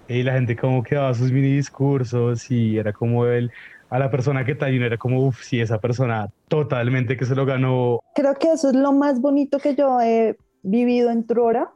y 0.09 0.23
la 0.23 0.33
gente 0.33 0.57
como 0.57 0.83
que 0.83 0.97
daba 0.97 1.15
sus 1.15 1.33
mini 1.33 1.57
discursos 1.57 2.51
y 2.51 2.77
era 2.77 2.93
como 2.93 3.25
el 3.27 3.51
a 3.89 3.99
la 3.99 4.11
persona 4.11 4.45
que 4.45 4.55
tal 4.55 4.75
y 4.75 4.83
era 4.83 4.97
como 4.97 5.27
uff 5.27 5.43
sí 5.43 5.61
esa 5.61 5.79
persona 5.79 6.31
totalmente 6.49 7.17
que 7.17 7.25
se 7.25 7.35
lo 7.35 7.45
ganó 7.45 8.01
Creo 8.15 8.35
que 8.35 8.53
eso 8.53 8.71
es 8.71 8.75
lo 8.75 8.93
más 8.93 9.21
bonito 9.21 9.59
que 9.59 9.75
yo 9.75 10.01
he 10.01 10.37
vivido 10.63 11.11
en 11.11 11.27
Trora. 11.27 11.73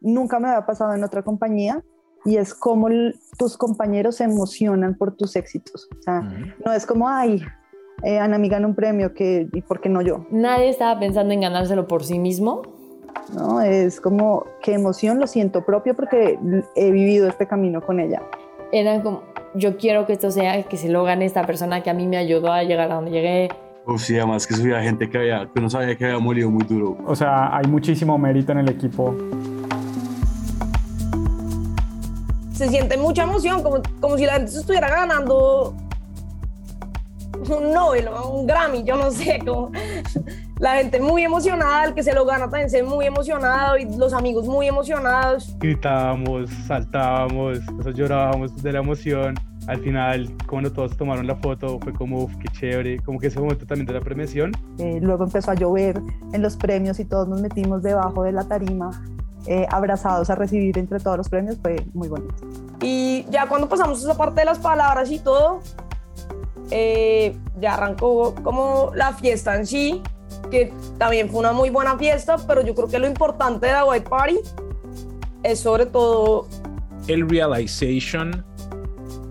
Nunca 0.00 0.38
me 0.38 0.48
había 0.48 0.66
pasado 0.66 0.94
en 0.94 1.02
otra 1.02 1.22
compañía. 1.22 1.82
Y 2.24 2.36
es 2.36 2.52
como 2.52 2.88
tus 3.38 3.56
compañeros 3.56 4.16
se 4.16 4.24
emocionan 4.24 4.94
por 4.96 5.16
tus 5.16 5.36
éxitos. 5.36 5.88
O 5.98 6.02
sea, 6.02 6.20
no 6.64 6.72
es 6.72 6.84
como, 6.84 7.08
ay, 7.08 7.42
eh, 8.02 8.18
Ana 8.18 8.38
me 8.38 8.48
ganó 8.48 8.68
un 8.68 8.74
premio, 8.74 9.12
que, 9.12 9.48
¿y 9.52 9.62
por 9.62 9.80
qué 9.80 9.88
no 9.88 10.02
yo? 10.02 10.26
Nadie 10.30 10.68
estaba 10.68 10.98
pensando 11.00 11.34
en 11.34 11.40
ganárselo 11.40 11.88
por 11.88 12.04
sí 12.04 12.18
mismo. 12.18 12.62
¿No? 13.34 13.60
Es 13.60 14.00
como, 14.00 14.44
qué 14.62 14.74
emoción, 14.74 15.18
lo 15.18 15.26
siento 15.26 15.64
propio 15.64 15.94
porque 15.94 16.38
he 16.76 16.90
vivido 16.90 17.28
este 17.28 17.46
camino 17.46 17.84
con 17.84 18.00
ella. 18.00 18.22
Eran 18.72 19.02
como, 19.02 19.22
yo 19.54 19.76
quiero 19.76 20.06
que 20.06 20.14
esto 20.14 20.30
sea, 20.30 20.62
que 20.62 20.76
se 20.76 20.88
lo 20.88 21.04
gane 21.04 21.24
esta 21.24 21.44
persona 21.44 21.82
que 21.82 21.90
a 21.90 21.94
mí 21.94 22.06
me 22.06 22.16
ayudó 22.16 22.52
a 22.52 22.62
llegar 22.62 22.90
a 22.90 22.94
donde 22.94 23.10
llegué. 23.10 23.48
Uf, 23.86 24.02
sí, 24.02 24.16
además 24.16 24.46
que 24.46 24.54
subía 24.54 24.80
gente 24.82 25.10
que, 25.10 25.18
había, 25.18 25.48
que 25.52 25.60
no 25.60 25.68
sabía 25.68 25.96
que 25.96 26.04
había 26.04 26.18
molido 26.18 26.50
muy 26.50 26.64
duro. 26.64 26.96
O 27.06 27.16
sea, 27.16 27.54
hay 27.56 27.66
muchísimo 27.66 28.16
mérito 28.16 28.52
en 28.52 28.58
el 28.58 28.68
equipo. 28.68 29.14
Se 32.52 32.68
siente 32.68 32.96
mucha 32.96 33.24
emoción, 33.24 33.62
como, 33.62 33.82
como 34.00 34.16
si 34.16 34.26
la 34.26 34.34
gente 34.34 34.52
se 34.52 34.60
estuviera 34.60 34.88
ganando 34.88 35.74
un 37.48 37.72
Nobel 37.72 38.08
o 38.08 38.30
un 38.30 38.46
Grammy, 38.46 38.84
yo 38.84 38.96
no 38.96 39.10
sé, 39.10 39.38
como 39.44 39.70
la 40.58 40.76
gente 40.76 41.00
muy 41.00 41.22
emocionada, 41.22 41.84
el 41.84 41.94
que 41.94 42.02
se 42.02 42.12
lo 42.12 42.24
gana 42.24 42.44
también 42.50 42.70
se 42.70 42.82
ve 42.82 42.88
muy 42.88 43.06
emocionado 43.06 43.76
y 43.78 43.84
los 43.96 44.12
amigos 44.12 44.46
muy 44.46 44.66
emocionados. 44.66 45.56
gritábamos 45.58 46.50
saltábamos 46.66 47.58
sea, 47.82 47.92
llorábamos 47.92 48.62
de 48.62 48.72
la 48.72 48.80
emoción 48.80 49.34
al 49.66 49.78
final 49.80 50.34
cuando 50.48 50.72
todos 50.72 50.96
tomaron 50.96 51.26
la 51.26 51.36
foto 51.36 51.78
fue 51.78 51.92
como 51.92 52.24
uff 52.24 52.34
qué 52.38 52.48
chévere 52.48 52.98
como 53.00 53.18
que 53.18 53.26
ese 53.26 53.38
momento 53.38 53.66
también 53.66 53.86
de 53.86 53.92
la 53.92 54.00
premiación 54.00 54.52
Eh, 54.78 54.98
luego 55.00 55.24
empezó 55.24 55.50
a 55.50 55.54
llover 55.54 56.00
en 56.32 56.42
los 56.42 56.56
premios 56.56 56.98
y 57.00 57.04
todos 57.04 57.28
nos 57.28 57.40
metimos 57.40 57.82
debajo 57.82 58.22
de 58.22 58.32
la 58.32 58.44
tarima, 58.44 58.90
eh, 59.46 59.66
abrazados 59.70 60.30
a 60.30 60.34
recibir 60.34 60.78
entre 60.78 60.98
todos 60.98 61.16
los 61.16 61.28
premios. 61.28 61.58
Fue 61.62 61.76
muy 61.94 62.08
bonito. 62.08 62.34
Y 62.80 63.26
ya 63.30 63.46
cuando 63.46 63.68
pasamos 63.68 64.02
esa 64.02 64.16
parte 64.16 64.40
de 64.40 64.46
las 64.46 64.58
palabras 64.58 65.10
y 65.10 65.18
todo, 65.18 65.60
eh, 66.70 67.36
ya 67.60 67.74
arrancó 67.74 68.34
como 68.42 68.92
la 68.94 69.12
fiesta 69.14 69.56
en 69.56 69.66
sí, 69.66 70.02
que 70.50 70.72
también 70.98 71.28
fue 71.30 71.40
una 71.40 71.52
muy 71.52 71.70
buena 71.70 71.96
fiesta, 71.98 72.36
pero 72.46 72.62
yo 72.62 72.74
creo 72.74 72.88
que 72.88 72.98
lo 72.98 73.06
importante 73.06 73.66
de 73.66 73.72
la 73.72 73.84
White 73.84 74.08
Party 74.08 74.38
es 75.42 75.60
sobre 75.60 75.86
todo 75.86 76.48
el 77.06 77.28
realization 77.28 78.44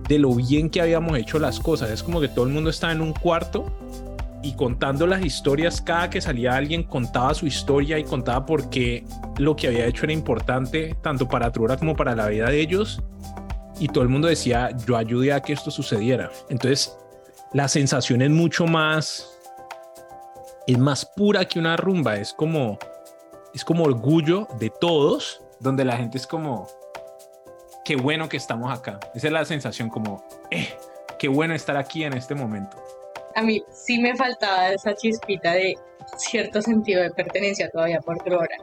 de 0.08 0.20
lo 0.20 0.34
bien 0.34 0.70
que 0.70 0.82
habíamos 0.82 1.18
hecho 1.18 1.40
las 1.40 1.60
cosas. 1.60 1.90
Es 1.90 2.02
como 2.02 2.22
que 2.22 2.28
todo 2.28 2.46
el 2.46 2.54
mundo 2.54 2.70
estaba 2.70 2.94
en 2.94 3.02
un 3.02 3.14
cuarto 3.14 3.66
y 4.42 4.54
contando 4.56 5.06
las 5.08 5.24
historias, 5.26 5.82
cada 5.82 6.10
que 6.10 6.22
salía 6.22 6.56
alguien 6.56 6.84
contaba 6.84 7.34
su 7.34 7.48
historia 7.48 8.00
y 8.00 8.04
contaba 8.04 8.46
por 8.46 8.70
qué 8.70 9.04
lo 9.38 9.56
que 9.56 9.68
había 9.68 9.86
hecho 9.86 10.06
era 10.06 10.14
importante, 10.14 10.96
tanto 11.02 11.28
para 11.28 11.52
Trura 11.52 11.78
como 11.78 11.96
para 11.96 12.16
la 12.16 12.28
vida 12.28 12.50
de 12.50 12.62
ellos. 12.62 13.02
Y 13.80 13.90
todo 13.90 14.04
el 14.04 14.10
mundo 14.10 14.28
decía, 14.28 14.76
yo 14.88 14.96
ayudé 14.96 15.34
a 15.34 15.42
que 15.42 15.54
esto 15.54 15.70
sucediera. 15.70 16.32
Entonces, 16.50 16.98
la 17.54 17.68
sensación 17.68 18.22
es 18.22 18.30
mucho 18.30 18.66
más, 18.66 19.40
es 20.68 20.78
más 20.78 21.06
pura 21.06 21.46
que 21.46 21.60
una 21.60 21.78
rumba, 21.78 22.18
es 22.18 22.34
como, 22.34 22.78
es 23.54 23.64
como 23.64 23.86
orgullo 23.86 24.48
de 24.60 24.70
todos, 24.70 25.42
donde 25.60 25.86
la 25.86 25.98
gente 25.98 26.18
es 26.18 26.28
como, 26.28 26.68
qué 27.86 27.96
bueno 27.96 28.28
que 28.28 28.38
estamos 28.38 28.78
acá. 28.78 29.00
Esa 29.16 29.28
es 29.28 29.34
la 29.34 29.46
sensación 29.46 29.90
como, 29.90 30.24
eh, 30.52 30.68
qué 31.18 31.28
bueno 31.28 31.54
estar 31.54 31.78
aquí 31.78 32.04
en 32.04 32.14
este 32.14 32.36
momento. 32.36 32.78
A 33.36 33.42
mí 33.42 33.64
sí 33.72 34.00
me 34.00 34.16
faltaba 34.16 34.72
esa 34.72 34.96
chispita 34.96 35.54
de 35.54 35.76
cierto 36.18 36.62
sentido 36.62 37.02
de 37.02 37.12
pertenencia 37.12 37.70
todavía 37.70 38.00
por 38.02 38.18
hora. 38.34 38.58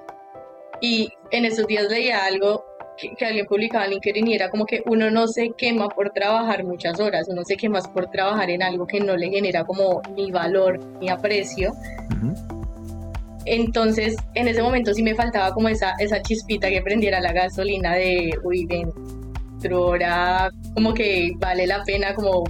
Y 0.81 1.09
en 1.31 1.45
esos 1.45 1.67
días 1.67 1.85
leía 1.85 2.25
algo 2.25 2.65
que, 2.97 3.15
que, 3.15 3.25
alguien 3.25 3.47
publicaba 3.47 3.85
en 3.85 3.93
LinkedIn 3.93 4.29
y 4.29 4.35
era 4.35 4.51
como 4.51 4.67
que 4.67 4.83
uno 4.87 5.11
no 5.11 5.27
se 5.27 5.51
quema 5.51 5.89
por 5.89 6.11
trabajar 6.11 6.65
muchas 6.65 7.01
horas, 7.01 7.27
uno 7.29 7.43
se 7.45 7.57
quema 7.57 7.81
por 7.81 8.11
trabajar 8.11 8.51
en 8.51 8.63
algo 8.63 8.87
que 8.87 9.01
no 9.01 9.17
le 9.17 9.31
genera 9.31 9.65
como 9.65 10.03
ni 10.17 10.31
valor 10.31 10.79
ni 11.01 11.09
aprecio. 11.09 11.73
Entonces, 13.47 14.17
en 14.35 14.49
ese 14.49 14.63
momento 14.63 14.95
sí 14.95 15.03
me 15.03 15.15
faltaba 15.15 15.53
como 15.53 15.69
esa, 15.69 15.93
esa 15.99 16.23
chispita 16.23 16.71
que 16.71 16.81
prendiera 16.81 17.21
la 17.21 17.33
gasolina 17.33 17.95
de, 17.95 18.33
uy, 18.43 18.65
dentro 18.65 19.05
ahora 19.73 20.51
como 20.75 20.95
que 20.95 21.33
vale 21.39 21.67
la 21.67 21.83
pena, 21.85 22.15
como 22.15 22.45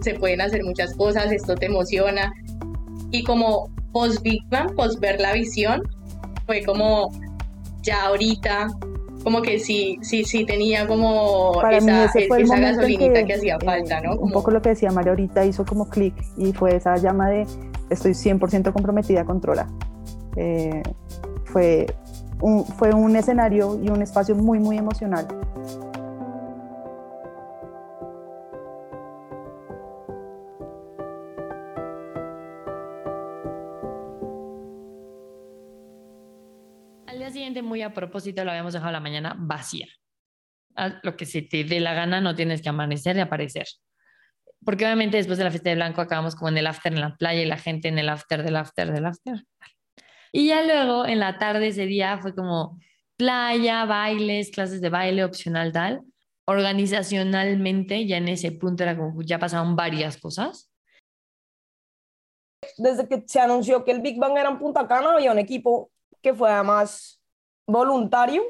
se 0.00 0.14
pueden 0.14 0.40
hacer 0.40 0.62
muchas 0.64 0.94
cosas, 0.94 1.32
esto 1.32 1.54
te 1.54 1.66
emociona. 1.66 2.32
Y 3.10 3.22
como 3.24 3.70
post 3.92 4.22
Big 4.22 4.42
Bang, 4.48 4.74
post 4.74 5.00
ver 5.00 5.20
la 5.20 5.32
visión, 5.32 5.82
fue 6.46 6.62
como 6.62 7.10
ya 7.82 8.06
ahorita, 8.06 8.68
como 9.28 9.42
que 9.42 9.58
sí, 9.58 9.98
sí, 10.00 10.24
sí 10.24 10.46
tenía 10.46 10.86
como 10.86 11.60
esa, 11.70 12.06
esa 12.06 12.58
gasolinita 12.58 13.26
que, 13.26 13.34
hacía 13.34 13.58
falta, 13.60 14.00
¿no? 14.00 14.16
Un 14.16 14.32
poco 14.32 14.50
lo 14.50 14.62
que 14.62 14.70
decía 14.70 14.90
María 14.90 15.12
ahorita 15.12 15.44
hizo 15.44 15.66
como 15.66 15.86
clic 15.86 16.14
y 16.38 16.54
fue 16.54 16.76
esa 16.76 16.96
llama 16.96 17.28
de 17.28 17.46
estoy 17.90 18.12
100% 18.12 18.72
comprometida 18.72 19.26
con 19.26 19.42
Trola. 19.42 19.68
Eh, 20.36 20.82
fue, 21.44 21.84
un, 22.40 22.64
fue 22.64 22.94
un 22.94 23.16
escenario 23.16 23.78
y 23.82 23.90
un 23.90 24.00
espacio 24.00 24.34
muy, 24.34 24.60
muy 24.60 24.78
emocional. 24.78 25.28
Muy 37.78 37.82
a 37.84 37.94
propósito, 37.94 38.44
lo 38.44 38.50
habíamos 38.50 38.72
dejado 38.72 38.90
la 38.90 39.00
mañana 39.00 39.36
vacía. 39.38 39.86
lo 41.02 41.16
que 41.16 41.26
se 41.26 41.42
te 41.42 41.64
dé 41.64 41.80
la 41.80 41.94
gana, 41.94 42.20
no 42.20 42.34
tienes 42.34 42.62
que 42.62 42.68
amanecer 42.68 43.16
y 43.16 43.20
aparecer. 43.20 43.66
Porque 44.64 44.84
obviamente 44.84 45.16
después 45.16 45.38
de 45.38 45.44
la 45.44 45.50
fiesta 45.50 45.70
de 45.70 45.76
blanco 45.76 46.00
acabamos 46.00 46.36
como 46.36 46.48
en 46.50 46.58
el 46.58 46.66
after 46.66 46.92
en 46.92 47.00
la 47.00 47.16
playa 47.16 47.42
y 47.42 47.46
la 47.46 47.56
gente 47.56 47.88
en 47.88 47.98
el 47.98 48.08
after 48.08 48.42
del 48.42 48.56
after 48.56 48.92
del 48.92 49.06
after. 49.06 49.44
Y 50.32 50.48
ya 50.48 50.62
luego 50.62 51.06
en 51.06 51.20
la 51.20 51.38
tarde 51.38 51.68
ese 51.68 51.86
día 51.86 52.18
fue 52.18 52.34
como 52.34 52.78
playa, 53.16 53.84
bailes, 53.86 54.50
clases 54.50 54.80
de 54.80 54.88
baile 54.88 55.24
opcional 55.24 55.72
tal. 55.72 56.02
Organizacionalmente 56.46 58.06
ya 58.06 58.16
en 58.18 58.28
ese 58.28 58.52
punto 58.52 58.82
era 58.82 58.96
como 58.96 59.22
ya 59.22 59.38
pasaron 59.38 59.74
varias 59.74 60.16
cosas. 60.16 60.70
Desde 62.76 63.08
que 63.08 63.24
se 63.26 63.40
anunció 63.40 63.84
que 63.84 63.92
el 63.92 64.00
Big 64.00 64.18
Bang 64.18 64.36
era 64.36 64.48
en 64.48 64.58
Punta 64.58 64.86
Cana, 64.86 65.12
había 65.12 65.32
un 65.32 65.38
equipo 65.38 65.90
que 66.22 66.34
fue 66.34 66.50
además 66.50 67.17
voluntario 67.68 68.42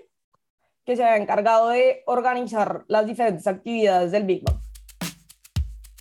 que 0.86 0.96
se 0.96 1.04
había 1.04 1.22
encargado 1.22 1.68
de 1.68 2.02
organizar 2.06 2.84
las 2.88 3.04
diferentes 3.04 3.46
actividades 3.46 4.12
del 4.12 4.24
Big 4.24 4.42
Bang. 4.42 4.58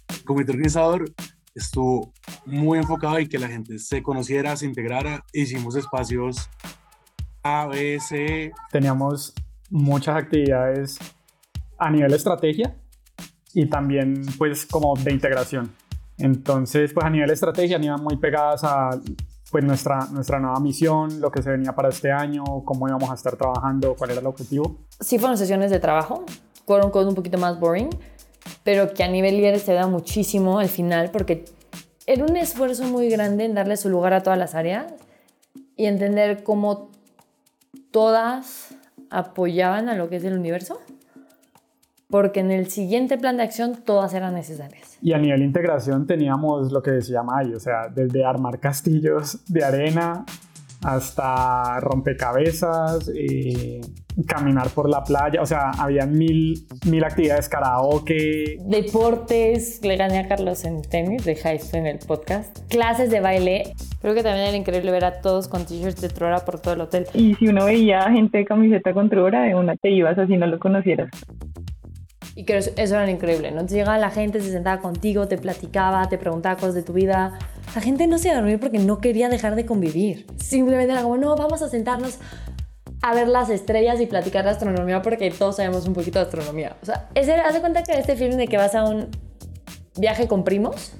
El 0.09 0.23
comité 0.23 0.51
organizador 0.51 1.11
estuvo 1.53 2.13
muy 2.45 2.77
enfocado 2.77 3.17
en 3.17 3.27
que 3.27 3.39
la 3.39 3.49
gente 3.49 3.79
se 3.79 4.01
conociera, 4.01 4.55
se 4.55 4.65
integrara. 4.65 5.25
Hicimos 5.33 5.75
espacios 5.75 6.49
A, 7.43 7.67
B, 7.67 7.99
C. 7.99 8.53
Teníamos 8.71 9.33
muchas 9.69 10.15
actividades 10.15 10.99
a 11.77 11.89
nivel 11.89 12.13
estrategia 12.13 12.77
y 13.53 13.65
también 13.65 14.25
pues 14.37 14.65
como 14.65 14.95
de 14.95 15.11
integración. 15.11 15.73
Entonces 16.17 16.93
pues 16.93 17.05
a 17.05 17.09
nivel 17.09 17.31
estrategia 17.31 17.77
iban 17.81 18.03
muy 18.03 18.17
pegadas 18.17 18.63
a 18.63 18.91
pues 19.51 19.63
nuestra, 19.63 20.07
nuestra 20.11 20.39
nueva 20.39 20.59
misión, 20.59 21.21
lo 21.21 21.31
que 21.31 21.41
se 21.41 21.49
venía 21.49 21.73
para 21.73 21.89
este 21.89 22.11
año, 22.11 22.43
cómo 22.65 22.87
íbamos 22.87 23.09
a 23.09 23.13
estar 23.13 23.35
trabajando, 23.35 23.95
cuál 23.95 24.11
era 24.11 24.19
el 24.19 24.27
objetivo. 24.27 24.77
Sí 24.99 25.19
fueron 25.19 25.37
sesiones 25.37 25.71
de 25.71 25.79
trabajo, 25.79 26.25
fueron 26.65 26.91
un 27.07 27.15
poquito 27.15 27.37
más 27.37 27.59
boring, 27.59 27.89
pero 28.63 28.93
que 28.93 29.03
a 29.03 29.07
nivel 29.07 29.37
líder 29.37 29.59
se 29.59 29.73
da 29.73 29.87
muchísimo 29.87 30.59
al 30.59 30.69
final 30.69 31.11
porque 31.11 31.45
era 32.05 32.25
un 32.25 32.35
esfuerzo 32.35 32.83
muy 32.85 33.09
grande 33.09 33.45
en 33.45 33.53
darle 33.53 33.77
su 33.77 33.89
lugar 33.89 34.13
a 34.13 34.23
todas 34.23 34.39
las 34.39 34.55
áreas 34.55 34.93
y 35.75 35.85
entender 35.85 36.43
cómo 36.43 36.89
todas 37.91 38.75
apoyaban 39.09 39.89
a 39.89 39.95
lo 39.95 40.09
que 40.09 40.17
es 40.17 40.23
el 40.23 40.37
universo, 40.37 40.79
porque 42.09 42.39
en 42.39 42.51
el 42.51 42.69
siguiente 42.69 43.17
plan 43.17 43.37
de 43.37 43.43
acción 43.43 43.83
todas 43.83 44.13
eran 44.13 44.33
necesarias. 44.33 44.97
Y 45.01 45.13
a 45.13 45.17
nivel 45.17 45.43
integración 45.43 46.07
teníamos 46.07 46.71
lo 46.71 46.81
que 46.81 46.91
decía 46.91 47.23
May, 47.23 47.53
o 47.53 47.59
sea, 47.59 47.87
desde 47.93 48.23
armar 48.23 48.59
castillos 48.59 49.43
de 49.47 49.63
arena 49.63 50.25
hasta 50.83 51.79
rompecabezas, 51.79 53.11
eh, 53.15 53.81
caminar 54.27 54.69
por 54.69 54.89
la 54.89 55.03
playa, 55.03 55.41
o 55.41 55.45
sea, 55.45 55.71
había 55.71 56.05
mil, 56.05 56.65
mil 56.85 57.03
actividades, 57.03 57.49
karaoke. 57.49 58.57
Deportes, 58.65 59.83
le 59.83 59.95
gané 59.95 60.19
a 60.19 60.27
Carlos 60.27 60.63
en 60.65 60.81
tenis, 60.81 61.25
de 61.25 61.33
esto 61.33 61.77
en 61.77 61.87
el 61.87 61.99
podcast. 61.99 62.59
Clases 62.69 63.09
de 63.09 63.19
baile. 63.19 63.73
Creo 64.01 64.13
que 64.13 64.23
también 64.23 64.47
era 64.47 64.57
increíble 64.57 64.91
ver 64.91 65.05
a 65.05 65.21
todos 65.21 65.47
con 65.47 65.65
t-shirts 65.65 66.01
de 66.01 66.09
Trora 66.09 66.45
por 66.45 66.59
todo 66.59 66.75
el 66.75 66.81
hotel. 66.81 67.07
Y 67.13 67.35
si 67.35 67.47
uno 67.47 67.65
veía 67.65 68.09
gente 68.11 68.39
de 68.39 68.45
camiseta 68.45 68.93
con 68.93 69.09
Trora, 69.09 69.43
de 69.43 69.55
una 69.55 69.75
te 69.75 69.89
ibas 69.89 70.17
así 70.17 70.37
no 70.37 70.47
lo 70.47 70.59
conocieras. 70.59 71.09
Y 72.37 72.43
que 72.43 72.55
eso 72.55 72.71
era 72.75 73.09
increíble, 73.09 73.49
¿no? 73.49 73.65
Llegaba 73.65 73.97
la 73.97 74.11
gente, 74.11 74.39
se 74.41 74.51
sentaba 74.51 74.79
contigo, 74.79 75.27
te 75.27 75.39
platicaba, 75.39 76.07
te 76.07 76.19
preguntaba 76.19 76.55
cosas 76.55 76.75
de 76.75 76.83
tu 76.83 76.93
vida. 76.93 77.39
La 77.73 77.81
gente 77.81 78.05
no 78.05 78.19
se 78.19 78.27
iba 78.27 78.37
a 78.37 78.41
dormir 78.41 78.59
porque 78.59 78.77
no 78.77 78.99
quería 78.99 79.27
dejar 79.27 79.55
de 79.55 79.65
convivir. 79.65 80.27
Simplemente 80.37 80.93
era 80.93 81.01
como, 81.01 81.17
no, 81.17 81.35
vamos 81.35 81.63
a 81.63 81.67
sentarnos 81.67 82.19
a 83.01 83.15
ver 83.15 83.27
las 83.27 83.49
estrellas 83.49 83.99
y 84.01 84.05
platicar 84.05 84.45
de 84.45 84.51
astronomía 84.51 85.01
porque 85.01 85.31
todos 85.31 85.55
sabemos 85.55 85.87
un 85.87 85.95
poquito 85.95 86.19
de 86.19 86.25
astronomía. 86.25 86.77
O 86.83 86.85
sea, 86.85 87.09
ese, 87.15 87.33
haz 87.33 87.57
cuenta 87.59 87.81
que 87.81 87.93
este 87.93 88.15
feeling 88.15 88.37
de 88.37 88.47
que 88.47 88.57
vas 88.57 88.75
a 88.75 88.83
un 88.83 89.07
viaje 89.97 90.27
con 90.27 90.43
primos. 90.43 90.91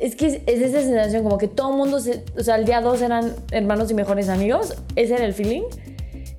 es 0.00 0.16
que 0.16 0.26
es, 0.26 0.40
es, 0.46 0.60
esa 0.62 0.80
sensación 0.80 1.22
como 1.22 1.38
que 1.38 1.46
todo 1.46 1.70
el 1.70 1.76
mundo, 1.76 1.98
o 1.98 2.42
sea, 2.42 2.56
el 2.56 2.64
día 2.64 2.80
dos 2.80 3.02
eran 3.02 3.36
hermanos 3.52 3.88
y 3.92 3.94
mejores 3.94 4.28
amigos. 4.28 4.74
Ese 4.96 5.14
era 5.14 5.26
el 5.26 5.32
feeling. 5.32 5.62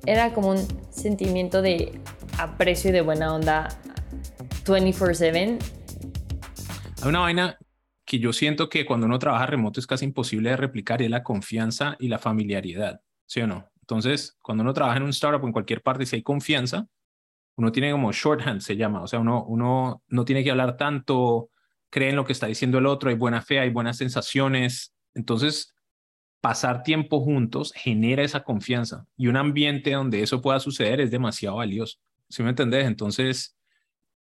Era 0.04 0.34
como 0.34 0.50
un 0.50 0.58
sentimiento 0.90 1.62
de 1.62 1.98
aprecio 2.40 2.90
y 2.90 2.92
de 2.92 3.02
buena 3.02 3.34
onda 3.34 3.68
24/7. 4.64 5.58
Hay 7.02 7.08
una 7.08 7.20
vaina 7.20 7.58
que 8.04 8.18
yo 8.18 8.32
siento 8.32 8.68
que 8.68 8.84
cuando 8.84 9.06
uno 9.06 9.18
trabaja 9.18 9.46
remoto 9.46 9.78
es 9.78 9.86
casi 9.86 10.04
imposible 10.04 10.50
de 10.50 10.56
replicar 10.56 11.00
y 11.00 11.04
es 11.04 11.10
la 11.10 11.22
confianza 11.22 11.96
y 12.00 12.08
la 12.08 12.18
familiaridad, 12.18 13.00
¿sí 13.26 13.40
o 13.40 13.46
no? 13.46 13.70
Entonces, 13.80 14.36
cuando 14.42 14.62
uno 14.62 14.72
trabaja 14.72 14.96
en 14.96 15.04
un 15.04 15.10
startup 15.10 15.42
o 15.42 15.46
en 15.46 15.52
cualquier 15.52 15.82
parte, 15.82 16.06
si 16.06 16.16
hay 16.16 16.22
confianza, 16.22 16.86
uno 17.56 17.72
tiene 17.72 17.92
como 17.92 18.12
shorthand, 18.12 18.60
se 18.60 18.76
llama, 18.76 19.02
o 19.02 19.06
sea, 19.06 19.18
uno, 19.18 19.44
uno 19.44 20.02
no 20.08 20.24
tiene 20.24 20.42
que 20.42 20.50
hablar 20.50 20.76
tanto, 20.76 21.50
cree 21.90 22.10
en 22.10 22.16
lo 22.16 22.24
que 22.24 22.32
está 22.32 22.46
diciendo 22.46 22.78
el 22.78 22.86
otro, 22.86 23.10
hay 23.10 23.16
buena 23.16 23.42
fe, 23.42 23.58
hay 23.58 23.70
buenas 23.70 23.96
sensaciones. 23.96 24.94
Entonces, 25.14 25.74
pasar 26.40 26.82
tiempo 26.82 27.20
juntos 27.20 27.72
genera 27.74 28.22
esa 28.22 28.42
confianza 28.42 29.06
y 29.16 29.26
un 29.26 29.36
ambiente 29.36 29.92
donde 29.92 30.22
eso 30.22 30.40
pueda 30.40 30.58
suceder 30.58 31.00
es 31.00 31.10
demasiado 31.10 31.56
valioso. 31.56 31.98
¿Sí 32.30 32.44
me 32.44 32.50
entendés? 32.50 32.86
Entonces, 32.86 33.56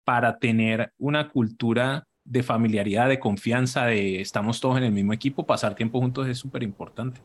para 0.04 0.38
tener 0.38 0.92
una 0.98 1.28
cultura 1.28 2.08
de 2.24 2.42
familiaridad, 2.42 3.08
de 3.08 3.18
confianza, 3.18 3.84
de 3.84 4.22
estamos 4.22 4.60
todos 4.60 4.78
en 4.78 4.84
el 4.84 4.92
mismo 4.92 5.12
equipo, 5.12 5.44
pasar 5.44 5.74
tiempo 5.74 6.00
juntos 6.00 6.26
es 6.26 6.38
súper 6.38 6.62
importante. 6.62 7.20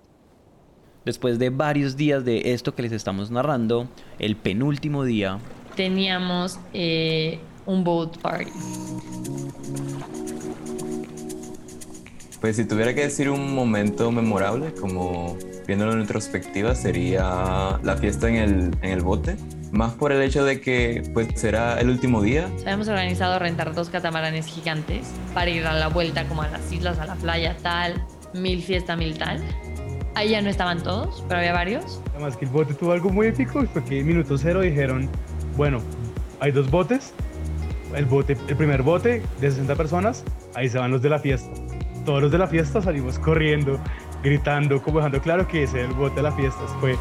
Después 1.05 1.39
de 1.39 1.49
varios 1.49 1.95
días 1.95 2.26
de 2.26 2.53
esto 2.53 2.76
que 2.76 2.82
les 2.82 2.91
estamos 2.91 3.32
narrando, 3.32 3.88
el 4.19 4.36
penúltimo 4.36 5.05
día... 5.05 5.39
Teníamos 5.76 6.59
eh, 6.73 7.39
un 7.65 7.84
boat 7.84 8.17
party. 8.17 8.51
Pues 12.41 12.57
si 12.57 12.65
tuviera 12.65 12.93
que 12.93 13.01
decir 13.01 13.30
un 13.30 13.55
momento 13.55 14.11
memorable, 14.11 14.73
como 14.73 15.38
viéndolo 15.65 15.93
en 15.93 16.01
retrospectiva, 16.01 16.76
sería 16.76 17.80
la 17.82 17.95
fiesta 17.97 18.28
en 18.28 18.36
el, 18.36 18.78
en 18.82 18.91
el 18.91 19.01
bote. 19.01 19.38
Más 19.72 19.93
por 19.93 20.11
el 20.11 20.22
hecho 20.22 20.45
de 20.45 20.61
que 20.61 21.03
pues 21.13 21.28
será 21.36 21.80
el 21.80 21.89
último 21.89 22.22
día. 22.22 22.49
Habíamos 22.61 22.88
organizado 22.88 23.39
rentar 23.39 23.74
dos 23.74 23.89
catamaranes 23.89 24.45
gigantes 24.45 25.07
para 25.34 25.49
ir 25.49 25.66
a 25.66 25.74
la 25.74 25.88
vuelta 25.88 26.26
como 26.28 26.43
a 26.43 26.47
las 26.47 26.72
islas, 26.72 26.99
a 26.99 27.05
la 27.05 27.16
playa, 27.16 27.57
tal, 27.61 28.05
mil 28.34 28.61
fiesta, 28.61 28.95
mil 28.95 29.18
tal. 29.18 29.43
Ahí 30.16 30.30
ya 30.30 30.41
no 30.41 30.49
estaban 30.49 30.82
todos, 30.82 31.24
pero 31.28 31.39
había 31.39 31.51
varios. 31.51 32.01
Además 32.13 32.38
que 32.38 32.45
el 32.45 32.51
bote 32.51 32.74
tuvo 32.74 32.93
algo 32.93 33.09
muy 33.09 33.28
épico, 33.28 33.66
fue 33.68 33.84
que 33.84 33.99
en 33.99 34.07
minuto 34.07 34.38
cero 34.38 34.61
dijeron, 34.61 35.09
bueno, 35.57 35.82
hay 36.39 36.51
dos 36.51 36.72
botes, 36.72 37.13
el, 37.93 38.05
bote, 38.05 38.38
el 38.47 38.55
primer 38.55 38.82
bote 38.82 39.22
de 39.41 39.51
60 39.51 39.76
personas, 39.76 40.24
ahí 40.53 40.70
se 40.70 40.78
van 40.78 40.91
los 40.91 41.01
de 41.01 41.09
la 41.09 41.20
fiesta. 41.20 41.49
Todos 42.05 42.22
los 42.22 42.32
de 42.32 42.38
la 42.38 42.47
fiesta 42.47 42.82
salimos 42.82 43.20
corriendo, 43.20 43.80
gritando, 44.24 44.82
como 44.82 44.99
dejando 44.99 45.22
claro 45.22 45.47
que 45.47 45.63
ese 45.63 45.80
era 45.80 45.89
el 45.89 45.95
bote 45.95 46.16
de 46.16 46.24
la 46.24 46.32
fiesta. 46.32 46.61
Fue 46.80 46.95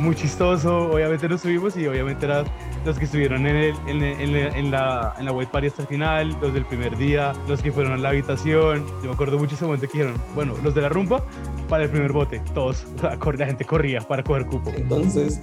muy 0.00 0.14
chistoso, 0.14 0.90
obviamente 0.90 1.28
nos 1.28 1.42
subimos 1.42 1.76
y 1.76 1.86
obviamente 1.86 2.26
eran 2.26 2.46
los 2.84 2.98
que 2.98 3.04
estuvieron 3.04 3.46
en, 3.46 4.70
la, 4.70 5.14
en 5.18 5.24
la 5.24 5.32
white 5.32 5.50
party 5.52 5.68
hasta 5.68 5.82
el 5.82 5.88
final, 5.88 6.36
los 6.40 6.52
del 6.54 6.64
primer 6.64 6.96
día, 6.96 7.32
los 7.46 7.62
que 7.62 7.70
fueron 7.70 7.92
a 7.92 7.96
la 7.96 8.08
habitación. 8.10 8.86
Yo 9.02 9.08
me 9.08 9.12
acuerdo 9.12 9.38
mucho 9.38 9.54
ese 9.54 9.64
momento 9.64 9.86
que 9.86 9.98
dijeron, 9.98 10.20
bueno, 10.34 10.54
los 10.62 10.74
de 10.74 10.82
la 10.82 10.88
rumba 10.88 11.24
para 11.68 11.84
el 11.84 11.90
primer 11.90 12.12
bote, 12.12 12.42
todos, 12.54 12.86
la 13.02 13.46
gente 13.46 13.64
corría 13.64 14.00
para 14.00 14.22
coger 14.22 14.46
cupo. 14.46 14.72
Entonces, 14.76 15.40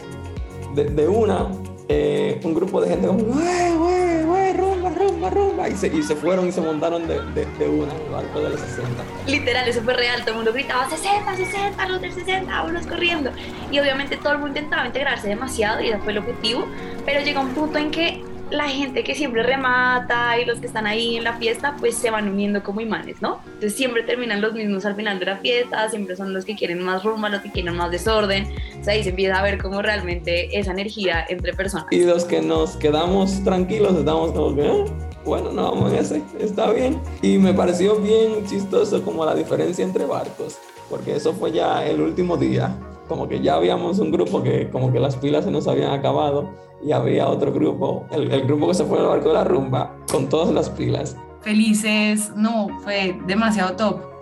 de 0.75 1.07
una, 1.07 1.47
eh, 1.89 2.39
un 2.43 2.53
grupo 2.53 2.81
de 2.81 2.89
gente 2.89 3.07
como, 3.07 3.19
¡wey, 3.19 3.73
wey, 3.77 4.23
wey, 4.25 4.53
rumba, 4.53 4.89
rumba, 4.89 5.29
rumba! 5.29 5.69
Y 5.69 5.75
se, 5.75 5.87
y 5.87 6.03
se 6.03 6.15
fueron 6.15 6.47
y 6.47 6.51
se 6.51 6.61
montaron 6.61 7.07
de, 7.07 7.19
de, 7.35 7.67
una 7.67 7.93
el 7.93 8.11
barco 8.11 8.39
de 8.39 8.49
los 8.49 8.59
60. 8.59 9.03
Literal, 9.27 9.67
eso 9.67 9.81
fue 9.81 9.93
real, 9.93 10.21
todo 10.21 10.31
el 10.31 10.35
mundo 10.37 10.53
gritaba 10.53 10.89
60, 10.89 11.35
60, 11.35 11.87
los 11.87 12.01
del 12.01 12.13
60, 12.13 12.63
unos 12.63 12.87
corriendo. 12.87 13.31
Y 13.71 13.79
obviamente 13.79 14.17
todo 14.17 14.33
el 14.33 14.39
mundo 14.39 14.59
intentaba 14.59 14.85
integrarse 14.85 15.27
demasiado 15.27 15.81
y 15.81 15.89
ese 15.89 15.99
fue 15.99 16.11
el 16.11 16.17
objetivo, 16.19 16.67
pero 17.05 17.21
llega 17.21 17.39
un 17.39 17.53
punto 17.53 17.77
en 17.77 17.91
que 17.91 18.21
la 18.49 18.69
gente 18.69 19.03
que 19.03 19.15
siempre 19.15 19.43
remata 19.43 20.39
y 20.39 20.45
los 20.45 20.59
que 20.59 20.67
están 20.67 20.87
ahí 20.87 21.17
en 21.17 21.23
la 21.23 21.33
fiesta, 21.33 21.75
pues 21.79 21.95
se 21.95 22.09
van 22.09 22.29
uniendo 22.29 22.63
como 22.63 22.81
imanes, 22.81 23.21
¿no? 23.21 23.39
Entonces 23.45 23.75
siempre 23.75 24.03
terminan 24.03 24.41
los 24.41 24.53
mismos 24.53 24.85
al 24.85 24.95
final 24.95 25.19
de 25.19 25.25
la 25.25 25.37
fiesta, 25.37 25.89
siempre 25.89 26.15
son 26.15 26.33
los 26.33 26.45
que 26.45 26.55
quieren 26.55 26.83
más 26.83 27.03
rumba, 27.03 27.29
los 27.29 27.41
que 27.41 27.51
quieren 27.51 27.75
más 27.75 27.91
desorden. 27.91 28.47
O 28.79 28.83
sea, 28.83 28.93
ahí 28.93 29.03
se 29.03 29.09
empieza 29.09 29.39
a 29.39 29.43
ver 29.43 29.61
como 29.61 29.81
realmente 29.81 30.57
esa 30.57 30.71
energía 30.71 31.25
entre 31.27 31.53
personas. 31.53 31.87
Y 31.91 32.03
los 32.03 32.25
que 32.25 32.41
nos 32.41 32.77
quedamos 32.77 33.43
tranquilos, 33.43 33.95
estamos 33.97 34.31
como 34.31 34.55
que, 34.55 34.67
"Ah, 34.67 34.85
bueno, 35.25 35.51
no 35.51 35.63
vamos 35.63 35.91
en 35.91 35.99
ese, 35.99 36.21
está 36.39 36.71
bien. 36.71 37.01
Y 37.21 37.37
me 37.37 37.53
pareció 37.53 37.95
bien 37.97 38.45
chistoso 38.47 39.03
como 39.03 39.25
la 39.25 39.35
diferencia 39.35 39.83
entre 39.83 40.05
barcos, 40.05 40.57
porque 40.89 41.15
eso 41.15 41.33
fue 41.33 41.51
ya 41.51 41.85
el 41.85 41.99
último 42.01 42.37
día. 42.37 42.73
Como 43.07 43.27
que 43.27 43.39
ya 43.41 43.55
habíamos 43.55 43.99
un 43.99 44.11
grupo 44.11 44.43
que 44.43 44.69
como 44.69 44.91
que 44.91 44.99
las 44.99 45.15
pilas 45.15 45.45
se 45.45 45.51
nos 45.51 45.67
habían 45.67 45.91
acabado 45.91 46.49
y 46.83 46.91
había 46.91 47.27
otro 47.27 47.51
grupo, 47.53 48.05
el, 48.11 48.31
el 48.31 48.43
grupo 48.43 48.67
que 48.67 48.73
se 48.73 48.85
fue 48.85 48.99
al 48.99 49.07
barco 49.07 49.29
de 49.29 49.33
la 49.33 49.43
rumba, 49.43 49.95
con 50.11 50.27
todas 50.29 50.53
las 50.53 50.69
pilas. 50.69 51.15
Felices, 51.41 52.31
no, 52.35 52.67
fue 52.83 53.17
demasiado 53.25 53.75
top. 53.75 54.17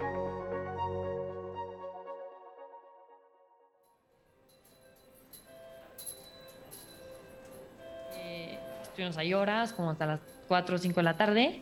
Estuvimos 8.84 9.18
ahí 9.18 9.34
horas, 9.34 9.74
como 9.74 9.92
hasta 9.92 10.06
las 10.06 10.20
4 10.48 10.76
o 10.76 10.78
5 10.78 10.96
de 10.96 11.04
la 11.04 11.18
tarde. 11.18 11.62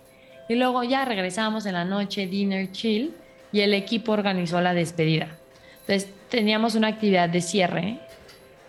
Y 0.50 0.54
luego 0.54 0.84
ya 0.84 1.04
regresamos 1.04 1.66
en 1.66 1.74
la 1.74 1.84
noche, 1.84 2.28
dinner 2.28 2.72
chill, 2.72 3.16
y 3.52 3.62
el 3.62 3.74
equipo 3.74 4.12
organizó 4.12 4.62
la 4.62 4.76
despedida. 4.76 5.30
Entonces 5.80 6.14
teníamos 6.34 6.74
una 6.74 6.88
actividad 6.88 7.30
de 7.30 7.42
cierre, 7.42 8.00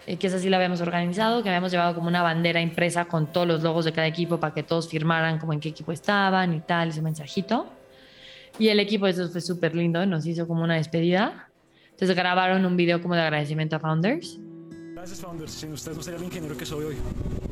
eh, 0.06 0.18
que 0.18 0.26
esa 0.26 0.38
sí 0.38 0.50
la 0.50 0.58
habíamos 0.58 0.82
organizado, 0.82 1.42
que 1.42 1.48
habíamos 1.48 1.72
llevado 1.72 1.94
como 1.94 2.08
una 2.08 2.20
bandera 2.20 2.60
impresa 2.60 3.06
con 3.06 3.32
todos 3.32 3.46
los 3.46 3.62
logos 3.62 3.86
de 3.86 3.92
cada 3.92 4.06
equipo 4.06 4.38
para 4.38 4.52
que 4.52 4.62
todos 4.62 4.86
firmaran 4.86 5.38
como 5.38 5.54
en 5.54 5.60
qué 5.60 5.70
equipo 5.70 5.90
estaban 5.90 6.52
y 6.52 6.60
tal, 6.60 6.90
ese 6.90 7.00
mensajito. 7.00 7.72
Y 8.58 8.68
el 8.68 8.80
equipo, 8.80 9.06
eso 9.06 9.30
fue 9.30 9.40
súper 9.40 9.74
lindo, 9.74 10.04
nos 10.04 10.26
hizo 10.26 10.46
como 10.46 10.62
una 10.62 10.74
despedida. 10.74 11.48
Entonces 11.92 12.14
grabaron 12.14 12.66
un 12.66 12.76
video 12.76 13.00
como 13.00 13.14
de 13.14 13.22
agradecimiento 13.22 13.76
a 13.76 13.78
Founders. 13.78 14.38
Gracias, 15.04 15.20
Founders. 15.20 15.52
Sin 15.52 15.70
ustedes 15.70 15.98
no 15.98 16.02
sería 16.02 16.18
el 16.18 16.24
ingeniero 16.24 16.56
que 16.56 16.64
soy 16.64 16.82
hoy. 16.82 16.96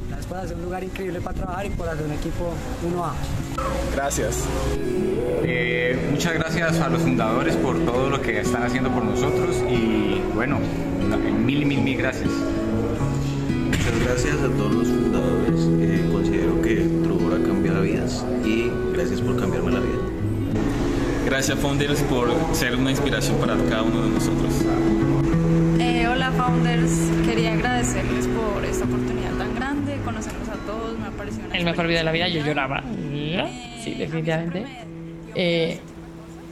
Gracias 0.09 0.27
por 0.27 0.39
hacer 0.39 0.57
un 0.57 0.63
lugar 0.63 0.83
increíble 0.83 1.21
para 1.21 1.37
trabajar 1.37 1.67
y 1.67 1.69
por 1.69 1.87
hacer 1.87 2.07
un 2.07 2.13
equipo 2.13 2.55
1A. 2.83 3.13
Gracias. 3.95 4.45
Eh, 5.43 6.09
muchas 6.11 6.33
gracias 6.33 6.81
a 6.81 6.89
los 6.89 7.03
fundadores 7.03 7.55
por 7.57 7.79
todo 7.85 8.09
lo 8.09 8.23
que 8.23 8.41
están 8.41 8.63
haciendo 8.63 8.89
por 8.89 9.05
nosotros 9.05 9.55
y 9.71 10.23
bueno, 10.35 10.61
mil, 11.45 11.67
mil, 11.67 11.83
mil 11.83 11.99
gracias. 11.99 12.31
Muchas 12.31 14.01
gracias 14.03 14.37
a 14.37 14.49
todos 14.49 14.73
los 14.73 14.89
fundadores. 14.89 15.61
Eh, 15.79 16.09
considero 16.11 16.63
que 16.63 16.77
Trubora 17.03 17.37
cambia 17.37 17.73
vidas 17.81 18.25
y 18.47 18.71
gracias 18.95 19.21
por 19.21 19.39
cambiarme 19.39 19.73
la 19.73 19.81
vida. 19.81 19.99
Gracias 21.27 21.59
Founders 21.59 22.01
por 22.05 22.31
ser 22.55 22.77
una 22.77 22.93
inspiración 22.93 23.37
para 23.37 23.59
cada 23.69 23.83
uno 23.83 24.05
de 24.05 24.09
nosotros. 24.09 25.22
Eh, 26.13 26.15
hola 26.15 26.31
Founders, 26.33 27.11
quería 27.25 27.55
agradecerles 27.55 28.27
por 28.29 28.63
esta 28.65 28.85
oportunidad 28.85 29.33
tan 29.39 29.55
grande, 29.55 29.97
conocerlos 30.05 30.47
a 30.49 30.57
todos, 30.67 30.99
me 30.99 31.07
ha 31.07 31.11
parecido 31.11 31.47
una 31.47 31.57
El 31.57 31.65
mejor 31.65 31.87
video 31.87 32.01
de 32.01 32.05
la 32.05 32.13
vida, 32.13 32.29
yo 32.29 32.45
lloraba. 32.45 32.83
Sí, 33.83 33.95
definitivamente. 33.95 34.65
Eh, 35.35 35.81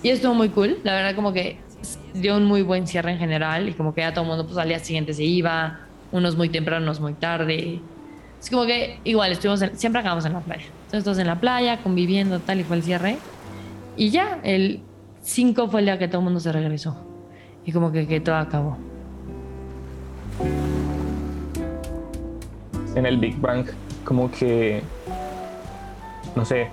y 0.02 0.08
estuvo 0.08 0.32
muy 0.34 0.48
cool, 0.48 0.78
la 0.82 0.94
verdad 0.94 1.14
como 1.14 1.34
que 1.34 1.58
dio 2.14 2.38
un 2.38 2.46
muy 2.46 2.62
buen 2.62 2.86
cierre 2.86 3.12
en 3.12 3.18
general 3.18 3.68
y 3.68 3.72
como 3.72 3.92
que 3.94 4.00
ya 4.00 4.14
todo 4.14 4.22
el 4.24 4.28
mundo 4.30 4.46
pues 4.46 4.56
al 4.56 4.68
día 4.68 4.78
siguiente 4.78 5.12
se 5.12 5.24
iba, 5.24 5.80
unos 6.10 6.36
muy 6.36 6.48
temprano, 6.48 6.82
unos 6.84 7.00
muy 7.00 7.12
tarde. 7.12 7.80
Es 8.40 8.48
como 8.48 8.64
que 8.64 8.98
igual 9.04 9.32
estuvimos, 9.32 9.60
en- 9.60 9.76
siempre 9.76 10.00
acabamos 10.00 10.24
en 10.24 10.32
la 10.32 10.40
playa. 10.40 10.64
Entonces 10.86 11.04
todos 11.04 11.18
en 11.18 11.26
la 11.26 11.38
playa, 11.38 11.82
conviviendo, 11.82 12.40
tal 12.40 12.60
y 12.60 12.64
fue 12.64 12.76
el 12.76 12.82
cierre. 12.82 13.18
Y 13.96 14.08
ya, 14.08 14.40
el 14.42 14.80
5 15.20 15.68
fue 15.68 15.80
el 15.80 15.86
día 15.86 15.98
que 15.98 16.08
todo 16.08 16.20
el 16.20 16.24
mundo 16.24 16.40
se 16.40 16.50
regresó. 16.50 16.96
Y 17.66 17.72
como 17.72 17.92
que, 17.92 18.06
que 18.06 18.20
todo 18.20 18.36
acabó. 18.36 18.78
En 22.94 23.06
el 23.06 23.18
Big 23.18 23.40
Bang, 23.40 23.66
como 24.04 24.30
que, 24.30 24.82
no 26.34 26.44
sé, 26.44 26.68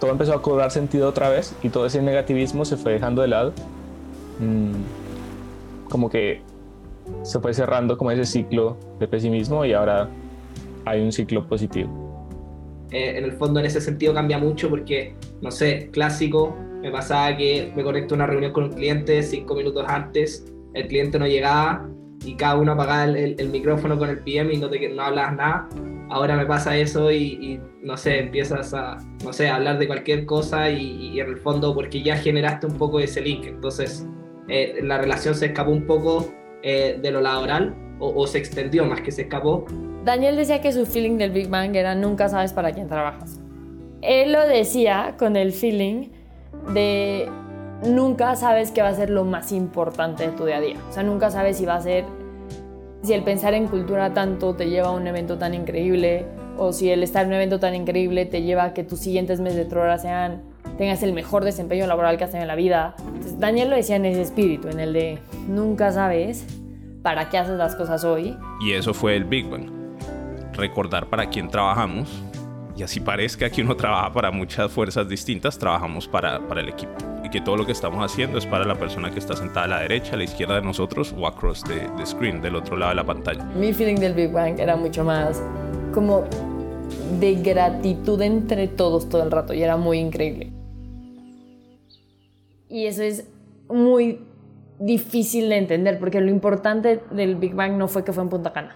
todo 0.00 0.10
empezó 0.10 0.34
a 0.34 0.42
cobrar 0.42 0.70
sentido 0.70 1.08
otra 1.08 1.28
vez 1.28 1.54
y 1.62 1.68
todo 1.68 1.86
ese 1.86 2.02
negativismo 2.02 2.64
se 2.64 2.76
fue 2.76 2.92
dejando 2.92 3.22
de 3.22 3.28
lado. 3.28 3.52
Mm, 4.38 5.88
como 5.88 6.10
que 6.10 6.42
se 7.22 7.40
fue 7.40 7.54
cerrando 7.54 7.96
como 7.96 8.10
ese 8.10 8.24
ciclo 8.24 8.76
de 8.98 9.08
pesimismo 9.08 9.64
y 9.64 9.72
ahora 9.72 10.08
hay 10.84 11.00
un 11.00 11.12
ciclo 11.12 11.46
positivo. 11.46 11.90
Eh, 12.90 13.18
en 13.18 13.24
el 13.24 13.32
fondo 13.32 13.60
en 13.60 13.66
ese 13.66 13.80
sentido 13.80 14.14
cambia 14.14 14.38
mucho 14.38 14.70
porque, 14.70 15.14
no 15.42 15.50
sé, 15.50 15.90
clásico, 15.92 16.56
me 16.80 16.90
pasaba 16.90 17.36
que 17.36 17.72
me 17.74 17.82
conecto 17.82 18.14
a 18.14 18.16
una 18.16 18.26
reunión 18.26 18.52
con 18.52 18.64
un 18.64 18.70
cliente 18.70 19.22
cinco 19.22 19.54
minutos 19.54 19.84
antes, 19.86 20.46
el 20.74 20.86
cliente 20.86 21.18
no 21.18 21.26
llegaba 21.26 21.86
y 22.24 22.34
cada 22.34 22.56
uno 22.56 22.72
apagaba 22.72 23.04
el, 23.04 23.16
el- 23.16 23.36
el 23.38 23.48
micrófono 23.50 23.98
con 23.98 24.08
el 24.10 24.18
PM 24.18 24.52
y 24.54 24.58
no, 24.58 24.68
te, 24.68 24.88
no 24.88 25.02
hablabas 25.02 25.36
nada. 25.36 25.68
Ahora 26.10 26.36
me 26.36 26.46
pasa 26.46 26.76
eso 26.76 27.10
y, 27.10 27.16
y, 27.40 27.60
no 27.82 27.96
sé, 27.96 28.18
empiezas 28.20 28.72
a, 28.74 28.96
no 29.24 29.32
sé, 29.32 29.48
a 29.48 29.56
hablar 29.56 29.78
de 29.78 29.86
cualquier 29.86 30.24
cosa 30.24 30.70
y, 30.70 31.12
y 31.12 31.20
en 31.20 31.28
el 31.28 31.36
fondo 31.36 31.74
porque 31.74 32.02
ya 32.02 32.16
generaste 32.16 32.66
un 32.66 32.78
poco 32.78 32.98
ese 33.00 33.20
link. 33.20 33.44
Entonces, 33.46 34.06
eh, 34.48 34.80
la 34.82 34.98
relación 34.98 35.34
se 35.34 35.46
escapó 35.46 35.70
un 35.70 35.86
poco 35.86 36.32
eh, 36.62 36.98
de 37.00 37.10
lo 37.10 37.20
laboral 37.20 37.74
o, 37.98 38.08
o 38.22 38.26
se 38.26 38.38
extendió 38.38 38.84
más 38.86 39.00
que 39.02 39.10
se 39.12 39.22
escapó 39.22 39.66
Daniel 40.04 40.36
decía 40.36 40.60
que 40.62 40.72
su 40.72 40.86
feeling 40.86 41.18
del 41.18 41.30
Big 41.32 41.48
Bang 41.48 41.76
era 41.76 41.94
nunca 41.94 42.28
sabes 42.28 42.52
para 42.54 42.72
quién 42.72 42.88
trabajas. 42.88 43.40
Él 44.00 44.32
lo 44.32 44.46
decía 44.46 45.16
con 45.18 45.36
el 45.36 45.52
feeling 45.52 46.08
de 46.72 47.28
nunca 47.84 48.34
sabes 48.36 48.70
qué 48.70 48.82
va 48.82 48.88
a 48.88 48.94
ser 48.94 49.10
lo 49.10 49.24
más 49.24 49.52
importante 49.52 50.26
de 50.26 50.32
tu 50.32 50.44
día 50.44 50.56
a 50.56 50.60
día. 50.60 50.76
O 50.88 50.92
sea, 50.92 51.02
nunca 51.02 51.30
sabes 51.30 51.56
si 51.56 51.64
va 51.64 51.76
a 51.76 51.80
ser, 51.80 52.04
si 53.02 53.12
el 53.12 53.22
pensar 53.22 53.54
en 53.54 53.68
cultura 53.68 54.12
tanto 54.12 54.54
te 54.54 54.68
lleva 54.68 54.88
a 54.88 54.92
un 54.92 55.06
evento 55.06 55.38
tan 55.38 55.54
increíble 55.54 56.26
o 56.56 56.72
si 56.72 56.90
el 56.90 57.02
estar 57.02 57.22
en 57.22 57.28
un 57.28 57.34
evento 57.34 57.60
tan 57.60 57.74
increíble 57.74 58.26
te 58.26 58.42
lleva 58.42 58.64
a 58.64 58.74
que 58.74 58.84
tus 58.84 58.98
siguientes 58.98 59.40
meses 59.40 59.56
de 59.56 59.64
Trora 59.64 59.98
sean, 59.98 60.42
tengas 60.76 61.02
el 61.02 61.12
mejor 61.12 61.44
desempeño 61.44 61.86
laboral 61.86 62.18
que 62.18 62.24
has 62.24 62.30
tenido 62.30 62.44
en 62.44 62.48
la 62.48 62.56
vida. 62.56 62.94
Daniel 63.38 63.70
lo 63.70 63.76
decía 63.76 63.96
en 63.96 64.06
ese 64.06 64.22
espíritu, 64.22 64.68
en 64.68 64.80
el 64.80 64.92
de 64.92 65.18
nunca 65.46 65.92
sabes 65.92 66.44
para 67.02 67.28
qué 67.30 67.38
haces 67.38 67.56
las 67.56 67.76
cosas 67.76 68.04
hoy 68.04 68.36
Y 68.60 68.72
eso 68.72 68.92
fue 68.92 69.16
el 69.16 69.24
Big 69.24 69.48
Bang. 69.48 69.70
Recordar 70.52 71.06
para 71.06 71.28
quién 71.30 71.48
trabajamos. 71.48 72.24
Y 72.76 72.82
así 72.82 73.00
parezca 73.00 73.50
que 73.50 73.62
uno 73.62 73.76
trabaja 73.76 74.12
para 74.12 74.30
muchas 74.30 74.70
fuerzas 74.70 75.08
distintas, 75.08 75.58
trabajamos 75.58 76.06
para, 76.06 76.46
para 76.46 76.60
el 76.60 76.68
equipo. 76.68 76.94
Y 77.28 77.30
que 77.30 77.42
todo 77.42 77.58
lo 77.58 77.66
que 77.66 77.72
estamos 77.72 78.02
haciendo 78.02 78.38
es 78.38 78.46
para 78.46 78.64
la 78.64 78.76
persona 78.76 79.10
que 79.10 79.18
está 79.18 79.36
sentada 79.36 79.66
a 79.66 79.68
la 79.68 79.80
derecha, 79.80 80.14
a 80.14 80.16
la 80.16 80.24
izquierda 80.24 80.54
de 80.54 80.62
nosotros 80.62 81.14
o 81.14 81.26
across 81.26 81.62
the, 81.62 81.86
the 81.98 82.06
screen, 82.06 82.40
del 82.40 82.56
otro 82.56 82.74
lado 82.74 82.88
de 82.88 82.96
la 82.96 83.04
pantalla. 83.04 83.44
Mi 83.54 83.74
feeling 83.74 83.96
del 83.96 84.14
Big 84.14 84.32
Bang 84.32 84.58
era 84.58 84.76
mucho 84.76 85.04
más 85.04 85.42
como 85.92 86.24
de 87.20 87.34
gratitud 87.34 88.18
entre 88.22 88.66
todos 88.66 89.10
todo 89.10 89.22
el 89.24 89.30
rato 89.30 89.52
y 89.52 89.62
era 89.62 89.76
muy 89.76 89.98
increíble. 89.98 90.50
Y 92.70 92.86
eso 92.86 93.02
es 93.02 93.28
muy 93.68 94.24
difícil 94.78 95.50
de 95.50 95.58
entender, 95.58 95.98
porque 95.98 96.22
lo 96.22 96.30
importante 96.30 97.02
del 97.10 97.36
Big 97.36 97.54
Bang 97.54 97.72
no 97.72 97.88
fue 97.88 98.04
que 98.04 98.14
fue 98.14 98.22
en 98.22 98.30
Punta 98.30 98.54
Cana. 98.54 98.74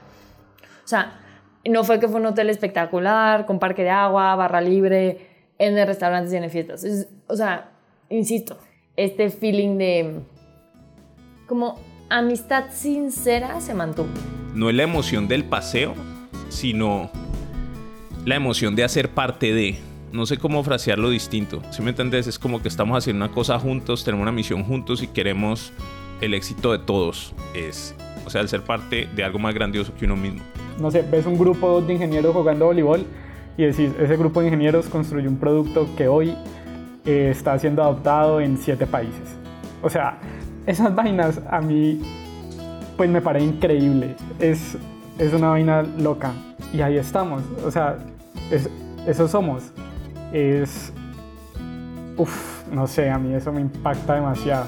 O 0.84 0.88
sea, 0.88 1.20
no 1.64 1.84
fue 1.84 1.98
que 1.98 2.06
fue 2.06 2.20
un 2.20 2.26
hotel 2.26 2.50
espectacular, 2.50 3.46
con 3.46 3.58
parque 3.58 3.82
de 3.82 3.90
agua, 3.90 4.36
barra 4.36 4.60
libre, 4.60 5.26
en 5.56 5.74
restaurantes 5.86 6.34
y 6.34 6.36
en 6.36 6.50
fiestas. 6.50 6.84
o 7.28 7.34
sea, 7.34 7.71
insisto, 8.12 8.58
este 8.96 9.30
feeling 9.30 9.78
de 9.78 10.20
como 11.46 11.78
amistad 12.08 12.66
sincera 12.70 13.60
se 13.60 13.74
mantuvo. 13.74 14.08
No 14.54 14.68
es 14.68 14.76
la 14.76 14.82
emoción 14.82 15.28
del 15.28 15.44
paseo, 15.44 15.94
sino 16.48 17.10
la 18.24 18.36
emoción 18.36 18.76
de 18.76 18.84
hacer 18.84 19.10
parte 19.10 19.52
de. 19.52 19.78
No 20.12 20.26
sé 20.26 20.36
cómo 20.36 20.62
frasearlo 20.62 21.08
distinto. 21.08 21.62
Si 21.70 21.82
me 21.82 21.90
entendés, 21.90 22.26
es 22.26 22.38
como 22.38 22.60
que 22.60 22.68
estamos 22.68 22.98
haciendo 22.98 23.24
una 23.24 23.34
cosa 23.34 23.58
juntos, 23.58 24.04
tenemos 24.04 24.22
una 24.22 24.32
misión 24.32 24.62
juntos 24.62 25.02
y 25.02 25.06
queremos 25.06 25.72
el 26.20 26.34
éxito 26.34 26.72
de 26.72 26.78
todos. 26.78 27.34
Es, 27.54 27.94
o 28.26 28.30
sea, 28.30 28.42
el 28.42 28.48
ser 28.48 28.62
parte 28.62 29.08
de 29.16 29.24
algo 29.24 29.38
más 29.38 29.54
grandioso 29.54 29.94
que 29.94 30.04
uno 30.04 30.16
mismo. 30.16 30.42
No 30.78 30.90
sé, 30.90 31.02
ves 31.02 31.24
un 31.24 31.38
grupo 31.38 31.80
de 31.80 31.94
ingenieros 31.94 32.34
jugando 32.34 32.66
voleibol 32.66 33.06
y 33.56 33.64
decís, 33.64 33.90
ese 33.98 34.16
grupo 34.18 34.40
de 34.40 34.48
ingenieros 34.48 34.86
construyó 34.86 35.30
un 35.30 35.38
producto 35.38 35.88
que 35.96 36.08
hoy 36.08 36.34
está 37.04 37.58
siendo 37.58 37.82
adoptado 37.82 38.40
en 38.40 38.58
siete 38.58 38.86
países. 38.86 39.36
O 39.82 39.90
sea, 39.90 40.18
esas 40.66 40.94
vainas 40.94 41.40
a 41.50 41.60
mí 41.60 42.00
pues 42.96 43.10
me 43.10 43.20
parece 43.20 43.46
increíble. 43.46 44.16
Es, 44.38 44.76
es 45.18 45.32
una 45.32 45.48
vaina 45.48 45.82
loca. 45.82 46.32
Y 46.72 46.80
ahí 46.80 46.96
estamos. 46.96 47.42
O 47.64 47.70
sea, 47.70 47.98
es, 48.50 48.68
eso 49.06 49.28
somos. 49.28 49.64
Es... 50.32 50.92
Uf, 52.16 52.68
no 52.70 52.86
sé, 52.86 53.10
a 53.10 53.18
mí 53.18 53.34
eso 53.34 53.52
me 53.52 53.60
impacta 53.60 54.14
demasiado. 54.14 54.66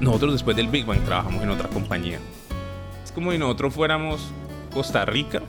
Nosotros 0.00 0.34
después 0.34 0.56
del 0.56 0.68
Big 0.68 0.84
Bang 0.84 1.00
trabajamos 1.00 1.42
en 1.42 1.50
otra 1.50 1.68
compañía. 1.68 2.18
Es 3.02 3.12
como 3.12 3.32
si 3.32 3.38
nosotros 3.38 3.72
fuéramos 3.72 4.30
Costa 4.72 5.04
Rica. 5.06 5.40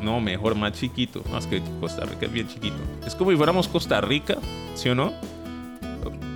No, 0.00 0.20
mejor, 0.20 0.54
más 0.54 0.72
chiquito. 0.72 1.22
Más 1.30 1.46
que 1.46 1.62
Costa 1.80 2.04
Rica 2.04 2.26
es 2.26 2.32
bien 2.32 2.48
chiquito. 2.48 2.76
Es 3.06 3.14
como 3.14 3.30
si 3.30 3.36
fuéramos 3.36 3.68
Costa 3.68 4.00
Rica, 4.00 4.36
¿sí 4.74 4.88
o 4.88 4.94
no? 4.94 5.12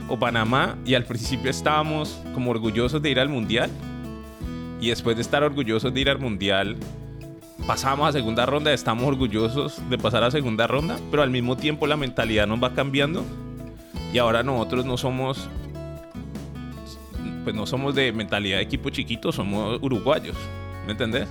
O 0.09 0.19
Panamá. 0.19 0.77
Y 0.85 0.95
al 0.95 1.05
principio 1.05 1.51
estábamos 1.51 2.21
como 2.35 2.51
orgullosos 2.51 3.01
de 3.01 3.11
ir 3.11 3.21
al 3.21 3.29
mundial. 3.29 3.71
Y 4.81 4.89
después 4.89 5.17
de 5.17 5.23
estar 5.23 5.43
orgullosos 5.43 5.95
de 5.95 6.01
ir 6.01 6.11
al 6.11 6.19
mundial, 6.19 6.77
pasamos 7.67 8.09
a 8.09 8.13
segunda 8.13 8.45
ronda. 8.45 8.73
Estamos 8.73 9.05
orgullosos 9.05 9.81
de 9.89 9.97
pasar 9.97 10.25
a 10.25 10.31
segunda 10.31 10.67
ronda. 10.67 10.99
Pero 11.11 11.23
al 11.23 11.31
mismo 11.31 11.57
tiempo 11.57 11.87
la 11.87 11.97
mentalidad 11.97 12.47
nos 12.47 12.63
va 12.63 12.75
cambiando. 12.75 13.25
Y 14.13 14.19
ahora 14.19 14.43
nosotros 14.43 14.85
no 14.85 14.97
somos 14.97 15.49
pues 17.45 17.55
no 17.55 17.67
somos 17.67 17.95
de 17.95 18.11
mentalidad 18.11 18.57
de 18.57 18.63
equipo 18.63 18.89
chiquito, 18.91 19.31
somos 19.31 19.79
uruguayos. 19.83 20.37
¿Me 20.87 20.93
entendés? 20.93 21.29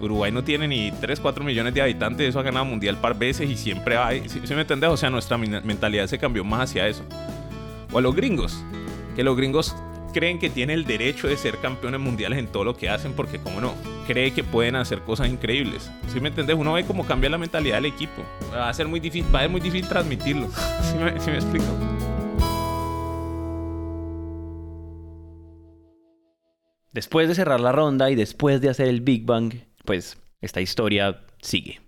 Uruguay 0.00 0.30
no 0.30 0.44
tiene 0.44 0.68
ni 0.68 0.90
3, 0.92 1.20
4 1.20 1.44
millones 1.44 1.74
de 1.74 1.82
habitantes, 1.82 2.28
eso 2.28 2.38
ha 2.38 2.42
ganado 2.42 2.64
mundial 2.64 2.96
par 2.98 3.18
veces 3.18 3.48
y 3.48 3.56
siempre 3.56 3.96
hay. 3.96 4.28
¿Sí, 4.28 4.40
me 4.54 4.60
entendés? 4.60 4.90
O 4.90 4.96
sea, 4.96 5.10
nuestra 5.10 5.38
mentalidad 5.38 6.06
se 6.06 6.18
cambió 6.18 6.44
más 6.44 6.70
hacia 6.70 6.86
eso. 6.86 7.04
O 7.92 7.98
a 7.98 8.00
los 8.00 8.14
gringos, 8.14 8.62
que 9.14 9.24
los 9.24 9.36
gringos 9.36 9.74
creen 10.12 10.38
que 10.38 10.48
tienen 10.48 10.78
el 10.78 10.86
derecho 10.86 11.28
de 11.28 11.36
ser 11.36 11.58
campeones 11.58 12.00
mundiales 12.00 12.38
en 12.38 12.46
todo 12.46 12.64
lo 12.64 12.74
que 12.74 12.88
hacen 12.88 13.12
porque, 13.12 13.38
como 13.38 13.60
no, 13.60 13.74
cree 14.06 14.32
que 14.32 14.42
pueden 14.44 14.76
hacer 14.76 15.00
cosas 15.00 15.28
increíbles. 15.28 15.90
¿Sí 16.12 16.20
me 16.20 16.28
entendés? 16.28 16.56
Uno 16.56 16.72
ve 16.72 16.84
cómo 16.84 17.06
cambia 17.06 17.28
la 17.28 17.38
mentalidad 17.38 17.76
del 17.76 17.86
equipo. 17.86 18.22
Va 18.52 18.68
a 18.68 18.74
ser 18.74 18.88
muy 18.88 19.00
difícil, 19.00 19.34
va 19.34 19.40
a 19.40 19.42
ser 19.42 19.50
muy 19.50 19.60
difícil 19.60 19.88
transmitirlo. 19.88 20.48
¿Sí 20.82 20.96
me, 20.96 21.12
me 21.12 21.38
explico? 21.38 21.66
Después 26.96 27.28
de 27.28 27.34
cerrar 27.34 27.60
la 27.60 27.72
ronda 27.72 28.10
y 28.10 28.14
después 28.14 28.62
de 28.62 28.70
hacer 28.70 28.88
el 28.88 29.02
Big 29.02 29.26
Bang, 29.26 29.52
pues 29.86 30.20
esta 30.42 30.60
historia 30.60 31.24
sigue. 31.40 31.80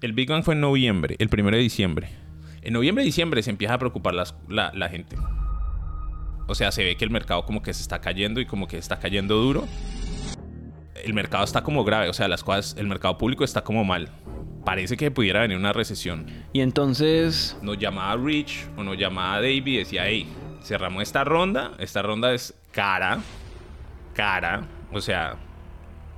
El 0.00 0.14
Big 0.14 0.28
Bang 0.28 0.42
fue 0.42 0.54
en 0.54 0.62
noviembre, 0.62 1.16
el 1.18 1.28
primero 1.28 1.56
de 1.56 1.62
diciembre. 1.62 2.08
En 2.62 2.72
noviembre 2.72 3.04
y 3.04 3.06
diciembre 3.06 3.42
se 3.42 3.50
empieza 3.50 3.74
a 3.74 3.78
preocupar 3.78 4.14
la, 4.14 4.72
la 4.74 4.88
gente. 4.88 5.16
O 6.48 6.54
sea, 6.54 6.72
se 6.72 6.82
ve 6.82 6.96
que 6.96 7.04
el 7.04 7.10
mercado 7.10 7.44
como 7.44 7.62
que 7.62 7.72
se 7.72 7.82
está 7.82 8.00
cayendo 8.00 8.40
y 8.40 8.46
como 8.46 8.66
que 8.66 8.78
está 8.78 8.98
cayendo 8.98 9.36
duro. 9.36 9.68
El 11.04 11.14
mercado 11.14 11.44
está 11.44 11.62
como 11.62 11.84
grave, 11.84 12.08
o 12.08 12.12
sea, 12.12 12.28
las 12.28 12.42
cosas, 12.42 12.76
el 12.78 12.86
mercado 12.86 13.18
público 13.18 13.44
está 13.44 13.62
como 13.62 13.84
mal. 13.84 14.10
Parece 14.64 14.96
que 14.96 15.10
pudiera 15.10 15.40
venir 15.40 15.56
una 15.56 15.72
recesión. 15.72 16.26
Y 16.52 16.60
entonces... 16.60 17.56
Nos 17.62 17.78
llamaba 17.78 18.20
Rich 18.22 18.66
o 18.76 18.82
nos 18.82 18.98
llamaba 18.98 19.36
David 19.36 19.66
y 19.66 19.76
decía, 19.78 20.06
hey, 20.06 20.26
cerramos 20.62 21.02
esta 21.02 21.24
ronda. 21.24 21.72
Esta 21.78 22.02
ronda 22.02 22.34
es 22.34 22.54
cara, 22.72 23.20
cara. 24.20 24.68
O 24.92 25.00
sea, 25.00 25.36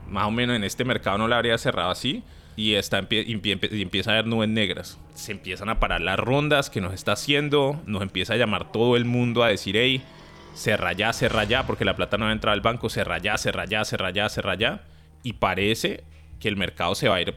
más 0.09 0.27
o 0.27 0.33
menos 0.33 0.57
en 0.57 0.65
este 0.65 0.85
mercado 0.85 1.19
no 1.19 1.29
la 1.29 1.37
habría 1.37 1.57
cerrado 1.57 1.91
así. 1.91 2.25
Y, 2.57 2.75
está, 2.75 2.99
empieza 2.99 4.11
a 4.11 4.15
haber 4.15 4.27
nubes 4.27 4.49
negras. 4.49 4.99
Se 5.15 5.31
empiezan 5.31 5.69
a 5.69 5.79
parar 5.79 6.01
las 6.01 6.19
rondas 6.19 6.69
que 6.69 6.81
nos 6.81 6.93
está 6.93 7.13
haciendo. 7.13 7.81
Nos 7.87 8.03
empieza 8.03 8.35
a 8.35 8.37
llamar 8.37 8.73
todo 8.73 8.97
el 8.97 9.05
mundo 9.05 9.45
a 9.45 9.49
decir, 9.49 9.77
hey, 9.77 10.03
cerra 10.53 10.93
ya, 10.93 11.13
cerra 11.13 11.45
ya, 11.45 11.65
porque 11.65 11.85
la 11.85 11.95
plata 11.95 12.19
no 12.19 12.25
va 12.25 12.31
a 12.31 12.35
entrar 12.35 12.53
al 12.53 12.61
banco. 12.61 12.91
Cerra 12.91 13.19
ya, 13.19 13.39
cerra 13.39 13.67
ya, 13.67 13.85
cerra 13.85 14.11
ya, 14.11 14.29
cerra 14.29 14.57
ya. 14.57 14.83
Y 15.23 15.35
parece 15.35 16.03
que 16.41 16.49
el 16.49 16.57
mercado 16.57 16.97
se 16.97 17.09
va 17.09 17.17
a 17.17 17.23
ir 17.23 17.37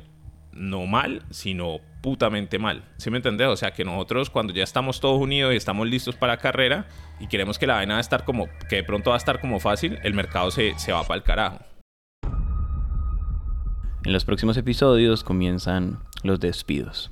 no 0.51 0.87
mal, 0.87 1.21
sino 1.29 1.79
putamente 2.05 2.59
mal. 2.59 2.83
¿Sí 2.97 3.09
me 3.09 3.17
entendés? 3.17 3.47
O 3.47 3.55
sea, 3.55 3.71
que 3.71 3.83
nosotros 3.83 4.29
cuando 4.29 4.53
ya 4.53 4.63
estamos 4.63 4.99
todos 4.99 5.19
unidos 5.19 5.51
y 5.55 5.57
estamos 5.57 5.87
listos 5.87 6.15
para 6.15 6.33
la 6.33 6.37
carrera 6.37 6.85
y 7.19 7.25
queremos 7.25 7.57
que 7.57 7.65
la 7.65 7.73
vaina 7.73 7.95
va 7.95 7.97
a 7.97 8.01
estar 8.01 8.25
como, 8.25 8.47
que 8.69 8.75
de 8.75 8.83
pronto 8.83 9.09
va 9.09 9.15
a 9.15 9.17
estar 9.17 9.41
como 9.41 9.59
fácil, 9.59 9.97
el 10.03 10.13
mercado 10.13 10.51
se, 10.51 10.77
se 10.77 10.91
va 10.91 11.01
para 11.01 11.17
el 11.17 11.23
carajo. 11.23 11.65
En 14.05 14.13
los 14.13 14.23
próximos 14.23 14.55
episodios 14.55 15.23
comienzan 15.23 15.97
los 16.21 16.39
despidos. 16.39 17.09